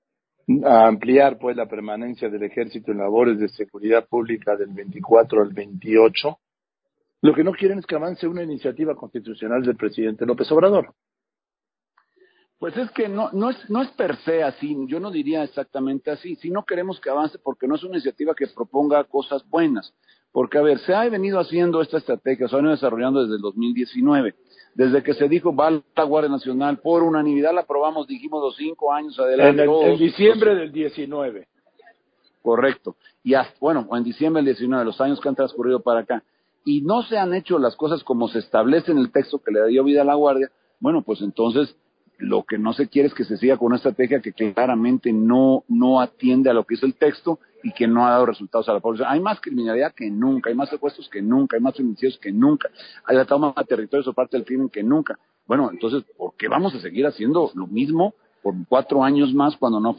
a 0.64 0.86
ampliar 0.86 1.38
pues 1.38 1.56
la 1.56 1.66
permanencia 1.66 2.28
del 2.28 2.42
ejército 2.42 2.92
en 2.92 2.98
labores 2.98 3.38
de 3.38 3.48
seguridad 3.48 4.06
pública 4.08 4.56
del 4.56 4.70
24 4.70 5.42
al 5.42 5.52
28, 5.52 6.38
lo 7.22 7.34
que 7.34 7.44
no 7.44 7.52
quieren 7.52 7.78
es 7.78 7.86
que 7.86 7.94
avance 7.94 8.26
una 8.26 8.42
iniciativa 8.42 8.94
constitucional 8.94 9.62
del 9.62 9.76
presidente 9.76 10.26
López 10.26 10.50
Obrador. 10.52 10.94
Pues 12.58 12.76
es 12.76 12.90
que 12.90 13.08
no, 13.08 13.30
no, 13.32 13.50
es, 13.50 13.70
no 13.70 13.80
es 13.80 13.88
per 13.92 14.16
se 14.16 14.42
así, 14.42 14.76
yo 14.86 15.00
no 15.00 15.10
diría 15.10 15.42
exactamente 15.44 16.10
así, 16.10 16.36
si 16.36 16.50
no 16.50 16.64
queremos 16.64 17.00
que 17.00 17.08
avance 17.08 17.38
porque 17.38 17.66
no 17.66 17.76
es 17.76 17.82
una 17.84 17.94
iniciativa 17.94 18.34
que 18.34 18.46
proponga 18.48 19.02
cosas 19.04 19.48
buenas, 19.48 19.94
porque 20.30 20.58
a 20.58 20.62
ver, 20.62 20.78
se 20.80 20.94
ha 20.94 21.08
venido 21.08 21.40
haciendo 21.40 21.80
esta 21.80 21.96
estrategia, 21.96 22.48
se 22.48 22.54
ha 22.54 22.58
venido 22.58 22.74
desarrollando 22.74 23.22
desde 23.22 23.36
el 23.36 23.40
2019, 23.40 24.34
desde 24.74 25.02
que 25.02 25.14
se 25.14 25.28
dijo 25.28 25.54
va 25.54 25.70
la 25.70 26.04
Guardia 26.04 26.30
Nacional, 26.30 26.78
por 26.78 27.02
unanimidad 27.02 27.54
la 27.54 27.62
aprobamos, 27.62 28.06
dijimos 28.06 28.42
los 28.42 28.56
cinco 28.56 28.92
años 28.92 29.18
adelante. 29.18 29.64
En, 29.64 29.70
el, 29.70 29.92
en 29.92 29.98
diciembre 29.98 30.54
del 30.54 30.72
19. 30.72 31.48
Correcto, 32.42 32.96
y 33.22 33.34
hasta, 33.34 33.54
bueno, 33.60 33.86
en 33.92 34.02
diciembre 34.02 34.40
del 34.42 34.54
19, 34.54 34.84
los 34.84 35.00
años 35.00 35.20
que 35.20 35.28
han 35.28 35.34
transcurrido 35.34 35.80
para 35.80 36.00
acá, 36.00 36.22
y 36.64 36.82
no 36.82 37.02
se 37.02 37.18
han 37.18 37.34
hecho 37.34 37.58
las 37.58 37.76
cosas 37.76 38.02
como 38.04 38.28
se 38.28 38.38
establece 38.38 38.92
en 38.92 38.98
el 38.98 39.12
texto 39.12 39.42
que 39.42 39.50
le 39.50 39.66
dio 39.68 39.84
vida 39.84 40.02
a 40.02 40.04
la 40.06 40.14
Guardia, 40.14 40.50
bueno, 40.78 41.02
pues 41.02 41.20
entonces 41.20 41.76
lo 42.20 42.44
que 42.44 42.58
no 42.58 42.72
se 42.72 42.88
quiere 42.88 43.08
es 43.08 43.14
que 43.14 43.24
se 43.24 43.36
siga 43.36 43.56
con 43.56 43.66
una 43.66 43.76
estrategia 43.76 44.20
que 44.20 44.32
claramente 44.32 45.12
no, 45.12 45.64
no 45.68 46.00
atiende 46.00 46.50
a 46.50 46.54
lo 46.54 46.64
que 46.64 46.74
es 46.74 46.82
el 46.82 46.94
texto 46.94 47.38
y 47.62 47.72
que 47.72 47.86
no 47.86 48.06
ha 48.06 48.10
dado 48.10 48.26
resultados 48.26 48.68
a 48.68 48.74
la 48.74 48.80
población. 48.80 49.08
Hay 49.10 49.20
más 49.20 49.40
criminalidad 49.40 49.94
que 49.94 50.10
nunca, 50.10 50.50
hay 50.50 50.56
más 50.56 50.68
secuestros 50.68 51.08
que 51.08 51.22
nunca, 51.22 51.56
hay 51.56 51.62
más 51.62 51.76
feminicidios 51.76 52.18
que 52.18 52.30
nunca, 52.30 52.68
hay 53.04 53.16
la 53.16 53.24
toma 53.24 53.54
de 53.56 53.64
territorios 53.64 54.04
por 54.06 54.14
parte 54.14 54.36
del 54.36 54.46
crimen 54.46 54.68
que 54.68 54.82
nunca. 54.82 55.18
Bueno, 55.46 55.70
entonces, 55.72 56.04
¿por 56.16 56.34
qué 56.36 56.48
vamos 56.48 56.74
a 56.74 56.80
seguir 56.80 57.06
haciendo 57.06 57.50
lo 57.54 57.66
mismo 57.66 58.14
por 58.42 58.54
cuatro 58.68 59.02
años 59.02 59.34
más 59.34 59.56
cuando 59.56 59.80
no 59.80 59.96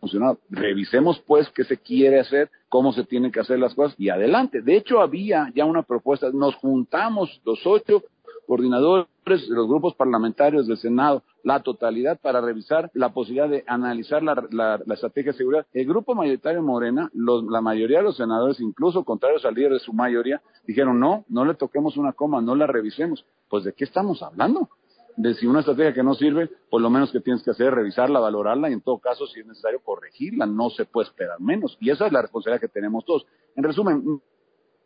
funcionado? 0.00 0.38
Revisemos 0.50 1.20
pues 1.20 1.48
qué 1.50 1.64
se 1.64 1.76
quiere 1.76 2.20
hacer, 2.20 2.50
cómo 2.68 2.92
se 2.92 3.04
tienen 3.04 3.30
que 3.30 3.40
hacer 3.40 3.58
las 3.58 3.74
cosas 3.74 3.94
y 3.98 4.08
adelante. 4.08 4.62
De 4.62 4.76
hecho, 4.76 5.00
había 5.00 5.52
ya 5.54 5.64
una 5.64 5.82
propuesta, 5.82 6.30
nos 6.32 6.54
juntamos 6.56 7.40
los 7.44 7.60
ocho 7.66 8.02
coordinadores 8.46 9.06
de 9.24 9.54
los 9.54 9.68
grupos 9.68 9.94
parlamentarios 9.94 10.66
del 10.66 10.76
Senado, 10.76 11.22
la 11.42 11.62
totalidad 11.62 12.20
para 12.20 12.40
revisar 12.40 12.90
la 12.94 13.12
posibilidad 13.12 13.48
de 13.48 13.64
analizar 13.66 14.22
la, 14.22 14.80
estrategia 14.92 15.32
de 15.32 15.38
seguridad. 15.38 15.66
El 15.72 15.86
grupo 15.86 16.14
mayoritario 16.14 16.62
Morena, 16.62 17.10
los, 17.14 17.44
la 17.44 17.60
mayoría 17.60 17.98
de 17.98 18.04
los 18.04 18.16
senadores, 18.16 18.60
incluso 18.60 19.04
contrarios 19.04 19.44
al 19.44 19.54
líder 19.54 19.72
de 19.72 19.78
su 19.80 19.92
mayoría, 19.92 20.42
dijeron 20.66 20.98
no, 20.98 21.24
no 21.28 21.44
le 21.44 21.54
toquemos 21.54 21.96
una 21.96 22.12
coma, 22.12 22.40
no 22.40 22.54
la 22.54 22.66
revisemos. 22.66 23.24
Pues 23.48 23.64
de 23.64 23.72
qué 23.72 23.84
estamos 23.84 24.22
hablando? 24.22 24.68
De 25.16 25.34
si 25.34 25.46
una 25.46 25.60
estrategia 25.60 25.92
que 25.92 26.02
no 26.02 26.14
sirve, 26.14 26.50
pues 26.70 26.82
lo 26.82 26.88
menos 26.88 27.12
que 27.12 27.20
tienes 27.20 27.42
que 27.42 27.50
hacer 27.50 27.68
es 27.68 27.74
revisarla, 27.74 28.18
valorarla 28.18 28.70
y 28.70 28.72
en 28.72 28.80
todo 28.80 28.98
caso, 28.98 29.26
si 29.26 29.40
es 29.40 29.46
necesario, 29.46 29.80
corregirla. 29.84 30.46
No 30.46 30.70
se 30.70 30.86
puede 30.86 31.08
esperar 31.08 31.38
menos. 31.38 31.76
Y 31.80 31.90
esa 31.90 32.06
es 32.06 32.12
la 32.12 32.22
responsabilidad 32.22 32.60
que 32.60 32.68
tenemos 32.68 33.04
todos. 33.04 33.26
En 33.54 33.62
resumen, 33.62 34.22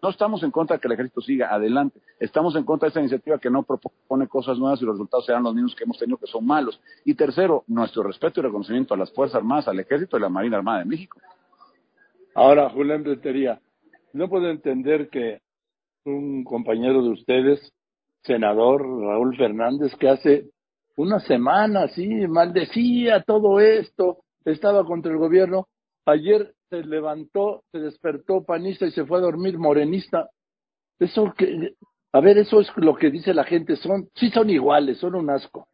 no 0.02 0.10
estamos 0.10 0.42
en 0.42 0.50
contra 0.50 0.76
de 0.76 0.80
que 0.80 0.88
el 0.88 0.92
ejército 0.92 1.20
siga 1.20 1.52
adelante. 1.52 2.00
Estamos 2.20 2.54
en 2.56 2.64
contra 2.64 2.86
de 2.86 2.88
esta 2.88 3.00
iniciativa 3.00 3.38
que 3.38 3.50
no 3.50 3.62
propone 3.62 4.28
cosas 4.28 4.58
nuevas 4.58 4.80
y 4.82 4.84
los 4.84 4.94
resultados 4.94 5.26
serán 5.26 5.42
los 5.42 5.54
mismos 5.54 5.74
que 5.74 5.84
hemos 5.84 5.98
tenido, 5.98 6.18
que 6.18 6.26
son 6.26 6.46
malos. 6.46 6.80
Y 7.04 7.14
tercero, 7.14 7.64
nuestro 7.66 8.02
respeto 8.02 8.40
y 8.40 8.42
reconocimiento 8.44 8.94
a 8.94 8.96
las 8.96 9.12
Fuerzas 9.12 9.36
Armadas, 9.36 9.68
al 9.68 9.80
Ejército 9.80 10.16
y 10.16 10.20
a 10.20 10.22
la 10.22 10.28
Marina 10.28 10.58
Armada 10.58 10.80
de 10.80 10.84
México. 10.84 11.18
Ahora, 12.34 12.68
Julián 12.70 13.02
Bretería, 13.02 13.60
no 14.12 14.28
puedo 14.28 14.48
entender 14.50 15.08
que 15.08 15.40
un 16.04 16.44
compañero 16.44 17.02
de 17.02 17.10
ustedes, 17.10 17.72
senador 18.22 18.82
Raúl 18.82 19.36
Fernández, 19.36 19.94
que 19.96 20.08
hace 20.08 20.50
una 20.96 21.20
semana, 21.20 21.88
sí, 21.88 22.06
maldecía 22.28 23.22
todo 23.22 23.60
esto, 23.60 24.18
estaba 24.44 24.84
contra 24.84 25.12
el 25.12 25.18
gobierno, 25.18 25.68
ayer 26.06 26.54
se 26.68 26.82
levantó, 26.82 27.64
se 27.72 27.78
despertó 27.78 28.44
panista 28.44 28.86
y 28.86 28.90
se 28.90 29.04
fue 29.04 29.18
a 29.18 29.22
dormir 29.22 29.58
morenista. 29.58 30.30
Eso 30.98 31.32
que, 31.36 31.74
a 32.12 32.20
ver, 32.20 32.38
eso 32.38 32.60
es 32.60 32.68
lo 32.76 32.96
que 32.96 33.10
dice 33.10 33.34
la 33.34 33.44
gente, 33.44 33.76
son, 33.76 34.08
sí 34.14 34.30
son 34.30 34.50
iguales, 34.50 34.98
son 34.98 35.14
un 35.14 35.30
asco. 35.30 35.68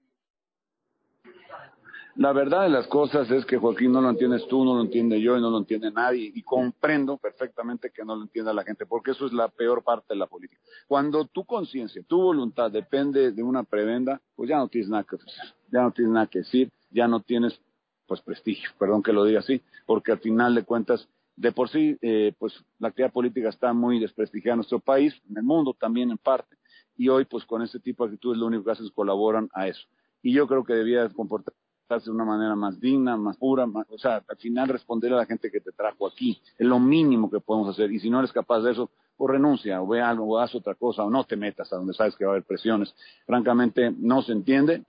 La 2.17 2.33
verdad 2.35 2.65
de 2.65 2.69
las 2.69 2.87
cosas 2.89 3.31
es 3.31 3.47
que 3.47 3.57
Joaquín 3.57 3.91
no 3.91 4.03
lo 4.03 4.11
entiendes 4.11 4.47
tú, 4.47 4.63
no 4.67 4.75
lo 4.75 4.83
entiende 4.83 5.19
yo 5.19 5.39
y 5.39 5.41
no 5.41 5.49
lo 5.49 5.57
entiende 5.57 5.91
nadie. 5.91 6.31
Y 6.35 6.43
comprendo 6.43 7.17
perfectamente 7.17 7.91
que 7.91 8.05
no 8.05 8.15
lo 8.15 8.23
entienda 8.23 8.53
la 8.53 8.65
gente, 8.65 8.85
porque 8.85 9.13
eso 9.13 9.25
es 9.25 9.33
la 9.33 9.49
peor 9.49 9.83
parte 9.83 10.09
de 10.11 10.17
la 10.17 10.27
política. 10.27 10.61
Cuando 10.87 11.25
tu 11.25 11.47
conciencia, 11.47 12.03
tu 12.07 12.21
voluntad 12.21 12.71
depende 12.71 13.33
de 13.33 13.43
una 13.43 13.63
prebenda, 13.63 14.21
pues 14.37 14.51
ya 14.51 14.59
no 14.59 14.69
tienes 14.69 14.91
nada 14.91 15.05
que 15.05 15.17
hacer, 15.17 15.55
ya 15.71 15.83
no 15.83 15.93
tienes 15.93 16.13
nada 16.13 16.27
que 16.27 16.41
decir, 16.41 16.71
ya 16.91 17.09
no 17.09 17.21
tienes 17.21 17.59
pues 18.07 18.21
prestigio, 18.21 18.71
perdón 18.79 19.03
que 19.03 19.13
lo 19.13 19.25
diga 19.25 19.41
así, 19.41 19.61
porque 19.87 20.13
al 20.13 20.19
final 20.19 20.55
de 20.55 20.65
cuentas, 20.65 21.09
de 21.37 21.53
por 21.53 21.69
sí, 21.69 21.97
eh, 22.03 22.35
pues 22.39 22.53
la 22.79 22.89
actividad 22.89 23.13
política 23.13 23.49
está 23.49 23.73
muy 23.73 23.99
desprestigiada 23.99 24.55
en 24.55 24.59
nuestro 24.59 24.81
país, 24.81 25.15
en 25.29 25.37
el 25.37 25.43
mundo 25.43 25.75
también 25.79 26.11
en 26.11 26.19
parte, 26.19 26.57
y 26.97 27.09
hoy 27.09 27.25
pues 27.25 27.45
con 27.45 27.63
este 27.63 27.81
tipo 27.81 28.05
de 28.05 28.13
actitudes 28.13 28.39
lo 28.39 28.47
único 28.47 28.65
que 28.65 28.73
hacen 28.73 28.87
es 28.87 28.93
colaboran 28.93 29.49
a 29.55 29.69
eso. 29.69 29.87
Y 30.23 30.33
yo 30.33 30.47
creo 30.47 30.65
que 30.65 30.75
debía 30.75 31.09
comportarse 31.09 31.57
de 32.05 32.11
una 32.11 32.25
manera 32.25 32.55
más 32.55 32.81
digna, 32.81 33.17
más 33.17 33.37
pura, 33.37 33.67
o 33.67 33.99
sea, 33.99 34.23
al 34.27 34.37
final 34.37 34.69
responder 34.69 35.13
a 35.13 35.17
la 35.17 35.27
gente 35.27 35.51
que 35.51 35.61
te 35.61 35.73
trajo 35.73 36.07
aquí, 36.07 36.41
es 36.59 36.67
lo 36.67 36.79
mínimo 36.79 37.31
que 37.31 37.41
podemos 37.41 37.69
hacer, 37.71 37.91
y 37.93 37.99
si 37.99 38.09
no 38.09 38.19
eres 38.19 38.33
capaz 38.33 38.61
de 38.61 38.73
eso, 38.73 38.91
pues 39.17 39.31
renuncia, 39.31 39.81
o 39.83 39.87
ve 39.87 40.01
algo, 40.01 40.27
o 40.27 40.39
haz 40.39 40.55
otra 40.55 40.75
cosa, 40.75 41.05
o 41.05 41.11
no 41.11 41.25
te 41.25 41.37
metas 41.37 41.73
a 41.73 41.77
donde 41.77 41.95
sabes 41.95 42.17
que 42.17 42.25
va 42.25 42.33
a 42.33 42.35
haber 42.35 42.45
presiones. 42.45 42.95
Francamente, 43.27 43.95
no 43.97 44.23
se 44.23 44.33
entiende, 44.33 44.85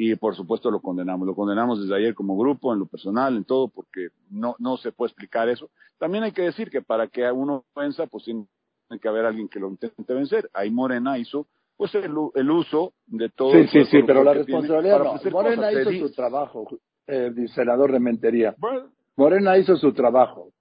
y 0.00 0.14
por 0.14 0.36
supuesto 0.36 0.70
lo 0.70 0.80
condenamos. 0.80 1.26
Lo 1.26 1.34
condenamos 1.34 1.82
desde 1.82 1.96
ayer 1.96 2.14
como 2.14 2.38
grupo, 2.38 2.72
en 2.72 2.78
lo 2.78 2.86
personal, 2.86 3.36
en 3.36 3.44
todo, 3.44 3.66
porque 3.66 4.10
no, 4.30 4.54
no 4.60 4.76
se 4.76 4.92
puede 4.92 5.08
explicar 5.08 5.48
eso. 5.48 5.70
También 5.98 6.22
hay 6.22 6.30
que 6.30 6.42
decir 6.42 6.70
que 6.70 6.80
para 6.80 7.08
que 7.08 7.30
uno 7.32 7.64
venza, 7.74 8.06
pues 8.06 8.24
tiene 8.24 8.46
que 9.02 9.08
haber 9.08 9.26
alguien 9.26 9.48
que 9.48 9.58
lo 9.58 9.68
intente 9.68 10.14
vencer. 10.14 10.48
Ahí 10.54 10.70
Morena 10.70 11.18
hizo 11.18 11.48
pues 11.76 11.92
el, 11.96 12.12
el 12.34 12.50
uso 12.50 12.92
de 13.06 13.28
todo. 13.28 13.52
Sí, 13.52 13.66
sí, 13.72 13.84
sí, 13.86 13.98
pero 14.06 14.22
la 14.22 14.34
responsabilidad 14.34 15.02
no. 15.02 15.30
Morena 15.32 15.72
hizo 15.72 15.90
su 16.08 16.12
trabajo, 16.14 16.68
el 17.06 17.48
senador 17.48 17.90
Rementería. 17.90 18.54
Morena 19.16 19.58
hizo 19.58 19.76
su 19.76 19.92
trabajo. 19.92 20.52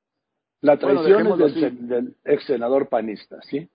La 0.62 0.78
traición 0.78 1.41
es 1.43 1.56
del, 1.56 1.88
del, 1.88 2.15
ex 2.26 2.43
senador 2.45 2.89
panista, 2.89 3.39
¿sí? 3.43 3.69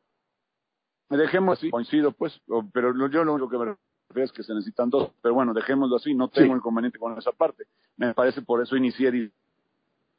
Dejemos 1.08 1.58
así, 1.58 1.70
coincido, 1.70 2.10
pues, 2.10 2.40
pero 2.72 2.92
yo 3.08 3.22
lo 3.22 3.48
que 3.48 3.58
me 3.58 3.76
que 4.12 4.42
se 4.42 4.54
necesitan 4.54 4.90
dos, 4.90 5.10
pero 5.20 5.34
bueno, 5.34 5.52
dejémoslo 5.52 5.96
así, 5.96 6.14
no 6.14 6.28
tengo 6.28 6.56
inconveniente 6.56 6.98
con 6.98 7.16
esa 7.18 7.32
parte. 7.32 7.64
Me 7.96 8.14
parece 8.14 8.42
por 8.42 8.62
eso 8.62 8.76
inicié 8.76 9.30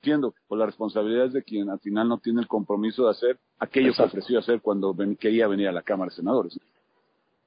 diciendo, 0.02 0.34
pues 0.48 0.60
la 0.60 0.66
responsabilidad 0.66 1.28
es 1.28 1.34
de 1.34 1.44
quien 1.44 1.70
al 1.70 1.80
final 1.80 2.10
no 2.10 2.18
tiene 2.18 2.42
el 2.42 2.48
compromiso 2.48 3.06
de 3.06 3.12
hacer 3.12 3.40
aquello 3.60 3.94
que 3.94 4.04
ofreció 4.04 4.40
hacer 4.40 4.62
cuando 4.62 4.96
quería 5.20 5.48
venir 5.48 5.68
a 5.68 5.72
la 5.72 5.82
Cámara 5.82 6.10
de 6.10 6.16
Senadores. 6.16 6.60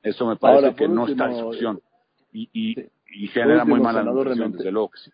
Eso 0.02 0.26
me 0.26 0.36
parece 0.36 0.74
que 0.74 0.88
no 0.88 1.06
está 1.06 1.26
en 1.26 1.32
discusión 1.32 1.80
y, 2.32 2.48
y, 2.52 3.28
genera 3.28 3.64
muy 3.64 3.80
mala 3.80 4.02
impresión, 4.02 4.52
desde 4.52 4.70
luego 4.70 4.90
que 4.90 4.98
sí. 4.98 5.10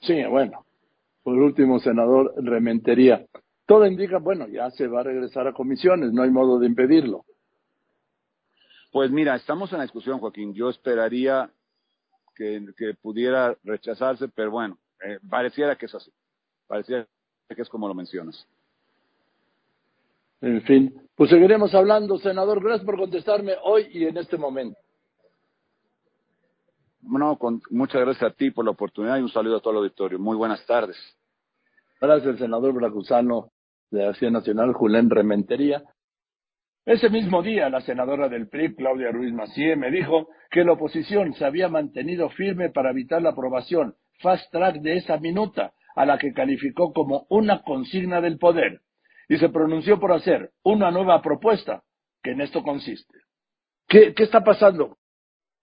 Sí, 0.00 0.24
bueno, 0.28 0.64
por 1.22 1.34
último, 1.34 1.78
senador 1.78 2.34
Rementería. 2.36 3.24
Todo 3.66 3.86
indica, 3.86 4.18
bueno, 4.18 4.46
ya 4.46 4.70
se 4.70 4.86
va 4.86 5.00
a 5.00 5.04
regresar 5.04 5.46
a 5.46 5.52
comisiones, 5.52 6.12
no 6.12 6.22
hay 6.22 6.30
modo 6.30 6.58
de 6.58 6.66
impedirlo. 6.66 7.24
Pues 8.94 9.10
mira, 9.10 9.34
estamos 9.34 9.72
en 9.72 9.78
la 9.78 9.82
discusión, 9.82 10.20
Joaquín. 10.20 10.54
Yo 10.54 10.70
esperaría 10.70 11.50
que, 12.36 12.64
pudiera 13.02 13.56
rechazarse, 13.64 14.28
pero 14.28 14.52
bueno, 14.52 14.78
eh, 15.04 15.18
pareciera 15.28 15.74
que 15.74 15.86
es 15.86 15.94
así. 15.96 16.12
Pareciera 16.68 17.04
que 17.48 17.60
es 17.60 17.68
como 17.68 17.88
lo 17.88 17.94
mencionas. 17.94 18.46
En 20.40 20.62
fin, 20.62 20.94
pues 21.16 21.28
seguiremos 21.28 21.74
hablando, 21.74 22.18
senador. 22.18 22.62
Gracias 22.62 22.86
por 22.86 22.96
contestarme 22.96 23.56
hoy 23.64 23.88
y 23.90 24.04
en 24.04 24.16
este 24.16 24.36
momento. 24.36 24.78
Bueno, 27.00 27.36
con, 27.36 27.60
muchas 27.70 28.00
gracias 28.00 28.30
a 28.30 28.32
ti 28.32 28.52
por 28.52 28.64
la 28.64 28.70
oportunidad 28.70 29.16
y 29.16 29.22
un 29.22 29.28
saludo 29.28 29.56
a 29.56 29.60
todo 29.60 29.72
el 29.72 29.78
auditorio. 29.78 30.20
Muy 30.20 30.36
buenas 30.36 30.64
tardes. 30.66 30.96
Gracias, 32.00 32.38
senador 32.38 32.72
Bracusano 32.72 33.50
de 33.90 34.06
Acción 34.06 34.34
Nacional, 34.34 34.72
Julián 34.72 35.10
Rementería. 35.10 35.82
Ese 36.86 37.08
mismo 37.08 37.42
día, 37.42 37.70
la 37.70 37.80
senadora 37.80 38.28
del 38.28 38.48
PRI, 38.48 38.74
Claudia 38.74 39.10
Ruiz 39.10 39.32
Macié, 39.32 39.74
me 39.74 39.90
dijo 39.90 40.28
que 40.50 40.64
la 40.64 40.72
oposición 40.72 41.32
se 41.32 41.46
había 41.46 41.68
mantenido 41.68 42.28
firme 42.28 42.68
para 42.68 42.90
evitar 42.90 43.22
la 43.22 43.30
aprobación 43.30 43.94
fast 44.20 44.50
track 44.52 44.76
de 44.76 44.98
esa 44.98 45.16
minuta, 45.18 45.72
a 45.96 46.04
la 46.04 46.18
que 46.18 46.34
calificó 46.34 46.92
como 46.92 47.26
una 47.30 47.62
consigna 47.62 48.20
del 48.20 48.38
poder, 48.38 48.80
y 49.28 49.38
se 49.38 49.48
pronunció 49.48 49.98
por 49.98 50.12
hacer 50.12 50.50
una 50.62 50.90
nueva 50.90 51.22
propuesta, 51.22 51.82
que 52.22 52.32
en 52.32 52.42
esto 52.42 52.62
consiste. 52.62 53.18
¿Qué, 53.88 54.12
qué 54.14 54.24
está 54.24 54.44
pasando? 54.44 54.98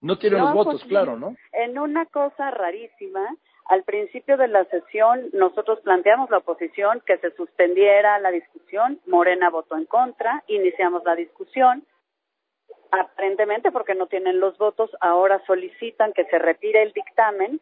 No 0.02 0.18
tiene 0.18 0.40
los 0.40 0.54
votos, 0.54 0.82
pues, 0.82 0.90
claro, 0.90 1.20
¿no? 1.20 1.36
En 1.52 1.78
una 1.78 2.08
cosa 2.08 2.50
rarísima, 2.50 3.22
al 3.66 3.84
principio 3.84 4.38
de 4.38 4.48
la 4.48 4.66
sesión 4.66 5.30
nosotros 5.34 5.80
planteamos 5.82 6.30
la 6.30 6.40
oposición 6.40 7.02
que 7.06 7.18
se 7.18 7.32
suspendiera 7.32 8.20
la 8.20 8.32
discusión, 8.32 9.00
Morena 9.06 9.50
votó 9.50 9.78
en 9.78 9.86
contra, 9.86 10.44
iniciamos 10.48 11.04
la 11.06 11.16
discusión, 11.16 11.86
aparentemente 12.92 13.72
porque 13.72 13.96
no 13.96 14.08
tienen 14.08 14.40
los 14.40 14.58
votos, 14.58 14.90
ahora 15.00 15.42
solicitan 15.46 16.14
que 16.14 16.26
se 16.26 16.40
retire 16.40 16.84
el 16.84 16.92
dictamen 16.92 17.62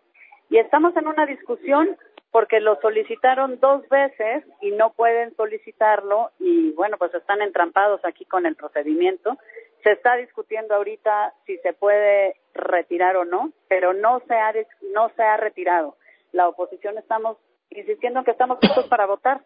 y 0.49 0.57
estamos 0.57 0.95
en 0.97 1.07
una 1.07 1.25
discusión 1.25 1.97
porque 2.31 2.59
lo 2.59 2.79
solicitaron 2.81 3.59
dos 3.59 3.88
veces 3.89 4.43
y 4.62 4.71
no 4.71 4.91
pueden 4.91 5.35
solicitarlo 5.35 6.31
y 6.39 6.71
bueno, 6.71 6.97
pues 6.97 7.13
están 7.13 7.41
entrampados 7.41 8.01
aquí 8.03 8.25
con 8.25 8.45
el 8.45 8.55
procedimiento. 8.55 9.38
Se 9.83 9.91
está 9.91 10.15
discutiendo 10.17 10.75
ahorita 10.75 11.33
si 11.45 11.57
se 11.59 11.73
puede 11.73 12.35
retirar 12.53 13.15
o 13.17 13.25
no, 13.25 13.51
pero 13.67 13.93
no 13.93 14.21
se 14.27 14.33
ha 14.33 14.53
no 14.93 15.09
se 15.15 15.23
ha 15.23 15.37
retirado. 15.37 15.95
La 16.31 16.47
oposición 16.47 16.97
estamos 16.97 17.37
insistiendo 17.69 18.19
en 18.19 18.25
que 18.25 18.31
estamos 18.31 18.59
listos 18.61 18.87
para 18.87 19.05
votar 19.05 19.41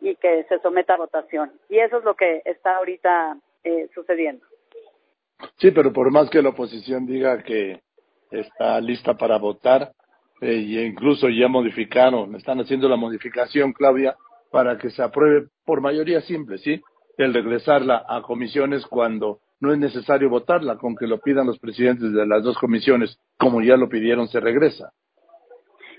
y 0.00 0.16
que 0.16 0.44
se 0.44 0.58
someta 0.60 0.94
a 0.94 0.98
votación. 0.98 1.52
Y 1.68 1.78
eso 1.78 1.98
es 1.98 2.04
lo 2.04 2.14
que 2.14 2.42
está 2.44 2.76
ahorita 2.76 3.36
eh, 3.62 3.88
sucediendo. 3.94 4.44
Sí, 5.56 5.70
pero 5.70 5.92
por 5.92 6.10
más 6.10 6.30
que 6.30 6.42
la 6.42 6.50
oposición 6.50 7.06
diga 7.06 7.42
que 7.42 7.80
está 8.30 8.80
lista 8.80 9.14
para 9.14 9.38
votar, 9.38 9.92
eh, 10.40 10.54
y 10.54 10.78
incluso 10.80 11.28
ya 11.28 11.48
modificaron, 11.48 12.34
están 12.34 12.60
haciendo 12.60 12.88
la 12.88 12.96
modificación, 12.96 13.72
Claudia, 13.72 14.16
para 14.50 14.78
que 14.78 14.90
se 14.90 15.02
apruebe 15.02 15.48
por 15.64 15.80
mayoría 15.80 16.20
simple, 16.22 16.58
¿sí? 16.58 16.82
El 17.16 17.32
regresarla 17.32 18.04
a 18.08 18.22
comisiones 18.22 18.84
cuando 18.86 19.40
no 19.60 19.72
es 19.72 19.78
necesario 19.78 20.28
votarla, 20.28 20.76
con 20.76 20.96
que 20.96 21.06
lo 21.06 21.18
pidan 21.18 21.46
los 21.46 21.58
presidentes 21.58 22.12
de 22.12 22.26
las 22.26 22.42
dos 22.42 22.58
comisiones, 22.58 23.18
como 23.38 23.62
ya 23.62 23.76
lo 23.76 23.88
pidieron, 23.88 24.28
se 24.28 24.40
regresa. 24.40 24.92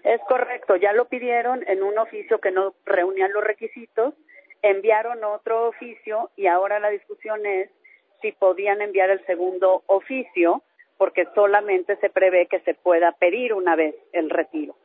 Es 0.04 0.22
correcto, 0.28 0.76
ya 0.76 0.94
lo 0.94 1.06
pidieron 1.06 1.64
en 1.68 1.82
un 1.82 1.98
oficio 1.98 2.40
que 2.40 2.52
no 2.52 2.76
reunían 2.86 3.34
los 3.34 3.44
requisitos, 3.44 4.14
enviaron 4.62 5.24
otro 5.24 5.68
oficio 5.68 6.30
y 6.36 6.48
ahora 6.48 6.80
la 6.80 6.90
discusión 6.90 7.46
es 7.46 7.70
si 8.22 8.32
podían 8.32 8.82
enviar 8.82 9.10
el 9.10 9.26
segundo 9.26 9.84
oficio, 9.88 10.64
porque 10.98 11.28
solamente 11.34 11.98
se 11.98 12.10
prevé 12.10 12.48
que 12.48 12.60
se 12.62 12.74
pueda 12.76 13.12
pedir 13.14 13.54
una 13.54 13.76
vez 13.76 13.96
el 14.14 14.30
retiro. 14.30 14.76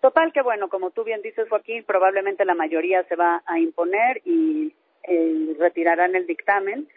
Total 0.00 0.32
que 0.32 0.42
bueno, 0.42 0.68
como 0.68 0.90
tú 0.90 1.04
bien 1.04 1.22
dices 1.22 1.48
Joaquín, 1.48 1.84
probablemente 1.84 2.44
la 2.44 2.54
mayoría 2.54 3.02
se 3.04 3.16
va 3.16 3.42
a 3.46 3.58
imponer 3.58 4.20
y 4.24 4.74
eh, 5.02 5.56
retirarán 5.58 6.14
el 6.14 6.26
dictamen, 6.26 6.88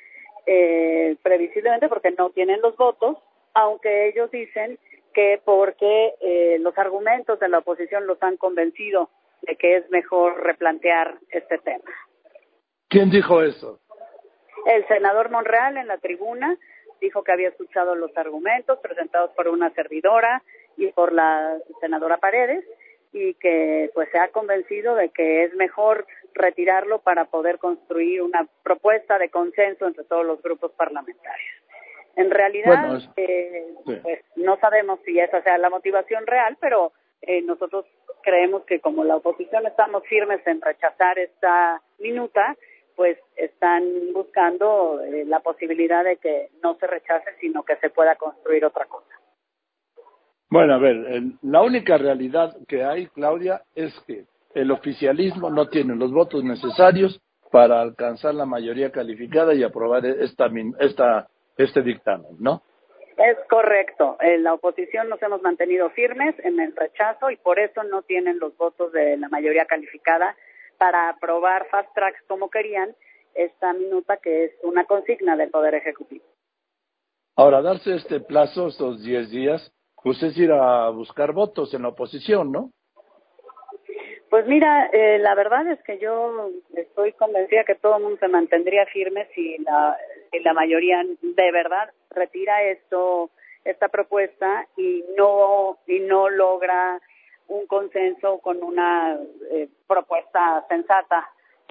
eh, 0.51 1.15
previsiblemente 1.21 1.89
porque 1.89 2.09
no 2.09 2.31
tienen 2.31 2.59
los 2.61 2.75
votos, 2.75 3.17
aunque 3.53 4.07
ellos 4.07 4.31
dicen 4.31 4.79
que 5.13 5.39
porque 5.45 6.15
eh, 6.21 6.57
los 6.59 6.75
argumentos 6.75 7.39
de 7.39 7.49
la 7.49 7.59
oposición 7.59 8.07
los 8.07 8.17
han 8.23 8.35
convencido 8.35 9.11
de 9.43 9.55
que 9.57 9.77
es 9.77 9.87
mejor 9.91 10.41
replantear 10.41 11.19
este 11.29 11.59
tema. 11.59 11.91
¿Quién 12.87 13.11
dijo 13.11 13.43
eso? 13.43 13.79
El 14.65 14.87
senador 14.87 15.29
Monreal 15.29 15.77
en 15.77 15.85
la 15.85 15.99
tribuna 15.99 16.57
dijo 16.99 17.23
que 17.23 17.31
había 17.31 17.49
escuchado 17.49 17.93
los 17.93 18.17
argumentos 18.17 18.79
presentados 18.79 19.29
por 19.35 19.49
una 19.49 19.69
servidora 19.75 20.41
y 20.77 20.87
por 20.93 21.13
la 21.13 21.59
senadora 21.79 22.17
Paredes 22.17 22.65
y 23.13 23.35
que 23.35 23.91
pues 23.93 24.09
se 24.11 24.17
ha 24.17 24.29
convencido 24.29 24.95
de 24.95 25.09
que 25.09 25.43
es 25.43 25.53
mejor 25.53 26.07
retirarlo 26.33 26.99
para 26.99 27.25
poder 27.25 27.57
construir 27.59 28.21
una 28.21 28.47
propuesta 28.63 29.17
de 29.17 29.29
consenso 29.29 29.87
entre 29.87 30.03
todos 30.03 30.25
los 30.25 30.41
grupos 30.41 30.71
parlamentarios. 30.71 31.49
En 32.15 32.31
realidad, 32.31 32.99
eh, 33.15 33.67
pues 33.85 34.19
no 34.35 34.57
sabemos 34.57 34.99
si 35.05 35.19
esa 35.19 35.41
sea 35.41 35.57
la 35.57 35.69
motivación 35.69 36.27
real, 36.27 36.57
pero 36.59 36.91
eh, 37.21 37.41
nosotros 37.41 37.85
creemos 38.21 38.63
que 38.63 38.79
como 38.81 39.03
la 39.03 39.15
oposición 39.15 39.65
estamos 39.65 40.03
firmes 40.05 40.45
en 40.45 40.61
rechazar 40.61 41.17
esta 41.17 41.81
minuta, 41.99 42.57
pues 42.95 43.17
están 43.37 43.83
buscando 44.13 45.01
eh, 45.01 45.23
la 45.25 45.39
posibilidad 45.39 46.03
de 46.03 46.17
que 46.17 46.49
no 46.61 46.75
se 46.75 46.87
rechace, 46.87 47.29
sino 47.39 47.63
que 47.63 47.77
se 47.77 47.89
pueda 47.89 48.15
construir 48.15 48.65
otra 48.65 48.85
cosa. 48.85 49.07
Bueno, 50.49 50.73
a 50.73 50.79
ver, 50.79 50.97
la 51.43 51.61
única 51.61 51.97
realidad 51.97 52.57
que 52.67 52.83
hay, 52.83 53.07
Claudia, 53.07 53.61
es 53.75 53.97
que 54.07 54.25
el 54.53 54.71
oficialismo 54.71 55.49
no 55.49 55.67
tiene 55.69 55.95
los 55.95 56.11
votos 56.11 56.43
necesarios 56.43 57.21
para 57.51 57.81
alcanzar 57.81 58.35
la 58.35 58.45
mayoría 58.45 58.91
calificada 58.91 59.53
y 59.53 59.63
aprobar 59.63 60.05
esta, 60.05 60.49
esta, 60.79 61.27
este 61.57 61.81
dictamen, 61.81 62.37
¿no? 62.39 62.61
Es 63.17 63.37
correcto. 63.49 64.17
En 64.21 64.43
la 64.43 64.53
oposición 64.53 65.09
nos 65.09 65.21
hemos 65.21 65.41
mantenido 65.41 65.89
firmes 65.89 66.35
en 66.43 66.59
el 66.59 66.73
rechazo 66.75 67.29
y 67.31 67.35
por 67.35 67.59
eso 67.59 67.83
no 67.83 68.01
tienen 68.03 68.39
los 68.39 68.55
votos 68.55 68.93
de 68.93 69.17
la 69.17 69.27
mayoría 69.27 69.65
calificada 69.65 70.35
para 70.77 71.09
aprobar 71.09 71.67
fast 71.69 71.93
tracks 71.93 72.21
como 72.27 72.49
querían 72.49 72.95
esta 73.33 73.73
minuta 73.73 74.17
que 74.17 74.45
es 74.45 74.51
una 74.63 74.85
consigna 74.85 75.35
del 75.35 75.49
Poder 75.49 75.75
Ejecutivo. 75.75 76.23
Ahora, 77.35 77.61
darse 77.61 77.95
este 77.95 78.21
plazo, 78.21 78.67
estos 78.67 79.03
10 79.03 79.29
días, 79.31 79.73
pues 80.01 80.21
es 80.23 80.37
ir 80.37 80.51
a 80.51 80.89
buscar 80.89 81.33
votos 81.33 81.73
en 81.73 81.83
la 81.83 81.89
oposición, 81.89 82.51
¿no? 82.51 82.71
Pues 84.29 84.45
mira, 84.45 84.89
eh, 84.93 85.17
la 85.17 85.33
verdad 85.33 85.65
es 85.67 85.81
que 85.83 85.97
yo 85.97 86.51
estoy 86.75 87.13
convencida 87.13 87.63
que 87.63 87.73
todo 87.73 87.97
el 87.97 88.03
mundo 88.03 88.19
se 88.19 88.27
mantendría 88.27 88.85
firme 88.85 89.27
si 89.33 89.57
la, 89.57 90.53
mayoría 90.53 91.03
de 91.21 91.51
verdad 91.51 91.89
retira 92.11 92.61
esto, 92.63 93.31
esta 93.65 93.87
propuesta 93.87 94.67
y 94.77 95.03
no 95.17 95.79
y 95.87 95.99
no 96.01 96.29
logra 96.29 97.01
un 97.47 97.65
consenso 97.65 98.37
con 98.39 98.61
una 98.61 99.17
eh, 99.51 99.67
propuesta 99.87 100.63
sensata 100.69 101.27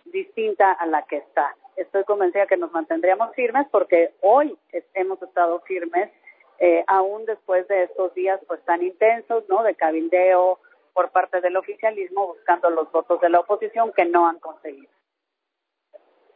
distinta 0.07 0.73
a 0.73 0.87
la 0.87 1.03
que 1.03 1.19
está. 1.19 1.55
Estoy 1.77 2.03
convencida 2.03 2.49
que 2.49 2.57
nos 2.57 2.73
mantendríamos 2.73 3.35
firmes 3.37 3.69
porque 3.71 4.11
hoy 4.21 4.59
hemos 4.95 5.23
estado 5.23 5.61
firmes 5.61 6.11
eh, 6.59 6.83
aún 6.89 7.25
después 7.25 7.69
de 7.69 7.85
estos 7.85 8.13
días 8.15 8.41
pues 8.49 8.61
tan 8.65 8.83
intensos, 8.83 9.45
¿no? 9.49 9.63
De 9.63 9.77
cabildeo 9.77 10.59
por 10.99 11.13
parte 11.13 11.41
del 11.41 11.57
oficialismo 11.57 12.27
buscando 12.27 12.69
los 12.71 12.91
votos 12.91 13.21
de 13.21 13.31
la 13.31 13.39
oposición 13.39 13.93
que 13.95 14.05
no 14.05 14.27
han 14.27 14.41
conseguido. 14.41 14.91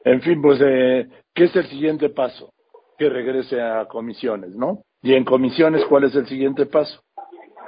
En 0.05 0.23
fin, 0.23 0.41
pues, 0.41 0.61
eh, 0.65 1.09
¿qué 1.35 1.45
es 1.47 1.57
el 1.57 1.67
siguiente 1.67 2.11
paso? 2.11 2.53
Que 2.97 3.09
regrese 3.09 3.61
a 3.61 3.89
comisiones, 3.89 4.55
¿no? 4.55 4.85
Y 5.03 5.15
en 5.15 5.25
comisiones, 5.25 5.85
¿cuál 5.87 6.05
es 6.05 6.15
el 6.15 6.29
siguiente 6.29 6.67
paso? 6.67 7.03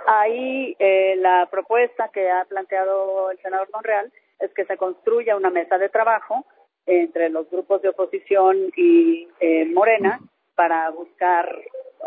Ahí 0.07 0.77
eh, 0.79 1.17
la 1.17 1.49
propuesta 1.51 2.11
que 2.15 2.31
ha 2.31 2.45
planteado 2.45 3.33
el 3.33 3.39
senador 3.39 3.69
Monreal 3.73 4.13
es 4.39 4.55
que 4.55 4.65
se 4.65 4.77
construya 4.77 5.35
una 5.35 5.51
mesa 5.51 5.77
de 5.79 5.89
trabajo 5.89 6.47
entre 6.87 7.29
los 7.29 7.51
grupos 7.51 7.83
de 7.83 7.89
oposición 7.89 8.71
y 8.77 9.27
eh, 9.41 9.65
Morena 9.65 10.21
para 10.55 10.91
buscar 10.91 11.53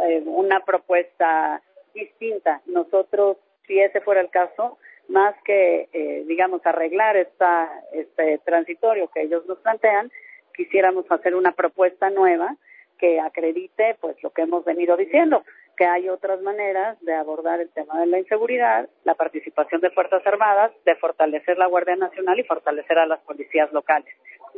eh, 0.08 0.24
una 0.26 0.62
propuesta 0.62 1.62
distinta. 1.94 2.62
Nosotros, 2.68 3.36
si 3.68 3.80
ese 3.80 4.02
fuera 4.02 4.22
el 4.22 4.30
caso, 4.30 4.78
más 5.10 5.36
que, 5.44 5.90
eh, 5.94 6.24
digamos, 6.28 6.66
arreglar 6.66 7.16
esta, 7.18 7.70
este 7.94 8.40
transitorio 8.40 9.10
que 9.10 9.22
ellos 9.22 9.46
nos 9.46 9.60
plantean, 9.60 10.12
quisiéramos 10.56 11.06
hacer 11.12 11.36
una 11.36 11.52
propuesta 11.52 12.10
nueva 12.10 12.56
que 12.98 13.20
acredite 13.20 13.96
pues 14.02 14.22
lo 14.24 14.32
que 14.32 14.42
hemos 14.42 14.66
venido 14.66 14.98
diciendo, 14.98 15.44
que 15.78 15.86
hay 15.86 16.10
otras 16.10 16.42
maneras 16.42 17.00
de 17.02 17.14
abordar 17.14 17.62
el 17.62 17.70
tema 17.70 18.00
de 18.00 18.08
la 18.08 18.18
inseguridad, 18.18 18.90
la 19.04 19.14
participación 19.14 19.82
de 19.82 19.92
Fuerzas 19.92 20.26
Armadas, 20.26 20.72
de 20.84 20.96
fortalecer 20.96 21.58
la 21.60 21.68
Guardia 21.68 21.96
Nacional 21.96 22.40
y 22.40 22.44
fortalecer 22.44 22.98
a 22.98 23.06
las 23.06 23.20
policías 23.20 23.72
locales. 23.72 24.12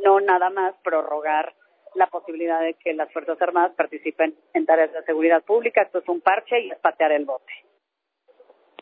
No 0.03 0.21
nada 0.21 0.49
más 0.49 0.73
prorrogar 0.81 1.53
la 1.95 2.07
posibilidad 2.07 2.61
de 2.61 2.75
que 2.75 2.93
las 2.93 3.11
Fuerzas 3.11 3.41
Armadas 3.41 3.73
participen 3.75 4.33
en 4.53 4.65
tareas 4.65 4.93
de 4.93 5.03
seguridad 5.03 5.43
pública. 5.43 5.81
Esto 5.81 5.99
es 5.99 6.07
un 6.07 6.21
parche 6.21 6.61
y 6.61 6.71
es 6.71 6.79
patear 6.79 7.11
el 7.11 7.25
bote. 7.25 7.51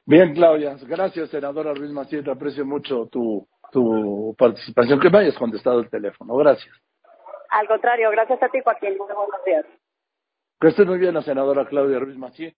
Bien, 0.07 0.33
Claudia. 0.33 0.77
Gracias, 0.87 1.29
senadora 1.29 1.73
Ruiz 1.73 1.91
Maciel. 1.91 2.29
Aprecio 2.29 2.65
mucho 2.65 3.09
tu, 3.11 3.45
tu 3.73 4.33
participación. 4.37 5.01
Que 5.01 5.09
me 5.09 5.17
hayas 5.17 5.35
contestado 5.35 5.81
el 5.81 5.89
teléfono. 5.89 6.33
Gracias. 6.37 6.73
Al 7.49 7.67
contrario, 7.67 8.09
gracias 8.11 8.41
a 8.41 8.47
ti, 8.47 8.59
Joaquín. 8.63 8.97
Muy 8.97 9.07
buenos 9.07 9.45
días. 9.45 9.65
Que 10.61 10.69
esté 10.69 10.85
muy 10.85 10.97
bien 10.97 11.13
la 11.13 11.23
senadora 11.23 11.67
Claudia 11.67 11.99
Ruiz 11.99 12.17
Maciel. 12.17 12.55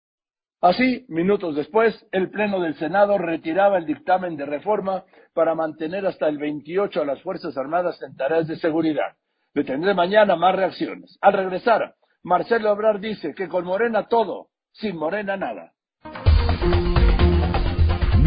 Así, 0.60 1.06
minutos 1.08 1.56
después, 1.56 2.06
el 2.12 2.30
Pleno 2.30 2.60
del 2.60 2.74
Senado 2.74 3.16
retiraba 3.16 3.78
el 3.78 3.86
dictamen 3.86 4.36
de 4.36 4.44
reforma 4.44 5.04
para 5.32 5.54
mantener 5.54 6.04
hasta 6.04 6.28
el 6.28 6.36
28 6.36 7.00
a 7.00 7.06
las 7.06 7.22
Fuerzas 7.22 7.56
Armadas 7.56 7.98
en 8.02 8.14
tareas 8.14 8.46
de 8.46 8.56
seguridad. 8.56 9.16
Detendré 9.54 9.94
mañana 9.94 10.36
más 10.36 10.54
reacciones. 10.54 11.16
Al 11.22 11.32
regresar, 11.32 11.94
Marcelo 12.22 12.72
Obrar 12.72 13.00
dice 13.00 13.32
que 13.34 13.48
con 13.48 13.64
Morena 13.64 14.06
todo, 14.06 14.48
sin 14.72 14.96
Morena 14.96 15.38
nada. 15.38 15.72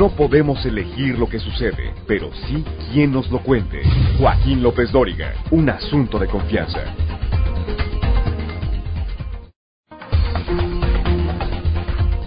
No 0.01 0.09
podemos 0.09 0.65
elegir 0.65 1.19
lo 1.19 1.29
que 1.29 1.37
sucede, 1.37 1.93
pero 2.07 2.31
sí 2.47 2.65
quien 2.91 3.11
nos 3.11 3.29
lo 3.29 3.37
cuente. 3.43 3.83
Joaquín 4.17 4.63
López 4.63 4.91
Dóriga, 4.91 5.31
un 5.51 5.69
asunto 5.69 6.17
de 6.17 6.25
confianza. 6.25 6.79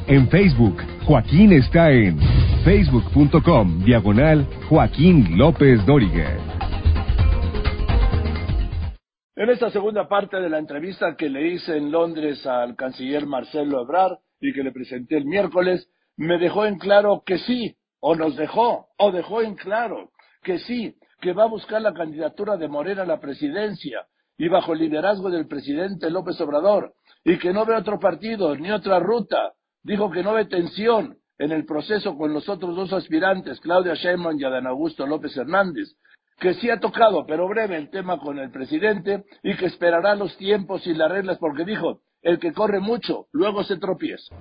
En 0.07 0.29
Facebook, 0.29 0.85
Joaquín 1.05 1.53
está 1.53 1.91
en 1.91 2.17
facebook.com 2.65 3.85
diagonal 3.85 4.47
Joaquín 4.69 5.37
López 5.37 5.85
Dóriga. 5.85 6.31
En 9.35 9.51
esta 9.51 9.71
segunda 9.71 10.07
parte 10.07 10.37
de 10.37 10.49
la 10.49 10.61
entrevista 10.61 11.17
que 11.17 11.29
le 11.29 11.49
hice 11.49 11.77
en 11.77 11.91
Londres 11.91 12.47
al 12.47 12.77
canciller 12.77 13.27
Marcelo 13.27 13.83
Ebrard 13.83 14.19
y 14.41 14.53
que 14.53 14.63
le 14.63 14.71
presenté 14.71 15.17
el 15.17 15.25
miércoles, 15.25 15.91
me 16.17 16.39
dejó 16.39 16.67
en 16.67 16.79
claro 16.79 17.23
que 17.25 17.39
sí, 17.39 17.77
o 18.01 18.15
nos 18.15 18.37
dejó, 18.37 18.89
o 18.99 19.13
dejó 19.13 19.43
en 19.43 19.55
claro 19.55 20.11
que 20.43 20.59
sí, 20.61 20.95
que 21.21 21.33
va 21.33 21.45
a 21.45 21.49
buscar 21.49 21.81
la 21.81 21.95
candidatura 21.95 22.57
de 22.57 22.69
Morena 22.69 23.03
a 23.03 23.07
la 23.07 23.21
presidencia 23.21 24.07
y 24.37 24.49
bajo 24.49 24.73
el 24.73 24.81
liderazgo 24.81 25.31
del 25.31 25.47
presidente 25.47 26.11
López 26.11 26.41
Obrador, 26.41 26.93
y 27.25 27.39
que 27.39 27.53
no 27.53 27.65
ve 27.65 27.77
otro 27.77 27.99
partido 27.99 28.55
ni 28.57 28.71
otra 28.71 28.99
ruta. 28.99 29.53
Dijo 29.83 30.11
que 30.11 30.23
no 30.23 30.35
ve 30.35 30.47
tensión 30.47 31.17
en 31.39 31.53
el 31.53 31.65
proceso 31.65 32.17
con 32.17 32.33
los 32.33 32.49
otros 32.49 32.77
dos 32.77 32.93
aspirantes, 32.93 33.61
Claudia 33.61 33.95
Sheinbaum 33.95 34.39
y 34.39 34.45
Adán 34.45 34.67
Augusto 34.67 35.07
López 35.07 35.37
Hernández, 35.37 35.89
que 36.39 36.55
sí 36.55 36.71
ha 36.71 36.81
tocado, 36.81 37.27
pero 37.27 37.49
breve, 37.49 37.77
el 37.77 37.91
tema 37.91 38.19
con 38.19 38.39
el 38.39 38.51
presidente 38.51 39.25
y 39.43 39.57
que 39.57 39.67
esperará 39.67 40.15
los 40.15 40.37
tiempos 40.37 40.87
y 40.87 40.95
las 40.95 41.11
reglas 41.11 41.39
porque 41.39 41.65
dijo, 41.65 42.01
el 42.25 42.39
que 42.41 42.53
corre 42.53 42.81
mucho, 42.81 43.27
luego 43.33 43.63
se 43.63 43.77
tropieza. 43.77 44.35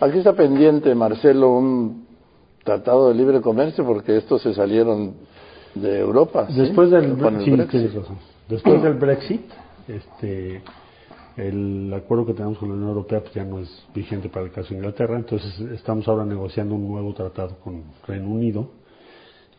Aquí 0.00 0.18
está 0.18 0.32
pendiente, 0.34 0.94
Marcelo, 0.94 1.50
un 1.52 2.06
tratado 2.64 3.08
de 3.08 3.14
libre 3.14 3.40
comercio 3.40 3.84
porque 3.84 4.16
estos 4.16 4.42
se 4.42 4.54
salieron 4.54 5.14
de 5.74 6.00
Europa. 6.00 6.48
Después 6.50 6.90
del, 6.90 7.12
Brexit. 7.12 7.92
Después 8.48 8.82
del 8.82 8.94
Brexit, 8.94 9.42
este, 9.86 10.62
El 11.36 11.92
acuerdo 11.94 12.24
que 12.24 12.32
tenemos 12.32 12.56
con 12.56 12.70
la 12.70 12.74
Unión 12.74 12.88
Europea 12.88 13.20
pues 13.20 13.34
ya 13.34 13.44
no 13.44 13.58
es 13.58 13.68
vigente 13.94 14.30
para 14.30 14.46
el 14.46 14.52
caso 14.52 14.70
de 14.70 14.76
Inglaterra, 14.76 15.16
entonces 15.16 15.60
estamos 15.72 16.08
ahora 16.08 16.24
negociando 16.24 16.74
un 16.74 16.88
nuevo 16.88 17.12
tratado 17.12 17.58
con 17.62 17.84
Reino 18.06 18.28
Unido 18.28 18.70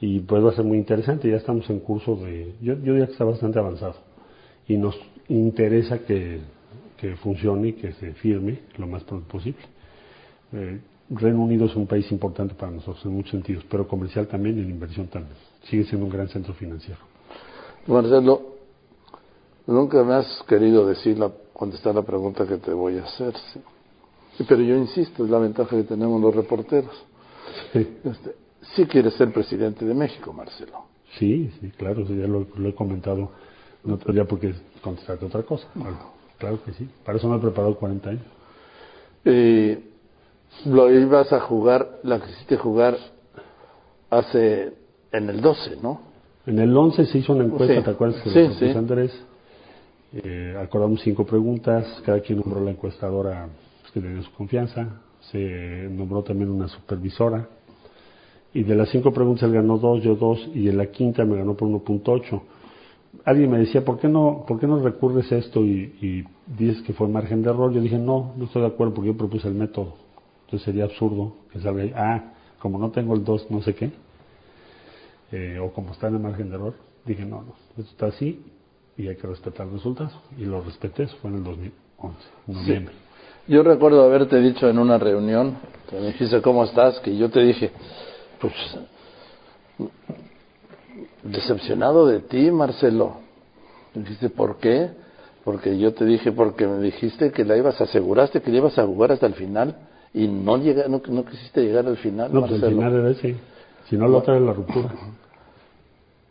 y 0.01 0.21
pues 0.21 0.43
va 0.43 0.49
a 0.49 0.55
ser 0.55 0.65
muy 0.65 0.79
interesante, 0.79 1.29
ya 1.29 1.37
estamos 1.37 1.69
en 1.69 1.79
curso 1.79 2.15
de, 2.15 2.55
yo, 2.61 2.73
yo 2.73 2.93
diría 2.93 3.05
que 3.05 3.11
está 3.11 3.25
bastante 3.25 3.59
avanzado 3.59 3.95
y 4.67 4.77
nos 4.77 4.99
interesa 5.29 5.99
que, 5.99 6.41
que 6.97 7.15
funcione 7.17 7.69
y 7.69 7.73
que 7.73 7.93
se 7.93 8.13
firme 8.13 8.59
lo 8.77 8.87
más 8.87 9.03
pronto 9.03 9.27
posible. 9.27 9.59
Eh, 10.53 10.79
Reino 11.09 11.41
Unido 11.41 11.65
es 11.65 11.75
un 11.75 11.87
país 11.87 12.11
importante 12.11 12.53
para 12.55 12.71
nosotros 12.71 13.05
en 13.05 13.11
muchos 13.13 13.31
sentidos, 13.31 13.63
pero 13.69 13.87
comercial 13.87 14.27
también 14.27 14.57
y 14.57 14.61
en 14.61 14.69
inversión 14.69 15.07
también. 15.07 15.35
Sigue 15.63 15.85
siendo 15.85 16.05
un 16.05 16.11
gran 16.11 16.27
centro 16.27 16.53
financiero. 16.53 16.99
Marcelo, 17.85 18.41
nunca 19.65 20.03
me 20.03 20.15
has 20.15 20.43
querido 20.47 20.85
decir 20.85 21.17
la, 21.17 21.31
contestar 21.53 21.95
la 21.95 22.01
pregunta 22.01 22.45
que 22.45 22.57
te 22.57 22.73
voy 22.73 22.97
a 22.97 23.03
hacer. 23.03 23.33
¿sí? 23.53 24.43
Pero 24.47 24.61
yo 24.61 24.75
insisto, 24.75 25.23
es 25.23 25.29
la 25.29 25.39
ventaja 25.39 25.75
que 25.75 25.83
tenemos 25.83 26.19
los 26.21 26.35
reporteros. 26.35 26.93
Sí, 27.71 27.87
Este, 28.03 28.35
sí 28.75 28.85
quieres 28.85 29.13
ser 29.13 29.31
presidente 29.31 29.85
de 29.85 29.93
México, 29.93 30.33
Marcelo. 30.33 30.85
sí, 31.17 31.49
sí, 31.61 31.71
claro, 31.77 32.03
ya 32.03 32.27
lo, 32.27 32.45
lo 32.55 32.69
he 32.69 32.75
comentado. 32.75 33.31
No 33.83 33.97
tendría 33.97 34.25
por 34.25 34.39
qué 34.39 34.53
contestarte 34.81 35.25
otra 35.25 35.43
cosa. 35.43 35.65
Claro, 35.73 35.97
claro 36.37 36.63
que 36.63 36.73
sí. 36.73 36.89
Para 37.05 37.17
eso 37.17 37.27
me 37.27 37.37
he 37.37 37.39
preparado 37.39 37.75
40 37.75 38.09
años. 38.09 38.23
Y 39.25 39.77
lo 40.69 40.91
ibas 40.91 41.31
a 41.33 41.39
jugar, 41.41 41.99
la 42.03 42.19
quisiste 42.19 42.57
jugar 42.57 42.97
hace, 44.09 44.73
en 45.11 45.29
el 45.29 45.41
12, 45.41 45.77
¿no? 45.81 46.01
En 46.45 46.59
el 46.59 46.75
11 46.75 47.05
se 47.05 47.17
hizo 47.17 47.33
una 47.33 47.43
encuesta, 47.45 47.75
Sí. 47.75 47.83
¿te 47.83 47.89
acuerdas? 47.91 48.21
Que 48.21 48.29
Sí, 48.29 48.53
sí. 48.59 48.69
Andrés. 48.77 49.11
Eh, 50.13 50.55
acordamos 50.61 51.01
cinco 51.01 51.25
preguntas, 51.25 51.85
cada 52.05 52.21
quien 52.21 52.39
nombró 52.39 52.63
la 52.63 52.71
encuestadora 52.71 53.49
pues, 53.81 53.91
que 53.91 53.99
le 53.99 54.13
dio 54.13 54.23
su 54.23 54.31
confianza, 54.31 55.01
se 55.31 55.89
nombró 55.91 56.23
también 56.23 56.49
una 56.49 56.69
supervisora, 56.69 57.49
y 58.53 58.63
de 58.63 58.75
las 58.75 58.89
cinco 58.89 59.11
preguntas 59.11 59.43
él 59.43 59.51
ganó 59.53 59.77
dos, 59.77 60.01
yo 60.01 60.15
dos, 60.15 60.39
y 60.55 60.69
en 60.69 60.77
la 60.77 60.85
quinta 60.87 61.25
me 61.25 61.35
ganó 61.35 61.55
por 61.55 61.67
1.8. 61.67 62.41
Alguien 63.25 63.51
me 63.51 63.59
decía, 63.59 63.83
¿por 63.83 63.99
qué 63.99 64.07
no, 64.07 64.45
por 64.47 64.59
qué 64.59 64.67
no 64.67 64.79
recurres 64.79 65.31
a 65.31 65.37
esto 65.37 65.61
y, 65.61 65.95
y 66.01 66.23
dices 66.57 66.81
que 66.83 66.93
fue 66.93 67.07
margen 67.07 67.41
de 67.41 67.49
error? 67.49 67.73
Yo 67.73 67.81
dije, 67.81 67.97
no, 67.97 68.33
no 68.35 68.45
estoy 68.45 68.61
de 68.61 68.69
acuerdo 68.69 68.93
porque 68.93 69.07
yo 69.09 69.17
propuse 69.17 69.47
el 69.47 69.53
método. 69.53 69.95
Entonces 70.45 70.65
sería 70.65 70.85
absurdo 70.85 71.35
que 71.51 71.59
salga 71.59 71.83
ahí, 71.83 71.93
ah, 71.95 72.33
como 72.59 72.79
no 72.79 72.89
tengo 72.91 73.13
el 73.13 73.23
2, 73.23 73.51
no 73.51 73.61
sé 73.61 73.75
qué, 73.75 73.91
eh, 75.31 75.59
o 75.59 75.71
como 75.73 75.91
está 75.91 76.07
en 76.07 76.15
el 76.15 76.21
margen 76.21 76.49
de 76.49 76.55
error, 76.55 76.73
dije, 77.05 77.25
no, 77.25 77.41
no, 77.41 77.53
esto 77.77 77.91
está 77.91 78.05
así 78.07 78.41
y 78.97 79.07
hay 79.07 79.15
que 79.15 79.27
respetar 79.27 79.67
el 79.67 79.73
resultado. 79.73 80.11
Y 80.37 80.45
lo 80.45 80.61
respeté, 80.61 81.03
eso 81.03 81.17
fue 81.21 81.31
en 81.31 81.37
el 81.37 81.43
2011, 81.43 82.17
en 82.47 82.53
noviembre. 82.53 82.95
Yo 83.47 83.63
recuerdo 83.63 84.03
haberte 84.03 84.39
dicho 84.39 84.69
en 84.69 84.79
una 84.79 84.97
reunión, 84.97 85.57
que 85.89 85.97
me 85.97 86.07
dijiste 86.07 86.41
cómo 86.41 86.63
estás, 86.63 86.99
que 86.99 87.15
yo 87.15 87.29
te 87.29 87.41
dije, 87.41 87.71
pues, 88.39 88.53
decepcionado 91.31 92.07
de 92.07 92.19
ti, 92.19 92.51
Marcelo. 92.51 93.17
Me 93.93 94.01
dijiste, 94.03 94.29
¿por 94.29 94.57
qué? 94.57 94.89
Porque 95.43 95.77
yo 95.77 95.93
te 95.93 96.05
dije, 96.05 96.31
porque 96.31 96.67
me 96.67 96.79
dijiste 96.79 97.31
que 97.31 97.45
la 97.45 97.55
ibas, 97.57 97.79
aseguraste 97.79 98.41
que 98.41 98.51
la 98.51 98.57
ibas 98.57 98.77
a 98.77 98.85
jugar 98.85 99.11
hasta 99.13 99.25
el 99.27 99.33
final 99.33 99.75
y 100.13 100.27
no, 100.27 100.57
llega, 100.57 100.87
no, 100.87 101.01
no 101.07 101.25
quisiste 101.25 101.61
llegar 101.63 101.85
al 101.87 101.97
final, 101.97 102.33
No, 102.33 102.41
pues 102.41 102.51
el 102.53 102.59
Marcelo. 102.61 102.77
final 102.81 102.93
era 102.99 103.09
ese, 103.11 103.35
si 103.89 103.97
no 103.97 104.07
la 104.07 104.17
otra 104.17 104.35
era 104.35 104.45
la 104.45 104.53
ruptura. 104.53 104.89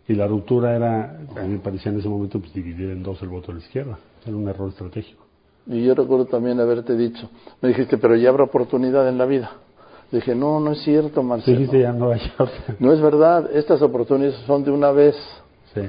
Y 0.08 0.14
la 0.14 0.26
ruptura 0.26 0.76
era, 0.76 1.18
a 1.36 1.42
mí 1.42 1.54
me 1.54 1.58
parecía 1.58 1.90
en 1.90 1.98
ese 1.98 2.08
momento, 2.08 2.38
pues 2.38 2.52
dividir 2.52 2.90
en 2.90 3.02
dos 3.02 3.20
el 3.22 3.28
voto 3.28 3.48
de 3.48 3.58
la 3.58 3.64
izquierda. 3.64 3.98
Era 4.24 4.36
un 4.36 4.46
error 4.48 4.68
estratégico. 4.68 5.24
Y 5.66 5.82
yo 5.84 5.94
recuerdo 5.96 6.26
también 6.26 6.60
haberte 6.60 6.96
dicho, 6.96 7.28
me 7.60 7.70
dijiste, 7.70 7.98
pero 7.98 8.14
ya 8.14 8.28
habrá 8.28 8.44
oportunidad 8.44 9.08
en 9.08 9.18
la 9.18 9.26
vida. 9.26 9.50
Dije, 10.10 10.34
no, 10.34 10.60
no 10.60 10.72
es 10.72 10.82
cierto, 10.82 11.22
Marcelo. 11.22 11.58
dijiste 11.58 11.80
ya 11.80 11.92
no 11.92 12.08
otra. 12.08 12.76
No 12.78 12.92
es 12.92 13.00
verdad, 13.00 13.50
estas 13.52 13.82
oportunidades 13.82 14.36
son 14.46 14.64
de 14.64 14.70
una 14.70 14.92
vez. 14.92 15.16
Sí. 15.74 15.82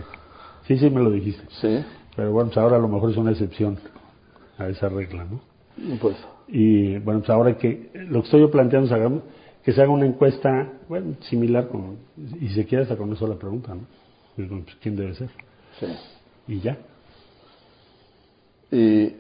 sí, 0.68 0.78
sí 0.78 0.90
me 0.90 1.02
lo 1.02 1.12
dijiste. 1.12 1.44
Sí, 1.62 1.84
Pero 2.16 2.32
bueno, 2.32 2.50
pues 2.50 2.58
ahora 2.58 2.78
a 2.78 2.80
lo 2.80 2.88
mejor 2.88 3.12
es 3.12 3.18
una 3.18 3.32
excepción 3.32 3.78
a 4.58 4.68
esa 4.68 4.90
regla, 4.90 5.26
¿no? 5.26 5.40
pues. 6.02 6.16
Y 6.48 6.98
bueno, 7.00 7.20
pues 7.20 7.30
ahora 7.30 7.58
que 7.58 7.92
lo 7.94 8.22
que 8.22 8.26
estoy 8.26 8.42
yo 8.42 8.50
planteando 8.50 8.94
es 8.94 9.22
que 9.64 9.74
se 9.74 9.82
haga 9.82 9.92
una 9.92 10.06
encuesta, 10.06 10.74
bueno, 10.90 11.16
similar 11.22 11.68
con, 11.68 11.98
y 12.40 12.48
si 12.48 12.56
se 12.56 12.66
quiere 12.66 12.84
hasta 12.84 12.96
con 12.96 13.12
eso 13.14 13.28
la 13.28 13.36
pregunta, 13.36 13.76
¿no? 13.76 13.82
Pues, 14.36 14.50
¿Quién 14.82 14.96
debe 14.96 15.14
ser? 15.14 15.30
Sí. 15.80 15.88
Y 16.48 16.60
ya. 16.62 16.78
Y 18.72 19.14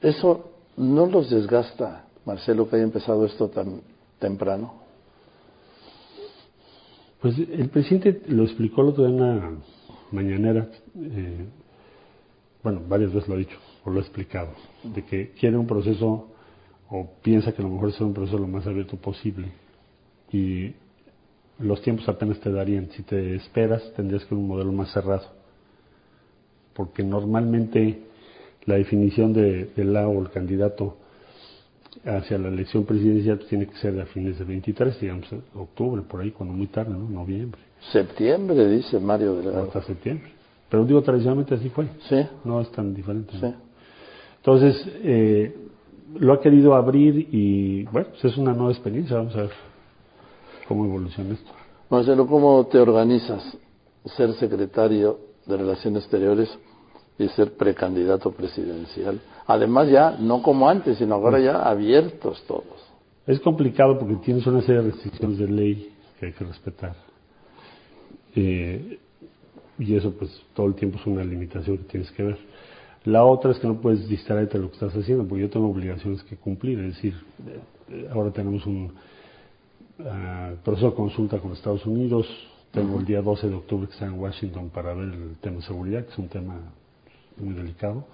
eso 0.00 0.50
no 0.76 1.06
los 1.06 1.30
desgasta, 1.30 2.06
Marcelo, 2.24 2.68
que 2.68 2.76
haya 2.76 2.84
empezado 2.84 3.24
esto 3.26 3.48
tan 3.48 3.82
temprano. 4.22 4.74
Pues 7.20 7.36
el 7.38 7.68
presidente 7.68 8.22
lo 8.28 8.44
explicó 8.44 8.82
el 8.82 8.88
otro 8.88 9.04
día 9.04 9.14
en 9.14 9.22
una 9.22 9.50
mañanera, 10.12 10.68
eh, 10.96 11.44
bueno, 12.62 12.82
varias 12.88 13.12
veces 13.12 13.28
lo 13.28 13.34
ha 13.34 13.38
dicho, 13.38 13.58
o 13.84 13.90
lo 13.90 13.98
ha 13.98 14.02
explicado, 14.02 14.50
de 14.82 15.04
que 15.04 15.30
quiere 15.32 15.56
un 15.56 15.66
proceso, 15.66 16.28
o 16.88 17.10
piensa 17.22 17.52
que 17.52 17.62
a 17.62 17.64
lo 17.64 17.72
mejor 17.72 17.90
es 17.90 18.00
un 18.00 18.14
proceso 18.14 18.38
lo 18.38 18.48
más 18.48 18.66
abierto 18.66 18.96
posible, 18.96 19.48
y 20.32 20.72
los 21.58 21.80
tiempos 21.82 22.08
apenas 22.08 22.40
te 22.40 22.50
darían. 22.50 22.90
Si 22.90 23.02
te 23.02 23.36
esperas, 23.36 23.92
tendrías 23.94 24.24
que 24.24 24.34
un 24.34 24.46
modelo 24.48 24.72
más 24.72 24.92
cerrado, 24.92 25.26
porque 26.74 27.02
normalmente 27.02 28.02
la 28.64 28.76
definición 28.76 29.32
de, 29.32 29.66
del 29.76 29.92
la 29.92 30.08
o 30.08 30.20
el 30.20 30.30
candidato 30.30 30.96
hacia 32.04 32.38
la 32.38 32.48
elección 32.48 32.84
presidencial 32.84 33.36
pues, 33.38 33.48
tiene 33.48 33.66
que 33.66 33.76
ser 33.76 33.98
a 34.00 34.06
fines 34.06 34.38
de 34.38 34.44
23, 34.44 35.00
digamos, 35.00 35.28
octubre, 35.54 36.02
por 36.02 36.20
ahí, 36.20 36.30
cuando 36.30 36.54
muy 36.54 36.66
tarde, 36.66 36.92
¿no? 36.92 37.08
Noviembre, 37.08 37.60
Septiembre, 37.92 38.68
dice 38.68 38.98
Mario 39.00 39.34
Delgado. 39.36 39.64
hasta 39.64 39.82
septiembre. 39.82 40.30
Pero 40.68 40.84
digo, 40.84 41.02
tradicionalmente 41.02 41.54
así 41.54 41.68
fue, 41.68 41.86
Sí, 42.08 42.16
no 42.44 42.60
es 42.60 42.70
tan 42.72 42.94
diferente. 42.94 43.32
¿no? 43.34 43.48
sí. 43.48 43.54
Entonces, 44.38 44.88
eh, 45.02 45.54
lo 46.18 46.32
ha 46.32 46.40
querido 46.40 46.74
abrir 46.74 47.28
y, 47.30 47.84
bueno, 47.84 48.08
pues 48.10 48.24
es 48.24 48.36
una 48.36 48.52
nueva 48.52 48.72
experiencia, 48.72 49.16
vamos 49.16 49.34
a 49.36 49.42
ver 49.42 49.50
cómo 50.66 50.84
evoluciona 50.84 51.34
esto. 51.34 51.50
Marcelo, 51.90 52.26
¿cómo 52.26 52.66
te 52.66 52.78
organizas 52.78 53.56
ser 54.16 54.32
secretario 54.34 55.18
de 55.46 55.56
Relaciones 55.56 56.02
Exteriores 56.04 56.48
y 57.18 57.28
ser 57.28 57.52
precandidato 57.54 58.32
presidencial? 58.32 59.20
Además 59.46 59.88
ya, 59.88 60.16
no 60.18 60.42
como 60.42 60.68
antes, 60.68 60.98
sino 60.98 61.14
ahora 61.14 61.38
ya 61.38 61.62
abiertos 61.62 62.42
todos. 62.46 62.92
Es 63.26 63.40
complicado 63.40 63.98
porque 63.98 64.16
tienes 64.16 64.46
una 64.46 64.60
serie 64.62 64.82
de 64.82 64.90
restricciones 64.90 65.38
de 65.38 65.48
ley 65.48 65.92
que 66.18 66.26
hay 66.26 66.32
que 66.32 66.44
respetar. 66.44 66.96
Eh, 68.34 68.98
y 69.78 69.94
eso 69.94 70.12
pues 70.12 70.30
todo 70.54 70.66
el 70.66 70.74
tiempo 70.74 70.98
es 70.98 71.06
una 71.06 71.24
limitación 71.24 71.78
que 71.78 71.84
tienes 71.84 72.10
que 72.12 72.22
ver. 72.22 72.38
La 73.04 73.24
otra 73.24 73.50
es 73.50 73.58
que 73.58 73.66
no 73.66 73.80
puedes 73.80 74.08
distraerte 74.08 74.58
de 74.58 74.64
lo 74.64 74.70
que 74.70 74.74
estás 74.74 74.94
haciendo, 74.94 75.26
porque 75.26 75.42
yo 75.42 75.50
tengo 75.50 75.68
obligaciones 75.68 76.22
que 76.22 76.36
cumplir. 76.36 76.78
Es 76.80 76.94
decir, 76.94 77.14
eh, 77.90 78.08
ahora 78.12 78.30
tenemos 78.30 78.64
un 78.66 78.92
ah, 80.06 80.52
proceso 80.64 80.90
de 80.90 80.96
consulta 80.96 81.38
con 81.38 81.52
Estados 81.52 81.84
Unidos. 81.84 82.26
Tengo 82.70 82.98
el 82.98 83.04
día 83.04 83.20
12 83.20 83.48
de 83.48 83.54
octubre 83.54 83.86
que 83.86 83.92
está 83.92 84.06
en 84.06 84.18
Washington 84.18 84.70
para 84.70 84.94
ver 84.94 85.08
el 85.08 85.36
tema 85.40 85.56
de 85.56 85.62
seguridad, 85.62 86.04
que 86.04 86.12
es 86.12 86.18
un 86.18 86.28
tema 86.28 86.60
muy 87.38 87.54
delicado. 87.54 88.06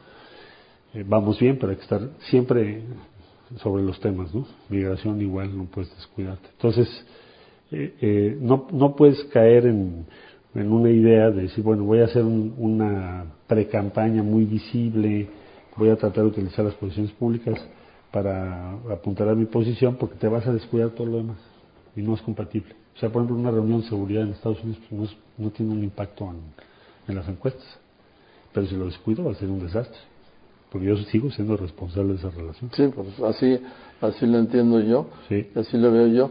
Eh, 0.94 1.04
vamos 1.06 1.38
bien, 1.38 1.58
pero 1.58 1.70
hay 1.70 1.76
que 1.76 1.82
estar 1.82 2.00
siempre 2.30 2.82
sobre 3.62 3.82
los 3.82 3.98
temas, 4.00 4.34
¿no? 4.34 4.46
Migración 4.68 5.20
igual 5.20 5.56
no 5.56 5.64
puedes 5.64 5.94
descuidarte. 5.96 6.48
Entonces, 6.52 6.88
eh, 7.70 7.94
eh, 8.00 8.38
no, 8.40 8.66
no 8.72 8.94
puedes 8.96 9.22
caer 9.24 9.66
en, 9.66 10.06
en 10.54 10.72
una 10.72 10.90
idea 10.90 11.30
de 11.30 11.42
decir, 11.42 11.62
bueno, 11.64 11.84
voy 11.84 12.00
a 12.00 12.06
hacer 12.06 12.24
un- 12.24 12.54
una 12.58 13.24
pre-campaña 13.46 14.22
muy 14.22 14.44
visible, 14.44 15.28
voy 15.76 15.90
a 15.90 15.96
tratar 15.96 16.24
de 16.24 16.30
utilizar 16.30 16.64
las 16.64 16.74
posiciones 16.74 17.12
públicas 17.12 17.58
para 18.10 18.72
apuntar 18.90 19.28
a 19.28 19.34
mi 19.34 19.44
posición 19.44 19.96
porque 19.96 20.16
te 20.16 20.28
vas 20.28 20.46
a 20.46 20.52
descuidar 20.52 20.90
todo 20.90 21.06
lo 21.06 21.16
demás 21.18 21.38
y 21.94 22.00
no 22.02 22.14
es 22.14 22.22
compatible. 22.22 22.74
O 22.96 22.98
sea, 22.98 23.10
por 23.10 23.22
ejemplo, 23.22 23.36
una 23.40 23.50
reunión 23.50 23.82
de 23.82 23.88
seguridad 23.88 24.22
en 24.24 24.30
Estados 24.30 24.62
Unidos 24.64 24.80
pues, 24.88 24.98
no, 25.00 25.04
es- 25.04 25.16
no 25.36 25.50
tiene 25.50 25.72
un 25.72 25.84
impacto 25.84 26.24
en, 26.30 26.38
en 27.08 27.14
las 27.14 27.28
encuestas, 27.28 27.64
pero 28.58 28.66
si 28.66 28.76
lo 28.76 28.86
descuido 28.86 29.22
va 29.22 29.30
a 29.30 29.34
ser 29.36 29.48
un 29.48 29.60
desastre, 29.60 29.96
porque 30.72 30.88
yo 30.88 30.96
sigo 30.96 31.30
siendo 31.30 31.56
responsable 31.56 32.14
de 32.14 32.18
esa 32.18 32.30
relación. 32.30 32.68
Sí, 32.74 32.88
pues 32.92 33.06
así, 33.20 33.56
así 34.00 34.26
lo 34.26 34.38
entiendo 34.38 34.80
yo, 34.80 35.06
Sí. 35.28 35.46
así 35.54 35.76
lo 35.78 35.92
veo 35.92 36.08
yo. 36.08 36.30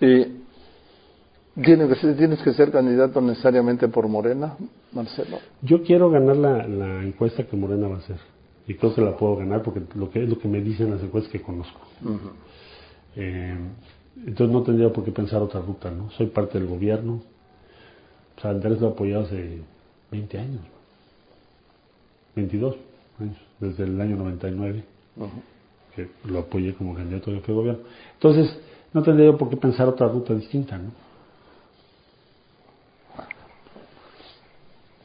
Y 0.00 1.60
¿tiene 1.62 1.86
que 1.86 1.96
ser- 1.96 2.16
¿Tienes 2.16 2.40
que 2.42 2.54
ser 2.54 2.70
candidato 2.72 3.20
necesariamente 3.20 3.88
por 3.88 4.08
Morena, 4.08 4.56
Marcelo? 4.92 5.36
Yo 5.60 5.82
quiero 5.82 6.08
ganar 6.08 6.36
la, 6.36 6.66
la 6.66 7.02
encuesta 7.02 7.44
que 7.44 7.56
Morena 7.58 7.88
va 7.88 7.96
a 7.96 7.98
hacer. 7.98 8.16
Y 8.66 8.72
creo 8.74 8.94
que 8.94 9.02
la 9.02 9.14
puedo 9.14 9.36
ganar 9.36 9.62
porque 9.62 9.82
lo 9.96 10.08
que 10.08 10.22
es 10.24 10.30
lo 10.30 10.38
que 10.38 10.48
me 10.48 10.62
dicen 10.62 10.90
las 10.90 11.02
encuestas 11.02 11.30
que 11.30 11.42
conozco. 11.42 11.78
Eh, 13.16 13.54
entonces 14.26 14.48
no 14.50 14.62
tendría 14.62 14.90
por 14.90 15.04
qué 15.04 15.12
pensar 15.12 15.42
otra 15.42 15.60
ruta, 15.60 15.90
¿no? 15.90 16.10
Soy 16.12 16.28
parte 16.28 16.58
del 16.58 16.68
gobierno. 16.68 17.20
O 18.36 18.40
sea, 18.40 18.52
Andrés 18.52 18.80
lo 18.80 18.88
ha 18.88 18.90
apoyado 18.92 19.24
hace 19.24 19.60
20 20.10 20.38
años. 20.38 20.62
22. 22.36 22.76
años, 23.18 23.36
desde 23.58 23.84
el 23.84 24.00
año 24.00 24.16
99, 24.16 24.84
que 25.94 26.08
lo 26.24 26.40
apoyé 26.40 26.74
como 26.74 26.94
candidato 26.94 27.30
de 27.30 27.40
gobierno. 27.40 27.80
Entonces, 28.14 28.54
no 28.92 29.02
tendría 29.02 29.30
yo 29.30 29.38
por 29.38 29.48
qué 29.48 29.56
pensar 29.56 29.88
otra 29.88 30.06
ruta 30.08 30.34
distinta, 30.34 30.78
¿no? 30.78 30.92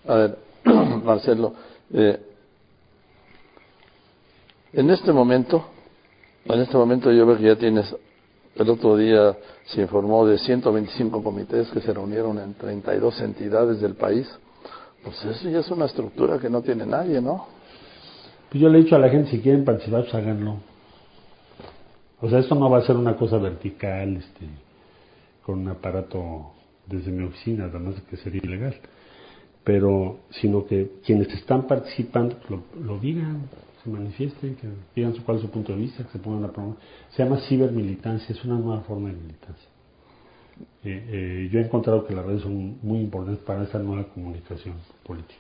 A 0.07 0.15
ver, 0.15 0.37
Marcelo, 1.03 1.53
eh, 1.93 2.19
en 4.73 4.89
este 4.89 5.13
momento, 5.13 5.65
en 6.45 6.59
este 6.59 6.75
momento 6.75 7.11
yo 7.11 7.25
veo 7.25 7.37
que 7.37 7.43
ya 7.43 7.55
tienes, 7.55 7.95
el 8.55 8.69
otro 8.69 8.97
día 8.97 9.37
se 9.65 9.81
informó 9.81 10.25
de 10.25 10.37
125 10.37 11.23
comités 11.23 11.69
que 11.69 11.81
se 11.81 11.93
reunieron 11.93 12.39
en 12.39 12.55
32 12.55 13.21
entidades 13.21 13.79
del 13.79 13.95
país. 13.95 14.27
Pues 15.03 15.25
eso 15.25 15.49
ya 15.49 15.59
es 15.59 15.71
una 15.71 15.85
estructura 15.85 16.37
que 16.37 16.49
no 16.49 16.61
tiene 16.61 16.85
nadie, 16.85 17.21
¿no? 17.21 17.47
Pues 18.49 18.61
yo 18.61 18.69
le 18.69 18.79
he 18.79 18.83
dicho 18.83 18.95
a 18.95 18.99
la 18.99 19.09
gente, 19.09 19.31
si 19.31 19.39
quieren 19.39 19.65
participar, 19.65 20.01
pues 20.03 20.13
háganlo. 20.13 20.57
O 22.19 22.29
sea, 22.29 22.39
esto 22.39 22.53
no 22.53 22.69
va 22.69 22.79
a 22.79 22.81
ser 22.83 22.95
una 22.95 23.15
cosa 23.15 23.37
vertical, 23.37 24.17
este, 24.17 24.45
con 25.43 25.59
un 25.59 25.69
aparato 25.69 26.51
desde 26.85 27.11
mi 27.11 27.23
oficina, 27.23 27.65
además 27.65 27.95
de 27.95 28.01
que 28.03 28.17
sería 28.17 28.41
ilegal. 28.43 28.75
Pero, 29.63 30.19
sino 30.29 30.65
que 30.65 30.99
quienes 31.03 31.29
están 31.33 31.65
participando 31.65 32.37
lo, 32.49 32.63
lo 32.83 32.99
digan, 32.99 33.49
se 33.83 33.89
manifiesten, 33.89 34.55
que 34.55 34.67
digan 34.95 35.13
cuál 35.25 35.37
es 35.37 35.43
su 35.43 35.49
punto 35.49 35.71
de 35.73 35.79
vista, 35.79 36.03
que 36.03 36.11
se 36.11 36.19
pongan 36.19 36.45
a 36.45 36.51
promover. 36.51 36.77
Se 37.09 37.23
llama 37.23 37.39
cibermilitancia, 37.47 38.35
es 38.35 38.43
una 38.45 38.55
nueva 38.55 38.81
forma 38.81 39.09
de 39.09 39.15
militancia. 39.15 39.70
Eh, 40.83 41.05
eh, 41.11 41.49
yo 41.51 41.59
he 41.59 41.63
encontrado 41.63 42.05
que 42.05 42.13
las 42.13 42.25
redes 42.25 42.41
son 42.41 42.77
muy 42.81 42.99
importantes 42.99 43.43
para 43.43 43.63
esta 43.63 43.79
nueva 43.79 44.03
comunicación 44.05 44.75
política. 45.05 45.39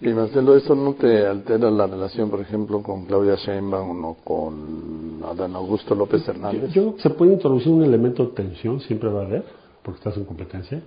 Y 0.00 0.08
Marcelo, 0.08 0.56
¿eso 0.56 0.74
no 0.74 0.92
te 0.94 1.26
altera 1.26 1.70
la 1.70 1.86
relación, 1.86 2.28
por 2.28 2.40
ejemplo, 2.40 2.82
con 2.82 3.06
Claudia 3.06 3.36
Sheinbaum 3.36 4.04
o 4.04 4.14
con 4.14 5.22
Adán 5.24 5.56
Augusto 5.56 5.94
López 5.94 6.28
Hernández? 6.28 6.70
Yo, 6.72 6.92
yo 6.92 6.98
se 6.98 7.08
puede 7.10 7.32
introducir 7.32 7.72
un 7.72 7.82
elemento 7.82 8.26
de 8.26 8.32
tensión, 8.32 8.80
siempre 8.80 9.08
va 9.08 9.22
a 9.22 9.24
haber, 9.24 9.44
porque 9.82 9.98
estás 9.98 10.16
en 10.18 10.24
competencia, 10.24 10.82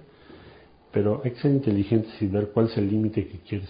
pero 0.91 1.21
hay 1.23 1.31
que 1.31 1.39
ser 1.39 1.51
inteligentes 1.51 2.11
y 2.21 2.27
ver 2.27 2.49
cuál 2.53 2.67
es 2.67 2.77
el 2.77 2.87
límite 2.87 3.27
que 3.27 3.39
quieres 3.39 3.69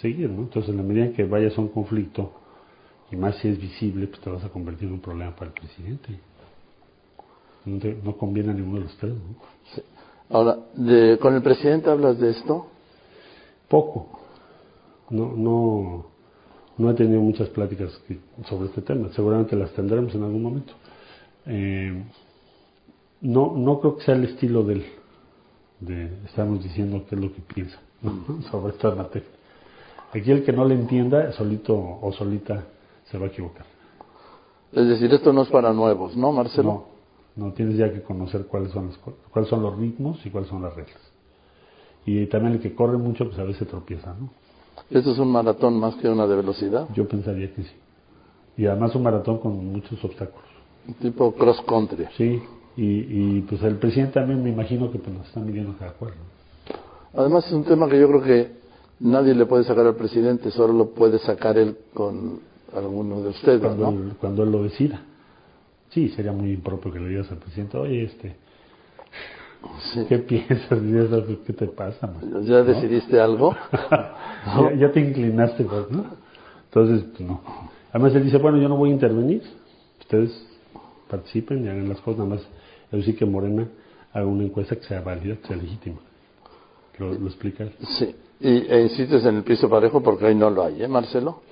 seguir, 0.00 0.28
¿no? 0.28 0.42
Entonces, 0.42 0.70
en 0.70 0.76
la 0.76 0.82
medida 0.82 1.06
en 1.06 1.14
que 1.14 1.24
vayas 1.24 1.56
a 1.56 1.62
un 1.62 1.68
conflicto, 1.68 2.32
y 3.10 3.16
más 3.16 3.36
si 3.36 3.48
es 3.48 3.58
visible, 3.58 4.08
pues 4.08 4.20
te 4.20 4.28
vas 4.28 4.44
a 4.44 4.50
convertir 4.50 4.88
en 4.88 4.94
un 4.94 5.00
problema 5.00 5.34
para 5.34 5.46
el 5.46 5.54
presidente. 5.54 6.18
No, 7.64 8.16
conviene 8.16 8.50
a 8.50 8.54
ninguno 8.54 8.78
de 8.78 8.84
los 8.84 8.96
tres, 8.96 9.14
¿no? 9.14 9.36
Sí. 9.74 9.82
Ahora, 10.30 10.58
de, 10.74 11.18
¿con 11.18 11.34
el 11.34 11.42
presidente 11.42 11.90
hablas 11.90 12.18
de 12.18 12.30
esto? 12.30 12.66
Poco. 13.68 14.08
No, 15.10 15.32
no, 15.36 16.06
no 16.76 16.90
he 16.90 16.94
tenido 16.94 17.20
muchas 17.20 17.48
pláticas 17.50 17.90
que, 18.06 18.18
sobre 18.46 18.68
este 18.68 18.82
tema. 18.82 19.08
Seguramente 19.14 19.56
las 19.56 19.70
tendremos 19.72 20.14
en 20.14 20.22
algún 20.22 20.42
momento. 20.42 20.72
Eh, 21.46 22.02
no, 23.20 23.54
no 23.56 23.80
creo 23.80 23.96
que 23.96 24.04
sea 24.04 24.14
el 24.14 24.24
estilo 24.24 24.62
del 24.62 24.84
de 25.80 26.10
estarnos 26.24 26.62
diciendo 26.62 27.04
qué 27.08 27.14
es 27.14 27.20
lo 27.20 27.32
que 27.32 27.40
piensa 27.40 27.78
¿no? 28.02 28.42
sobre 28.50 28.74
esta 28.74 28.94
materia. 28.94 29.28
Aquí 30.12 30.30
el 30.30 30.44
que 30.44 30.52
no 30.52 30.64
le 30.64 30.74
entienda, 30.74 31.32
solito 31.32 31.74
o 31.74 32.12
solita, 32.12 32.64
se 33.06 33.18
va 33.18 33.26
a 33.26 33.28
equivocar. 33.28 33.66
Es 34.72 34.88
decir, 34.88 35.12
esto 35.12 35.32
no 35.32 35.42
es 35.42 35.48
para 35.48 35.72
nuevos, 35.72 36.16
¿no, 36.16 36.32
Marcelo? 36.32 36.72
No, 36.72 36.93
no 37.36 37.52
tienes 37.52 37.76
ya 37.76 37.92
que 37.92 38.02
conocer 38.02 38.46
cuáles 38.46 38.70
son, 38.72 38.88
las, 38.88 38.98
cuáles 39.30 39.50
son 39.50 39.62
los 39.62 39.76
ritmos 39.76 40.24
y 40.24 40.30
cuáles 40.30 40.48
son 40.48 40.62
las 40.62 40.74
reglas. 40.74 41.00
Y 42.06 42.26
también 42.26 42.54
el 42.54 42.60
que 42.60 42.74
corre 42.74 42.98
mucho, 42.98 43.26
pues 43.26 43.38
a 43.38 43.44
veces 43.44 43.66
tropieza, 43.66 44.14
¿no? 44.18 44.30
¿Esto 44.90 45.12
es 45.12 45.18
un 45.18 45.30
maratón 45.30 45.78
más 45.78 45.94
que 45.96 46.08
una 46.08 46.26
de 46.26 46.36
velocidad? 46.36 46.88
Yo 46.94 47.08
pensaría 47.08 47.52
que 47.54 47.62
sí. 47.62 47.70
Y 48.56 48.66
además 48.66 48.94
un 48.94 49.02
maratón 49.02 49.38
con 49.38 49.72
muchos 49.72 50.02
obstáculos. 50.04 50.48
Tipo 51.00 51.32
cross 51.32 51.62
country. 51.66 52.06
Sí, 52.16 52.42
y, 52.76 52.82
y 52.84 53.40
pues 53.48 53.62
el 53.62 53.76
presidente 53.76 54.14
también 54.14 54.42
me 54.42 54.50
imagino 54.50 54.90
que 54.90 54.98
pues, 54.98 55.16
nos 55.16 55.26
está 55.26 55.40
midiendo 55.40 55.76
cada 55.78 55.92
cual. 55.92 56.12
¿no? 56.12 57.20
Además 57.20 57.46
es 57.46 57.52
un 57.52 57.64
tema 57.64 57.88
que 57.88 57.98
yo 57.98 58.08
creo 58.08 58.22
que 58.22 58.52
nadie 59.00 59.34
le 59.34 59.46
puede 59.46 59.64
sacar 59.64 59.86
al 59.86 59.94
presidente, 59.94 60.50
solo 60.50 60.72
lo 60.72 60.90
puede 60.90 61.18
sacar 61.18 61.56
él 61.56 61.76
con 61.94 62.40
alguno 62.74 63.22
de 63.22 63.28
ustedes, 63.30 63.60
cuando, 63.60 63.90
¿no? 63.90 63.98
él, 63.98 64.12
cuando 64.20 64.42
él 64.42 64.52
lo 64.52 64.62
decida. 64.64 65.02
Sí, 65.94 66.08
sería 66.08 66.32
muy 66.32 66.50
impropio 66.52 66.92
que 66.92 66.98
le 66.98 67.08
digas 67.08 67.30
al 67.30 67.38
presidente, 67.38 67.78
oye, 67.78 68.02
este, 68.02 68.34
Sí. 69.92 70.04
¿qué 70.08 70.18
piensas? 70.18 70.78
¿Qué 71.46 71.52
te 71.52 71.66
pasa? 71.68 72.06
Man? 72.08 72.44
¿Ya 72.44 72.62
decidiste 72.64 73.18
algo? 73.20 73.56
ya, 73.72 74.74
ya, 74.76 74.92
te 74.92 75.00
inclinaste, 75.00 75.64
pues, 75.64 75.90
¿no? 75.90 76.04
Entonces, 76.64 77.04
pues, 77.16 77.20
no. 77.20 77.40
Además, 77.92 78.14
él 78.14 78.24
dice, 78.24 78.38
bueno, 78.38 78.58
yo 78.58 78.68
no 78.68 78.76
voy 78.76 78.90
a 78.90 78.92
intervenir, 78.92 79.42
ustedes 80.00 80.30
participen 81.08 81.64
y 81.64 81.68
hagan 81.68 81.88
las 81.88 82.00
cosas, 82.00 82.18
nada 82.18 82.30
más, 82.30 82.48
eso 82.90 83.02
sí 83.02 83.14
que 83.14 83.24
Morena 83.24 83.68
haga 84.12 84.26
una 84.26 84.42
encuesta 84.42 84.74
que 84.74 84.82
sea 84.82 85.00
válida, 85.00 85.36
que 85.36 85.46
sea 85.46 85.56
legítima. 85.56 85.98
Lo, 86.98 87.14
lo 87.14 87.26
explica 87.26 87.62
él. 87.64 87.72
Sí. 87.98 88.14
Y, 88.40 88.66
e 88.68 88.82
insistes 88.82 89.24
en 89.24 89.36
el 89.36 89.42
piso 89.44 89.70
parejo 89.70 90.02
porque 90.02 90.26
ahí 90.26 90.34
no 90.34 90.50
lo 90.50 90.64
hay, 90.64 90.82
¿eh, 90.82 90.88
Marcelo? 90.88 91.42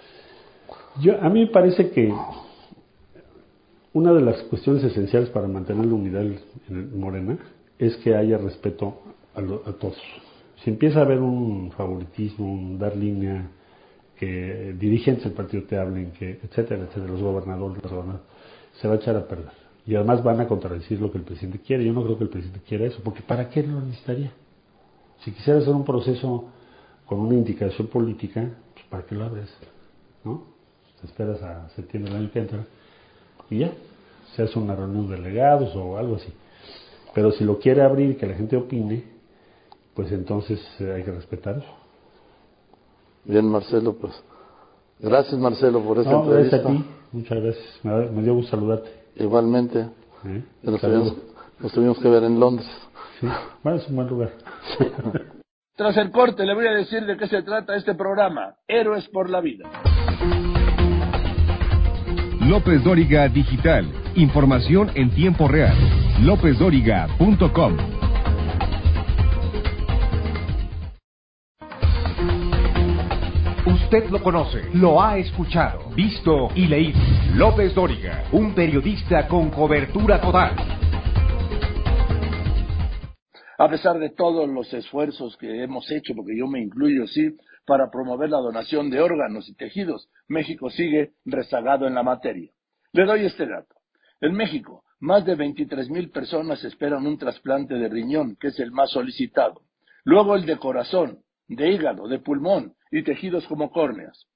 Yo, 1.01 1.18
a 1.20 1.28
mí 1.28 1.40
me 1.40 1.47
parece 1.47 1.90
que 1.90 2.12
una 3.95 4.12
de 4.12 4.22
las 4.22 4.43
cuestiones 4.45 4.82
esenciales 4.84 5.28
para 5.30 5.47
mantener 5.47 5.86
la 5.86 5.95
unidad 5.95 6.22
en 6.68 6.99
Morena 6.99 7.38
es 7.78 7.97
que 7.99 8.14
haya 8.14 8.38
respeto 8.38 9.03
a, 9.34 9.40
lo, 9.40 9.62
a, 9.66 9.72
todos. 9.72 9.99
Si 10.62 10.70
empieza 10.70 11.01
a 11.01 11.03
haber 11.03 11.18
un 11.18 11.72
favoritismo, 11.72 12.51
un 12.51 12.78
dar 12.78 12.97
línea, 12.97 13.51
que 14.16 14.74
dirigentes 14.78 15.24
del 15.24 15.32
partido 15.32 15.64
te 15.64 15.76
hablen, 15.76 16.12
que 16.12 16.38
etcétera, 16.43 16.84
etcétera, 16.84 17.09
los 17.09 17.22
gobernadores, 17.22 17.82
los 17.82 17.93
gobernadores, 17.93 18.26
se 18.80 18.88
va 18.88 18.95
a 18.95 18.97
echar 18.97 19.16
a 19.16 19.26
perder. 19.26 19.53
Y 19.84 19.97
además 19.97 20.22
van 20.22 20.40
a 20.40 20.47
contradecir 20.47 21.01
lo 21.01 21.11
que 21.11 21.18
el 21.18 21.24
presidente 21.24 21.59
quiere. 21.59 21.84
Yo 21.84 21.93
no 21.93 22.05
creo 22.05 22.16
que 22.16 22.24
el 22.24 22.30
presidente 22.30 22.61
quiera 22.66 22.86
eso, 22.86 23.01
porque 23.03 23.20
¿para 23.22 23.51
qué 23.51 23.62
lo 23.64 23.80
necesitaría? 23.80 24.32
Si 25.24 25.32
quisiera 25.32 25.59
hacer 25.59 25.74
un 25.74 25.84
proceso 25.84 26.51
con 27.05 27.18
una 27.18 27.34
indicación 27.34 27.88
política, 27.88 28.49
pues 28.74 28.86
¿para 28.86 29.05
qué 29.05 29.14
lo 29.16 29.24
abres? 29.24 29.53
¿No? 30.24 30.45
Te 31.01 31.07
esperas 31.09 31.43
a 31.43 31.68
septiembre 31.70 32.12
del 32.12 32.22
año 32.22 32.32
que 32.32 32.38
entra 32.38 32.64
y 33.53 33.59
ya, 33.59 33.72
se 34.34 34.42
hace 34.42 34.59
una 34.59 34.74
reunión 34.74 35.09
de 35.09 35.16
delegados 35.16 35.74
o 35.76 35.98
algo 35.98 36.16
así. 36.16 36.32
Pero 37.14 37.32
si 37.32 37.44
lo 37.44 37.59
quiere 37.59 37.82
abrir 37.82 38.11
y 38.11 38.14
que 38.14 38.26
la 38.26 38.34
gente 38.34 38.57
opine, 38.57 39.05
pues 39.94 40.11
entonces 40.12 40.61
eh, 40.80 40.92
hay 40.92 41.03
que 41.03 41.12
respetar 41.12 41.59
eso. 41.59 41.74
Bien, 43.24 43.44
Marcelo, 43.44 43.94
pues. 43.94 44.12
Gracias, 44.98 45.38
Marcelo, 45.38 45.80
por 45.80 45.98
esta 45.98 46.11
no, 46.11 46.24
entrevista. 46.24 46.59
Gracias 46.59 46.80
a 46.80 46.84
ti, 46.84 46.90
muchas 47.12 47.42
gracias. 47.42 47.80
Me, 47.82 48.11
me 48.11 48.22
dio 48.22 48.34
gusto 48.34 48.53
saludarte. 48.53 48.90
Igualmente. 49.16 49.80
¿Eh? 50.24 50.42
Nos, 50.62 50.80
tuvimos, 50.80 51.16
nos, 51.59 51.72
tuvimos, 51.72 51.98
que 51.98 52.09
ver 52.09 52.24
en 52.24 52.40
Londres. 52.40 52.68
Sí, 53.20 53.26
bueno, 53.62 53.78
es 53.78 53.88
un 53.88 53.96
buen 53.96 54.09
lugar. 54.09 54.32
Tras 55.76 55.96
el 55.96 56.11
corte, 56.11 56.44
le 56.44 56.55
voy 56.55 56.66
a 56.66 56.72
decir 56.72 57.05
de 57.05 57.16
qué 57.16 57.26
se 57.26 57.42
trata 57.42 57.74
este 57.74 57.94
programa: 57.94 58.55
Héroes 58.66 59.09
por 59.09 59.28
la 59.28 59.40
Vida. 59.40 59.68
López 62.49 62.82
Dóriga 62.82 63.28
Digital. 63.28 63.86
Información 64.16 64.90
en 64.97 65.11
tiempo 65.11 65.47
real. 65.47 65.76
LópezDóriga.com. 66.22 67.76
Usted 73.64 74.11
lo 74.11 74.20
conoce, 74.22 74.62
lo 74.74 75.01
ha 75.01 75.18
escuchado, 75.18 75.90
visto 75.95 76.49
y 76.57 76.66
leído. 76.66 76.99
López 77.36 77.74
Dóriga, 77.76 78.24
un 78.32 78.55
periodista 78.55 79.28
con 79.28 79.51
cobertura 79.51 80.20
total. 80.20 80.57
A 83.57 83.68
pesar 83.68 84.01
de 84.01 84.11
todos 84.11 84.49
los 84.49 84.72
esfuerzos 84.74 85.36
que 85.36 85.62
hemos 85.62 85.88
hecho, 85.93 86.12
porque 86.16 86.36
yo 86.36 86.49
me 86.49 86.61
incluyo, 86.61 87.07
sí, 87.07 87.36
para 87.66 87.90
promover 87.90 88.30
la 88.30 88.38
donación 88.38 88.90
de 88.90 89.00
órganos 89.00 89.48
y 89.48 89.54
tejidos, 89.54 90.08
México 90.28 90.70
sigue 90.70 91.12
rezagado 91.24 91.86
en 91.86 91.94
la 91.94 92.02
materia. 92.02 92.50
Le 92.92 93.04
doy 93.04 93.24
este 93.24 93.46
dato. 93.46 93.76
En 94.20 94.34
México, 94.34 94.84
más 95.00 95.24
de 95.24 95.34
23 95.34 95.90
mil 95.90 96.10
personas 96.10 96.62
esperan 96.64 97.06
un 97.06 97.18
trasplante 97.18 97.74
de 97.74 97.88
riñón, 97.88 98.36
que 98.36 98.48
es 98.48 98.60
el 98.60 98.70
más 98.70 98.90
solicitado. 98.90 99.62
Luego 100.04 100.36
el 100.36 100.46
de 100.46 100.58
corazón, 100.58 101.20
de 101.48 101.70
hígado, 101.70 102.08
de 102.08 102.18
pulmón 102.18 102.74
y 102.90 103.02
tejidos 103.02 103.46
como 103.46 103.70
córneas. 103.70 104.26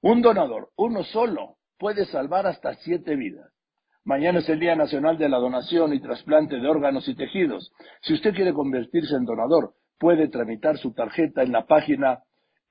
Un 0.00 0.22
donador, 0.22 0.70
uno 0.76 1.02
solo, 1.04 1.56
puede 1.78 2.06
salvar 2.06 2.46
hasta 2.46 2.74
siete 2.74 3.16
vidas. 3.16 3.50
Mañana 4.04 4.40
es 4.40 4.48
el 4.50 4.60
Día 4.60 4.76
Nacional 4.76 5.16
de 5.16 5.30
la 5.30 5.38
Donación 5.38 5.94
y 5.94 6.00
Trasplante 6.00 6.56
de 6.56 6.68
Órganos 6.68 7.08
y 7.08 7.14
Tejidos. 7.14 7.72
Si 8.02 8.12
usted 8.12 8.34
quiere 8.34 8.52
convertirse 8.52 9.16
en 9.16 9.24
donador, 9.24 9.72
puede 9.98 10.28
tramitar 10.28 10.76
su 10.76 10.92
tarjeta 10.92 11.42
en 11.42 11.52
la 11.52 11.66
página 11.66 12.20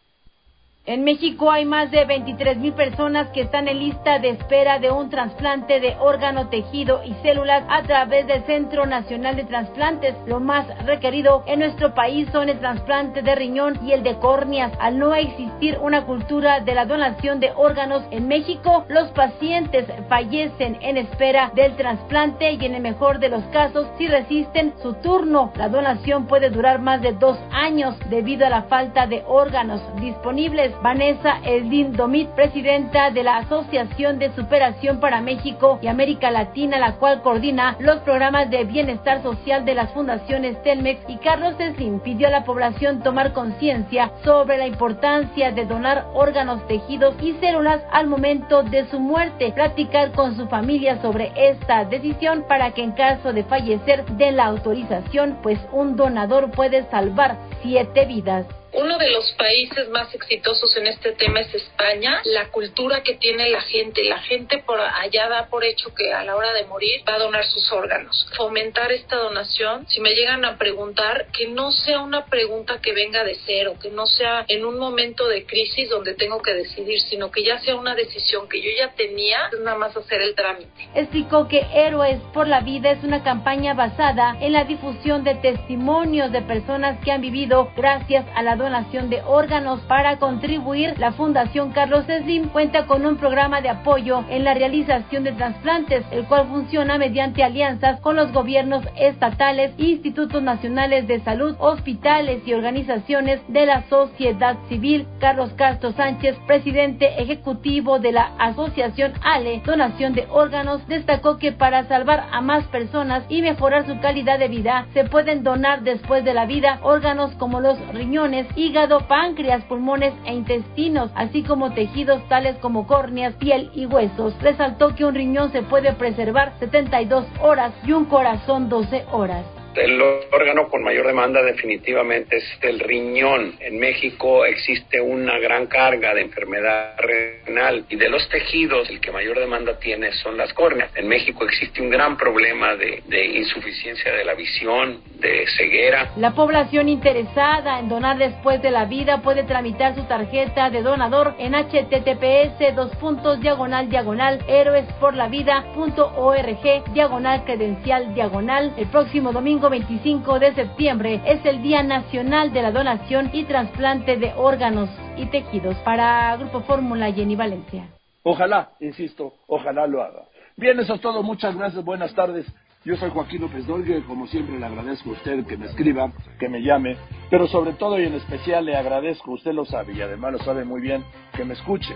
En 0.84 1.04
México 1.04 1.48
hay 1.48 1.64
más 1.64 1.92
de 1.92 2.04
23 2.04 2.56
mil 2.56 2.72
personas 2.72 3.28
que 3.28 3.42
están 3.42 3.68
en 3.68 3.78
lista 3.78 4.18
de 4.18 4.30
espera 4.30 4.80
de 4.80 4.90
un 4.90 5.10
trasplante 5.10 5.78
de 5.78 5.94
órgano, 6.00 6.48
tejido 6.48 7.02
y 7.04 7.14
células 7.22 7.62
a 7.68 7.82
través 7.82 8.26
del 8.26 8.42
Centro 8.46 8.84
Nacional 8.84 9.36
de 9.36 9.44
Trasplantes. 9.44 10.16
Lo 10.26 10.40
más 10.40 10.66
requerido 10.84 11.44
en 11.46 11.60
nuestro 11.60 11.94
país 11.94 12.28
son 12.32 12.48
el 12.48 12.58
trasplante 12.58 13.22
de 13.22 13.32
riñón 13.36 13.78
y 13.86 13.92
el 13.92 14.02
de 14.02 14.16
córneas. 14.16 14.72
Al 14.80 14.98
no 14.98 15.14
existir 15.14 15.78
una 15.80 16.04
cultura 16.04 16.58
de 16.58 16.74
la 16.74 16.84
donación 16.84 17.38
de 17.38 17.52
órganos 17.54 18.02
en 18.10 18.26
México, 18.26 18.84
los 18.88 19.08
pacientes 19.12 19.86
fallecen 20.08 20.78
en 20.80 20.96
espera 20.96 21.52
del 21.54 21.76
trasplante 21.76 22.54
y 22.54 22.66
en 22.66 22.74
el 22.74 22.82
mejor 22.82 23.20
de 23.20 23.28
los 23.28 23.44
casos, 23.52 23.86
si 23.98 24.08
resisten 24.08 24.74
su 24.82 24.94
turno, 24.94 25.52
la 25.54 25.68
donación 25.68 26.26
puede 26.26 26.50
durar 26.50 26.80
más 26.80 27.00
de 27.02 27.12
dos 27.12 27.38
años 27.52 27.94
debido 28.10 28.46
a 28.46 28.50
la 28.50 28.62
falta 28.64 29.06
de 29.06 29.22
órganos 29.28 29.80
disponibles. 30.00 30.71
Vanessa 30.82 31.38
Eldin 31.44 31.92
Domit, 31.92 32.28
presidenta 32.30 33.10
de 33.10 33.22
la 33.22 33.38
Asociación 33.38 34.18
de 34.18 34.32
Superación 34.34 35.00
para 35.00 35.20
México 35.20 35.78
y 35.82 35.88
América 35.88 36.30
Latina, 36.30 36.78
la 36.78 36.96
cual 36.96 37.22
coordina 37.22 37.76
los 37.78 38.00
programas 38.00 38.50
de 38.50 38.64
bienestar 38.64 39.22
social 39.22 39.64
de 39.64 39.74
las 39.74 39.90
fundaciones 39.92 40.62
Telmex 40.62 41.00
y 41.08 41.16
Carlos 41.18 41.54
Slim 41.56 42.00
pidió 42.00 42.28
a 42.28 42.30
la 42.30 42.44
población 42.44 43.02
tomar 43.02 43.32
conciencia 43.32 44.10
sobre 44.24 44.58
la 44.58 44.66
importancia 44.66 45.50
de 45.52 45.66
donar 45.66 46.06
órganos, 46.14 46.66
tejidos 46.66 47.14
y 47.20 47.32
células 47.34 47.82
al 47.90 48.06
momento 48.06 48.62
de 48.62 48.86
su 48.86 49.00
muerte, 49.00 49.52
platicar 49.52 50.12
con 50.12 50.36
su 50.36 50.46
familia 50.48 51.00
sobre 51.02 51.32
esta 51.36 51.84
decisión 51.84 52.44
para 52.48 52.72
que 52.72 52.82
en 52.82 52.92
caso 52.92 53.32
de 53.32 53.44
fallecer 53.44 54.04
den 54.16 54.36
la 54.36 54.46
autorización, 54.46 55.38
pues 55.42 55.58
un 55.72 55.96
donador 55.96 56.50
puede 56.50 56.84
salvar 56.90 57.36
siete 57.62 58.06
vidas. 58.06 58.46
Uno 58.74 58.96
de 58.96 59.10
los 59.10 59.30
países 59.32 59.90
más 59.90 60.14
exitosos 60.14 60.74
en 60.78 60.86
este 60.86 61.12
tema 61.12 61.40
es 61.40 61.54
España. 61.54 62.22
La 62.24 62.48
cultura 62.48 63.02
que 63.02 63.16
tiene 63.16 63.50
la 63.50 63.60
gente, 63.60 64.02
la 64.02 64.18
gente 64.20 64.62
por 64.64 64.80
allá 64.80 65.28
da 65.28 65.48
por 65.48 65.62
hecho 65.62 65.94
que 65.94 66.10
a 66.10 66.24
la 66.24 66.34
hora 66.34 66.54
de 66.54 66.64
morir 66.64 67.02
va 67.06 67.16
a 67.16 67.18
donar 67.18 67.44
sus 67.44 67.70
órganos. 67.70 68.26
Fomentar 68.34 68.90
esta 68.90 69.16
donación, 69.16 69.86
si 69.88 70.00
me 70.00 70.14
llegan 70.14 70.46
a 70.46 70.56
preguntar, 70.56 71.26
que 71.36 71.48
no 71.48 71.70
sea 71.70 72.00
una 72.00 72.24
pregunta 72.24 72.80
que 72.80 72.94
venga 72.94 73.24
de 73.24 73.36
cero, 73.44 73.74
que 73.80 73.90
no 73.90 74.06
sea 74.06 74.46
en 74.48 74.64
un 74.64 74.78
momento 74.78 75.28
de 75.28 75.44
crisis 75.44 75.90
donde 75.90 76.14
tengo 76.14 76.40
que 76.40 76.54
decidir, 76.54 76.98
sino 77.02 77.30
que 77.30 77.44
ya 77.44 77.60
sea 77.60 77.74
una 77.74 77.94
decisión 77.94 78.48
que 78.48 78.62
yo 78.62 78.70
ya 78.74 78.94
tenía, 78.94 79.50
es 79.52 79.60
nada 79.60 79.76
más 79.76 79.94
hacer 79.94 80.22
el 80.22 80.34
trámite. 80.34 80.70
Explicó 80.94 81.46
que 81.46 81.66
Héroes 81.74 82.22
por 82.32 82.48
la 82.48 82.60
Vida 82.60 82.92
es 82.92 83.04
una 83.04 83.22
campaña 83.22 83.74
basada 83.74 84.34
en 84.40 84.52
la 84.52 84.64
difusión 84.64 85.24
de 85.24 85.34
testimonios 85.34 86.32
de 86.32 86.40
personas 86.40 86.98
que 87.04 87.12
han 87.12 87.20
vivido 87.20 87.70
gracias 87.76 88.24
a 88.34 88.42
la 88.42 88.61
donación 88.62 89.10
de 89.10 89.20
órganos 89.26 89.80
para 89.80 90.16
contribuir. 90.16 90.98
La 90.98 91.12
Fundación 91.12 91.72
Carlos 91.72 92.06
Slim 92.06 92.48
cuenta 92.48 92.86
con 92.86 93.04
un 93.04 93.16
programa 93.16 93.60
de 93.60 93.68
apoyo 93.68 94.24
en 94.30 94.44
la 94.44 94.54
realización 94.54 95.24
de 95.24 95.32
trasplantes, 95.32 96.04
el 96.10 96.24
cual 96.24 96.46
funciona 96.48 96.96
mediante 96.96 97.44
alianzas 97.44 98.00
con 98.00 98.16
los 98.16 98.32
gobiernos 98.32 98.82
estatales, 98.96 99.72
institutos 99.76 100.42
nacionales 100.42 101.06
de 101.06 101.20
salud, 101.20 101.54
hospitales 101.58 102.42
y 102.46 102.54
organizaciones 102.54 103.40
de 103.48 103.66
la 103.66 103.82
sociedad 103.88 104.56
civil. 104.68 105.06
Carlos 105.18 105.52
Castro 105.56 105.92
Sánchez, 105.92 106.36
presidente 106.46 107.20
ejecutivo 107.20 107.98
de 107.98 108.12
la 108.12 108.32
Asociación 108.38 109.12
ALE, 109.22 109.60
Donación 109.64 110.14
de 110.14 110.26
Órganos, 110.30 110.86
destacó 110.86 111.36
que 111.36 111.52
para 111.52 111.84
salvar 111.88 112.26
a 112.30 112.40
más 112.40 112.64
personas 112.68 113.24
y 113.28 113.42
mejorar 113.42 113.86
su 113.86 114.00
calidad 114.00 114.38
de 114.38 114.48
vida, 114.48 114.86
se 114.94 115.04
pueden 115.04 115.42
donar 115.42 115.82
después 115.82 116.24
de 116.24 116.34
la 116.34 116.46
vida 116.46 116.78
órganos 116.82 117.32
como 117.34 117.60
los 117.60 117.78
riñones, 117.92 118.46
hígado, 118.56 119.06
páncreas, 119.08 119.64
pulmones 119.64 120.14
e 120.24 120.34
intestinos, 120.34 121.10
así 121.14 121.42
como 121.42 121.72
tejidos 121.72 122.26
tales 122.28 122.56
como 122.58 122.86
córneas, 122.86 123.34
piel 123.34 123.70
y 123.74 123.86
huesos. 123.86 124.34
Resaltó 124.40 124.94
que 124.94 125.04
un 125.04 125.14
riñón 125.14 125.52
se 125.52 125.62
puede 125.62 125.92
preservar 125.92 126.52
72 126.58 127.26
horas 127.40 127.72
y 127.84 127.92
un 127.92 128.04
corazón 128.06 128.68
12 128.68 129.06
horas. 129.12 129.61
El 129.74 130.02
órgano 130.30 130.68
con 130.68 130.82
mayor 130.82 131.06
demanda 131.06 131.42
definitivamente 131.42 132.36
es 132.36 132.44
el 132.60 132.78
riñón. 132.78 133.54
En 133.60 133.78
México 133.78 134.44
existe 134.44 135.00
una 135.00 135.38
gran 135.38 135.66
carga 135.66 136.12
de 136.14 136.20
enfermedad 136.20 136.94
renal 136.98 137.86
y 137.88 137.96
de 137.96 138.10
los 138.10 138.28
tejidos 138.28 138.90
el 138.90 139.00
que 139.00 139.10
mayor 139.10 139.38
demanda 139.38 139.78
tiene 139.78 140.12
son 140.12 140.36
las 140.36 140.52
córneas. 140.52 140.94
En 140.94 141.08
México 141.08 141.44
existe 141.44 141.80
un 141.80 141.88
gran 141.88 142.18
problema 142.18 142.76
de, 142.76 143.00
insuficiencia 143.34 144.12
de 144.12 144.24
la 144.24 144.34
visión, 144.34 145.00
de 145.18 145.46
ceguera. 145.56 146.10
La 146.16 146.32
población 146.32 146.90
interesada 146.90 147.78
en 147.78 147.88
donar 147.88 148.18
después 148.18 148.60
de 148.60 148.70
la 148.70 148.84
vida 148.84 149.22
puede 149.22 149.44
tramitar 149.44 149.94
su 149.94 150.04
tarjeta 150.04 150.68
de 150.68 150.82
donador 150.82 151.34
en 151.38 151.54
https 151.54 152.76
dos 152.76 152.94
puntos 152.96 153.40
diagonal 153.40 153.88
diagonal 153.88 154.44
héroesporlavida.org 154.48 156.92
diagonal 156.92 157.44
credencial 157.44 158.14
diagonal 158.14 158.74
el 158.76 158.88
próximo 158.88 159.32
domingo 159.32 159.61
25 159.70 160.38
de 160.38 160.54
septiembre 160.54 161.20
es 161.26 161.44
el 161.44 161.62
Día 161.62 161.82
Nacional 161.82 162.52
de 162.52 162.62
la 162.62 162.70
Donación 162.70 163.30
y 163.32 163.44
Trasplante 163.44 164.16
de 164.16 164.32
Órganos 164.36 164.90
y 165.16 165.26
Tejidos. 165.26 165.76
Para 165.84 166.36
Grupo 166.36 166.60
Fórmula, 166.62 167.12
Jenny 167.12 167.36
Valencia. 167.36 167.88
Ojalá, 168.22 168.70
insisto, 168.80 169.34
ojalá 169.46 169.86
lo 169.86 170.02
haga. 170.02 170.24
Bien, 170.56 170.78
eso 170.78 170.94
es 170.94 171.00
todo. 171.00 171.22
Muchas 171.22 171.56
gracias. 171.56 171.84
Buenas 171.84 172.14
tardes. 172.14 172.46
Yo 172.84 172.96
soy 172.96 173.10
Joaquín 173.10 173.42
López 173.42 173.64
Dorgue, 173.66 174.02
como 174.04 174.26
siempre 174.26 174.58
le 174.58 174.66
agradezco 174.66 175.10
a 175.10 175.12
usted 175.12 175.46
que 175.46 175.56
me 175.56 175.66
escriba, 175.66 176.10
que 176.40 176.48
me 176.48 176.62
llame, 176.62 176.96
pero 177.30 177.46
sobre 177.46 177.74
todo 177.74 178.00
y 178.00 178.06
en 178.06 178.14
especial 178.14 178.64
le 178.64 178.76
agradezco, 178.76 179.30
usted 179.30 179.52
lo 179.52 179.64
sabe 179.64 179.92
y 179.92 180.02
además 180.02 180.32
lo 180.32 180.38
sabe 180.40 180.64
muy 180.64 180.80
bien, 180.80 181.04
que 181.36 181.44
me 181.44 181.54
escuche. 181.54 181.94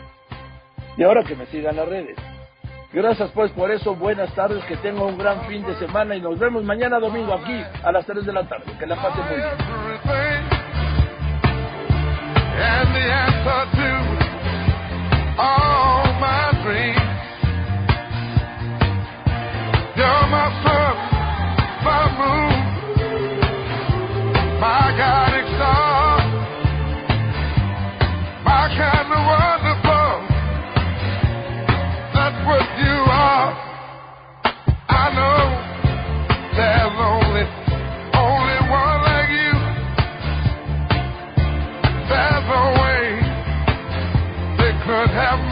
Y 0.96 1.02
ahora 1.02 1.24
que 1.24 1.34
me 1.34 1.46
siga 1.46 1.70
en 1.70 1.76
las 1.76 1.88
redes. 1.88 2.16
Gracias 2.92 3.30
pues 3.32 3.50
por 3.52 3.70
eso, 3.70 3.94
buenas 3.94 4.32
tardes, 4.34 4.64
que 4.64 4.76
tenga 4.76 5.02
un 5.02 5.18
gran 5.18 5.46
fin 5.46 5.64
de 5.66 5.74
semana 5.76 6.14
y 6.16 6.20
nos 6.20 6.38
vemos 6.38 6.64
mañana 6.64 6.98
domingo 6.98 7.34
aquí 7.34 7.62
a 7.82 7.92
las 7.92 8.06
3 8.06 8.24
de 8.24 8.32
la 8.32 8.48
tarde. 8.48 8.72
Que 8.78 8.86
la 8.86 8.96
pasen 8.96 9.24
muy 9.26 9.36
bien. 9.36 9.48
have 45.16 45.45